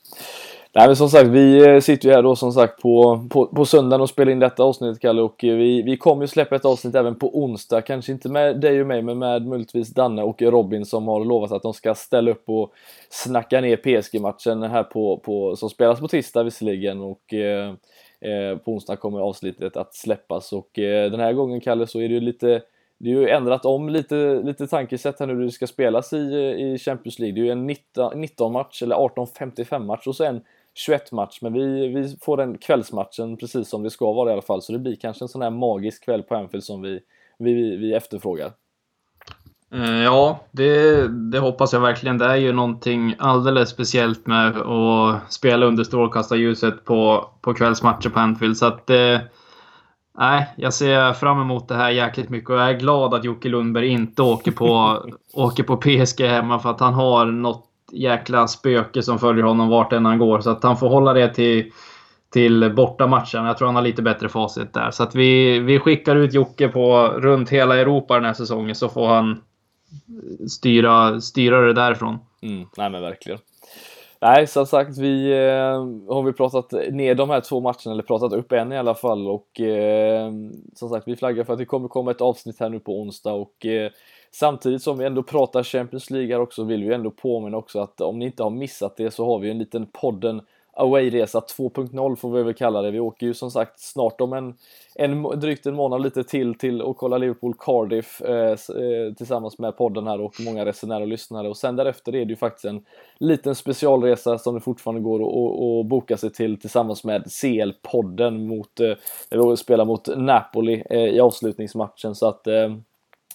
Nej 0.78 0.88
men 0.88 0.96
som 0.96 1.10
sagt, 1.10 1.28
vi 1.28 1.68
eh, 1.68 1.80
sitter 1.80 2.10
ju 2.10 2.16
här 2.16 2.24
då 2.24 2.36
som 2.36 2.52
sagt 2.52 2.82
på, 2.82 3.26
på, 3.30 3.46
på 3.46 3.66
söndagen 3.66 4.02
och 4.02 4.10
spelar 4.10 4.32
in 4.32 4.40
detta 4.40 4.64
avsnittet 4.64 5.02
Kalle 5.02 5.22
och 5.22 5.44
eh, 5.44 5.56
vi, 5.56 5.82
vi 5.82 5.98
kommer 5.98 6.24
ju 6.24 6.28
släppa 6.28 6.56
ett 6.56 6.66
avsnitt 6.66 6.96
även 6.96 7.16
på 7.16 7.44
onsdag. 7.44 7.82
Kanske 7.82 8.12
inte 8.12 8.30
med 8.30 8.62
dig 8.62 8.82
och 8.82 8.88
mig 8.88 9.02
men 9.02 9.20
med 9.20 9.48
möjligtvis 9.48 9.94
Danne 9.94 10.24
och 10.24 10.42
Robin 10.42 10.86
som 10.86 11.08
har 11.08 11.26
lovat 11.26 11.52
att 11.52 11.64
de 11.64 11.74
ska 11.74 11.96
ställa 11.96 12.32
upp 12.32 12.44
och 12.50 12.74
snacka 13.10 13.62
ner 13.62 13.78
PSG-matchen 13.78 14.64
här 14.64 14.84
på, 14.84 15.18
på, 15.18 15.56
som 15.56 15.70
spelas 15.70 16.00
på 16.00 16.08
tisdag 16.08 16.44
visserligen 16.44 17.02
och 17.02 17.34
eh, 17.34 17.74
Eh, 18.26 18.58
på 18.58 18.72
onsdag 18.72 18.96
kommer 18.96 19.20
avsnittet 19.20 19.78
att 19.78 19.96
släppas 19.96 20.54
och 20.54 20.80
eh, 20.80 21.12
den 21.12 21.20
här 21.20 21.34
gången 21.34 21.62
Kalle 21.62 21.88
så 21.88 22.00
är 22.00 22.08
det 22.08 22.14
ju 22.14 22.20
lite 22.20 22.62
det 22.98 23.10
är 23.10 23.14
ju 23.14 23.30
ändrat 23.30 23.66
om 23.66 23.90
lite, 23.90 24.42
lite 24.44 24.68
tankesätt 24.68 25.20
här 25.20 25.28
nu 25.28 25.34
hur 25.34 25.46
det 25.46 25.52
ska 25.52 25.68
spelas 25.68 26.14
i, 26.14 26.34
eh, 26.34 26.74
i 26.74 26.78
Champions 26.78 27.20
League. 27.20 27.36
Det 27.36 27.42
är 27.42 27.46
ju 27.46 27.52
en 27.52 27.68
19, 27.68 28.20
19 28.22 28.54
match 28.54 28.82
eller 28.84 28.96
18-55 28.96 29.80
match 29.80 30.08
och 30.08 30.16
så 30.16 30.24
en 30.24 30.42
21 30.74 31.12
match. 31.12 31.40
Men 31.42 31.54
vi, 31.54 31.88
vi 31.88 32.18
får 32.22 32.38
den 32.38 32.58
kvällsmatchen 32.58 33.38
precis 33.38 33.70
som 33.70 33.84
det 33.84 33.90
ska 33.90 34.14
vara 34.14 34.30
i 34.30 34.34
alla 34.34 34.42
fall. 34.42 34.62
Så 34.62 34.72
det 34.72 34.80
blir 34.80 34.96
kanske 34.96 35.24
en 35.24 35.30
sån 35.30 35.42
här 35.42 35.50
magisk 35.50 36.06
kväll 36.06 36.24
på 36.24 36.36
Anfield 36.36 36.64
som 36.64 36.82
vi, 36.82 37.00
vi, 37.38 37.76
vi 37.78 37.94
efterfrågar. 37.94 38.52
Eh, 39.76 40.04
ja, 40.04 40.40
det, 40.52 41.08
det, 41.08 41.40
hoppas 41.40 41.74
jag 41.74 41.80
verkligen. 41.80 42.18
Det 42.18 42.26
är 42.26 42.36
ju 42.36 42.54
någonting 42.54 43.16
alldeles 43.20 43.70
speciellt 43.70 44.28
med 44.28 44.58
att 44.58 45.34
spela 45.34 45.66
under 45.66 45.84
strålkastarljuset 45.84 46.86
på, 46.86 47.30
på 47.42 47.54
kvällsmatcher 47.54 48.10
på 48.10 48.20
Anfield. 48.20 48.58
Så 48.58 48.66
att, 48.66 48.90
eh, 48.90 49.20
jag 50.56 50.74
ser 50.74 51.14
fram 51.14 51.42
emot 51.42 51.68
det 51.68 51.76
här 51.76 51.90
jäkligt 51.90 52.30
mycket 52.30 52.50
och 52.50 52.56
jag 52.56 52.70
är 52.70 52.80
glad 52.80 53.14
att 53.14 53.24
Jocke 53.24 53.50
Lundberg 53.50 53.88
inte 53.88 54.22
åker 54.22 54.52
på, 54.52 55.00
åker 55.34 55.64
på 55.64 55.78
PSG 55.78 56.22
hemma 56.22 56.60
för 56.60 56.70
att 56.70 56.80
han 56.80 56.94
har 56.94 57.26
något 57.26 57.66
jäkla 57.92 58.48
spöke 58.48 59.04
som 59.04 59.20
följer 59.20 59.44
honom 59.44 59.70
vart 59.70 59.94
än 59.94 60.06
han 60.06 60.18
går. 60.18 60.40
Så 60.42 60.50
att 60.50 60.64
han 60.64 60.78
får 60.78 60.90
hålla 60.90 61.14
det 61.14 61.34
till, 61.34 61.72
till 62.34 62.74
bortamatchen. 62.76 63.46
Jag 63.46 63.58
tror 63.58 63.66
han 63.66 63.76
har 63.76 63.84
lite 63.84 64.02
bättre 64.02 64.30
facit 64.30 64.74
där. 64.74 64.92
Så 64.92 65.04
att 65.04 65.16
vi, 65.16 65.60
vi 65.60 65.80
skickar 65.80 66.16
ut 66.16 66.34
Jocke 66.34 66.68
på 66.68 67.08
runt 67.08 67.50
hela 67.50 67.78
Europa 67.78 68.16
den 68.16 68.26
här 68.26 68.34
säsongen 68.34 68.76
så 68.76 68.90
får 68.90 69.08
han 69.08 69.42
styra, 70.48 71.22
styra 71.22 71.62
det 71.62 71.74
därifrån. 71.74 72.18
Mm, 72.42 72.66
nej 72.78 72.90
men 72.90 73.02
verkligen. 73.02 73.40
Nej, 74.22 74.48
som 74.48 74.66
sagt, 74.66 74.98
vi 74.98 75.32
eh, 75.32 76.14
har 76.14 76.24
vi 76.24 76.34
pratat 76.34 76.72
ner 76.92 77.16
de 77.16 77.30
här 77.30 77.42
två 77.42 77.60
matcherna, 77.62 77.92
eller 77.92 78.04
pratat 78.04 78.34
upp 78.34 78.52
en 78.52 78.72
i 78.72 78.78
alla 78.78 78.96
fall 78.96 79.28
och 79.28 79.62
eh, 79.62 80.32
som 80.76 80.90
sagt, 80.90 81.08
vi 81.08 81.16
flaggar 81.16 81.44
för 81.44 81.54
att 81.54 81.60
det 81.60 81.66
kommer 81.66 81.88
komma 81.88 82.12
ett 82.12 82.22
avsnitt 82.22 82.60
här 82.60 82.70
nu 82.70 82.80
på 82.80 83.02
onsdag 83.02 83.34
och 83.34 83.66
eh, 83.66 83.92
samtidigt 84.32 84.82
som 84.82 84.98
vi 84.98 85.06
ändå 85.06 85.24
pratar 85.24 85.64
Champions 85.64 86.10
League 86.10 86.34
här 86.36 86.42
också 86.42 86.64
vill 86.64 86.84
vi 86.84 86.94
ändå 86.94 87.12
påminna 87.12 87.58
också 87.58 87.80
att 87.80 88.02
om 88.02 88.20
ni 88.20 88.26
inte 88.26 88.44
har 88.44 88.50
missat 88.50 88.98
det 88.98 89.12
så 89.12 89.26
har 89.26 89.40
vi 89.40 89.50
en 89.50 89.58
liten 89.58 89.88
podden 90.02 90.42
Away-resa 90.76 91.40
2.0 91.40 92.16
får 92.16 92.32
vi 92.32 92.44
väl 92.44 92.54
kalla 92.54 92.82
det. 92.82 92.92
Vi 92.92 93.00
åker 93.00 93.28
ju 93.28 93.34
som 93.34 93.52
sagt 93.52 93.80
snart 93.80 94.22
om 94.22 94.34
en, 94.34 94.54
en 94.96 95.40
drygt 95.40 95.66
en 95.66 95.76
månad 95.76 96.02
lite 96.02 96.24
till 96.24 96.58
till 96.58 96.82
och 96.82 96.98
kolla 96.98 97.18
Liverpool 97.18 97.54
Cardiff 97.60 98.22
eh, 98.22 98.52
eh, 98.52 99.14
tillsammans 99.18 99.60
med 99.60 99.78
podden 99.78 100.08
här 100.08 100.22
och 100.22 100.34
många 100.40 100.66
resenärer 100.66 101.02
och 101.02 101.08
lyssnare 101.08 101.50
och 101.50 101.58
sen 101.58 101.76
därefter 101.76 102.16
är 102.16 102.26
det 102.26 102.30
ju 102.30 102.36
faktiskt 102.36 102.66
en 102.66 102.86
liten 103.20 103.56
specialresa 103.56 104.38
som 104.38 104.56
det 104.56 104.62
fortfarande 104.62 105.02
går 105.02 105.20
att 105.80 105.88
boka 105.88 106.18
sig 106.18 106.34
till 106.34 106.60
tillsammans 106.60 107.04
med 107.04 107.24
CL-podden 107.24 108.48
mot, 108.48 108.80
eh, 108.80 108.94
där 109.30 109.50
vi 109.50 109.58
spelar 109.58 109.86
mot 109.86 110.08
Napoli 110.18 110.84
eh, 110.90 111.00
i 111.00 111.20
avslutningsmatchen 111.20 112.16
så 112.16 112.28
att 112.28 112.48
eh, 112.48 112.76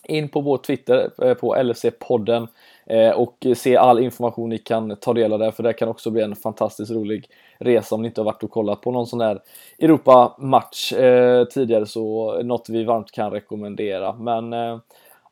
in 0.04 0.28
på 0.28 0.40
vår 0.40 0.58
Twitter 0.58 1.10
eh, 1.22 1.34
på 1.34 1.56
LFC-podden 1.56 2.48
eh, 2.86 3.10
och 3.10 3.46
se 3.56 3.76
all 3.76 3.98
information 3.98 4.48
ni 4.48 4.58
kan 4.58 4.96
ta 4.96 5.12
del 5.12 5.32
av 5.32 5.38
där, 5.38 5.50
för 5.50 5.62
det 5.62 5.72
kan 5.72 5.88
också 5.88 6.10
bli 6.10 6.22
en 6.22 6.36
fantastiskt 6.36 6.90
rolig 6.90 7.28
resa 7.58 7.94
om 7.94 8.02
ni 8.02 8.08
inte 8.08 8.20
har 8.20 8.24
varit 8.24 8.42
och 8.42 8.50
kollat 8.50 8.80
på 8.80 8.90
någon 8.90 9.06
sån 9.06 9.20
här 9.20 9.40
Europa-match 9.78 10.92
eh, 10.92 11.44
tidigare, 11.44 11.86
så 11.86 12.34
något 12.42 12.68
vi 12.68 12.84
varmt 12.84 13.10
kan 13.10 13.30
rekommendera. 13.30 14.12
Men 14.12 14.54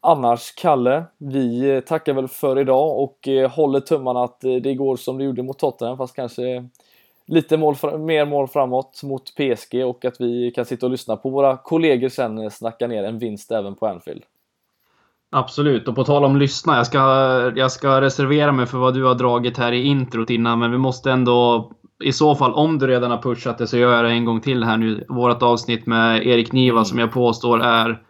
annars, 0.01 0.55
Kalle, 0.55 1.05
vi 1.19 1.83
tackar 1.87 2.13
väl 2.13 2.29
för 2.29 2.59
idag 2.59 2.99
och 2.99 3.29
håller 3.51 3.81
tummarna 3.81 4.25
att 4.25 4.41
det 4.41 4.75
går 4.75 4.97
som 4.97 5.19
det 5.19 5.25
gjorde 5.25 5.43
mot 5.43 5.59
Tottenham, 5.59 5.97
fast 5.97 6.17
kanske 6.17 6.69
lite 7.29 7.57
mål, 7.57 7.77
mer 7.99 8.25
mål 8.25 8.49
framåt 8.49 9.03
mot 9.03 9.35
PSG 9.35 9.85
och 9.87 10.05
att 10.05 10.21
vi 10.21 10.51
kan 10.51 10.65
sitta 10.65 10.87
och 10.87 10.93
lyssna 10.93 11.17
på 11.17 11.31
våra 11.31 11.57
kollegor 11.57 12.09
sen 12.09 12.51
snacka 12.51 12.87
ner 12.87 13.05
en 13.05 13.19
vinst 13.19 13.51
även 13.51 13.75
på 13.75 13.87
Anfield. 13.87 14.23
Absolut, 15.31 15.89
och 15.89 15.95
på 15.95 16.05
tal 16.05 16.25
om 16.25 16.37
lyssna. 16.37 16.77
Jag 16.77 16.87
ska, 16.87 16.99
jag 17.57 17.73
ska 17.73 18.01
reservera 18.01 18.53
mig 18.53 18.67
för 18.67 18.79
vad 18.79 18.95
du 18.95 19.05
har 19.05 19.15
dragit 19.15 19.59
här 19.59 19.73
i 19.73 19.83
introt 19.83 20.31
innan, 20.31 20.59
men 20.59 20.71
vi 20.71 20.79
måste 20.79 21.11
ändå 21.11 21.71
i 22.05 22.13
så 22.13 22.35
fall, 22.35 22.53
om 22.53 22.79
du 22.79 22.87
redan 22.87 23.11
har 23.11 23.23
pushat 23.23 23.59
det, 23.59 23.67
så 23.67 23.77
gör 23.77 23.97
jag 23.97 24.05
det 24.05 24.11
en 24.11 24.25
gång 24.25 24.41
till 24.41 24.65
här 24.65 24.77
nu. 24.77 25.05
Vårt 25.09 25.43
avsnitt 25.43 25.87
med 25.87 26.27
Erik 26.27 26.53
Niva 26.53 26.77
mm. 26.77 26.85
som 26.85 26.99
jag 26.99 27.13
påstår 27.13 27.63
är 27.63 28.03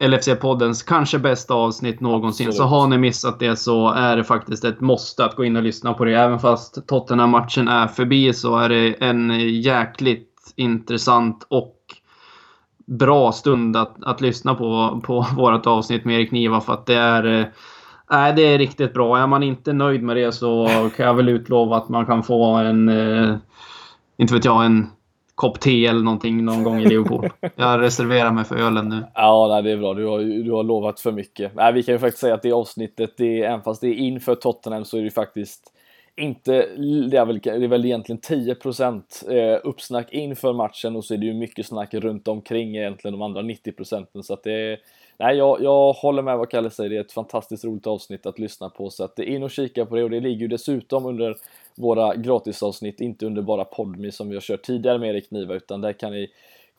LFC-poddens 0.00 0.82
kanske 0.86 1.18
bästa 1.18 1.54
avsnitt 1.54 2.00
någonsin. 2.00 2.46
Absolut. 2.46 2.56
Så 2.56 2.76
har 2.76 2.86
ni 2.86 2.98
missat 2.98 3.38
det 3.38 3.56
så 3.56 3.88
är 3.88 4.16
det 4.16 4.24
faktiskt 4.24 4.64
ett 4.64 4.80
måste 4.80 5.24
att 5.24 5.36
gå 5.36 5.44
in 5.44 5.56
och 5.56 5.62
lyssna 5.62 5.94
på 5.94 6.04
det. 6.04 6.14
Även 6.14 6.38
fast 6.38 6.88
Tottenham-matchen 6.88 7.68
är 7.68 7.86
förbi 7.86 8.32
så 8.32 8.58
är 8.58 8.68
det 8.68 8.94
en 9.04 9.30
jäkligt 9.62 10.28
intressant 10.56 11.46
och 11.50 11.76
bra 12.98 13.32
stund 13.32 13.76
att, 13.76 14.04
att 14.04 14.20
lyssna 14.20 14.54
på, 14.54 15.00
på 15.04 15.26
vårt 15.36 15.66
avsnitt 15.66 16.04
med 16.04 16.16
Erik 16.16 16.30
Niva 16.30 16.60
för 16.60 16.72
att 16.72 16.86
det 16.86 16.94
är 16.94 17.52
äh, 18.12 18.34
det 18.36 18.42
är 18.42 18.58
riktigt 18.58 18.94
bra. 18.94 19.18
Är 19.18 19.26
man 19.26 19.42
inte 19.42 19.72
nöjd 19.72 20.02
med 20.02 20.16
det 20.16 20.32
så 20.32 20.66
kan 20.96 21.06
jag 21.06 21.14
väl 21.14 21.28
utlova 21.28 21.76
att 21.76 21.88
man 21.88 22.06
kan 22.06 22.22
få 22.22 22.44
en, 22.44 22.88
eh, 22.88 23.36
inte 24.16 24.34
vet 24.34 24.44
jag, 24.44 24.64
en 24.64 24.90
kopp 25.34 25.60
te 25.60 25.86
eller 25.86 26.02
någonting 26.02 26.44
någon 26.44 26.64
gång 26.64 26.80
i 26.80 26.84
Liverpool. 26.84 27.28
Jag 27.56 27.80
reserverar 27.80 28.30
mig 28.30 28.44
för 28.44 28.56
ölen 28.56 28.88
nu. 28.88 29.04
Ja, 29.14 29.48
nej, 29.50 29.62
det 29.62 29.70
är 29.70 29.76
bra. 29.76 29.94
Du 29.94 30.06
har, 30.06 30.44
du 30.44 30.52
har 30.52 30.62
lovat 30.62 31.00
för 31.00 31.12
mycket. 31.12 31.54
Nej, 31.54 31.72
vi 31.72 31.82
kan 31.82 31.94
ju 31.94 31.98
faktiskt 31.98 32.20
säga 32.20 32.34
att 32.34 32.42
det 32.42 32.52
avsnittet, 32.52 33.14
det, 33.16 33.42
även 33.42 33.62
fast 33.62 33.80
det 33.80 33.86
är 33.86 33.94
inför 33.94 34.34
Tottenham 34.34 34.84
så 34.84 34.98
är 34.98 35.02
det 35.02 35.10
faktiskt 35.10 35.71
inte, 36.22 36.52
det 37.10 37.16
är 37.16 37.24
väl, 37.24 37.40
det 37.42 37.50
är 37.50 37.68
väl 37.68 37.84
egentligen 37.84 38.20
10 38.20 38.56
eh, 39.30 39.60
uppsnack 39.64 40.12
inför 40.12 40.52
matchen 40.52 40.96
och 40.96 41.04
så 41.04 41.14
är 41.14 41.18
det 41.18 41.26
ju 41.26 41.34
mycket 41.34 41.66
snack 41.66 41.94
runt 41.94 42.28
omkring 42.28 42.76
egentligen 42.76 43.12
de 43.12 43.22
andra 43.22 43.42
90 43.42 43.72
procenten. 43.72 44.22
Så 44.22 44.34
att 44.34 44.42
det 44.42 44.78
nej 45.18 45.36
jag, 45.36 45.62
jag 45.62 45.92
håller 45.92 46.22
med 46.22 46.38
vad 46.38 46.50
Kalle 46.50 46.70
säger, 46.70 46.90
det 46.90 46.96
är 46.96 47.00
ett 47.00 47.12
fantastiskt 47.12 47.64
roligt 47.64 47.86
avsnitt 47.86 48.26
att 48.26 48.38
lyssna 48.38 48.68
på. 48.68 48.90
Så 48.90 49.04
att 49.04 49.18
in 49.18 49.42
och 49.42 49.50
kika 49.50 49.86
på 49.86 49.96
det 49.96 50.04
och 50.04 50.10
det 50.10 50.20
ligger 50.20 50.40
ju 50.40 50.48
dessutom 50.48 51.06
under 51.06 51.36
våra 51.74 52.14
gratisavsnitt, 52.14 53.00
inte 53.00 53.26
under 53.26 53.42
bara 53.42 53.64
Podme 53.64 54.12
som 54.12 54.28
vi 54.28 54.34
har 54.34 54.40
kört 54.40 54.62
tidigare 54.62 54.98
med 54.98 55.10
Erik 55.10 55.30
Niva 55.30 55.54
utan 55.54 55.80
där 55.80 55.92
kan 55.92 56.12
ni 56.12 56.28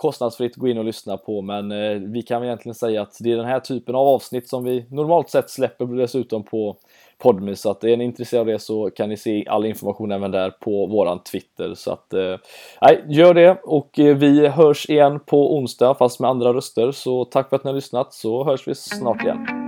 kostnadsfritt 0.03 0.55
gå 0.55 0.67
in 0.67 0.77
och 0.77 0.85
lyssna 0.85 1.17
på 1.17 1.41
men 1.41 1.71
eh, 1.71 1.99
vi 1.99 2.21
kan 2.21 2.41
väl 2.41 2.47
egentligen 2.47 2.75
säga 2.75 3.01
att 3.01 3.17
det 3.19 3.31
är 3.31 3.37
den 3.37 3.45
här 3.45 3.59
typen 3.59 3.95
av 3.95 4.07
avsnitt 4.07 4.49
som 4.49 4.63
vi 4.63 4.85
normalt 4.89 5.29
sett 5.29 5.49
släpper 5.49 5.85
dessutom 5.85 6.43
på 6.43 6.77
Podme 7.17 7.55
så 7.55 7.71
att 7.71 7.83
är 7.83 7.97
ni 7.97 8.03
intresserade 8.03 8.41
av 8.41 8.47
det 8.47 8.59
så 8.59 8.89
kan 8.89 9.09
ni 9.09 9.17
se 9.17 9.45
all 9.47 9.65
information 9.65 10.11
även 10.11 10.31
där 10.31 10.49
på 10.49 10.87
våran 10.87 11.19
Twitter. 11.23 11.73
Så 11.73 11.91
att 11.91 12.13
eh, 12.13 12.35
nej, 12.81 13.05
gör 13.07 13.33
det 13.33 13.57
och 13.63 13.99
eh, 13.99 14.17
vi 14.17 14.47
hörs 14.47 14.89
igen 14.89 15.19
på 15.19 15.55
onsdag 15.55 15.95
fast 15.95 16.19
med 16.19 16.29
andra 16.29 16.53
röster. 16.53 16.91
Så 16.91 17.25
tack 17.25 17.49
för 17.49 17.55
att 17.55 17.63
ni 17.63 17.69
har 17.69 17.75
lyssnat 17.75 18.13
så 18.13 18.43
hörs 18.43 18.67
vi 18.67 18.75
snart 18.75 19.23
igen. 19.23 19.62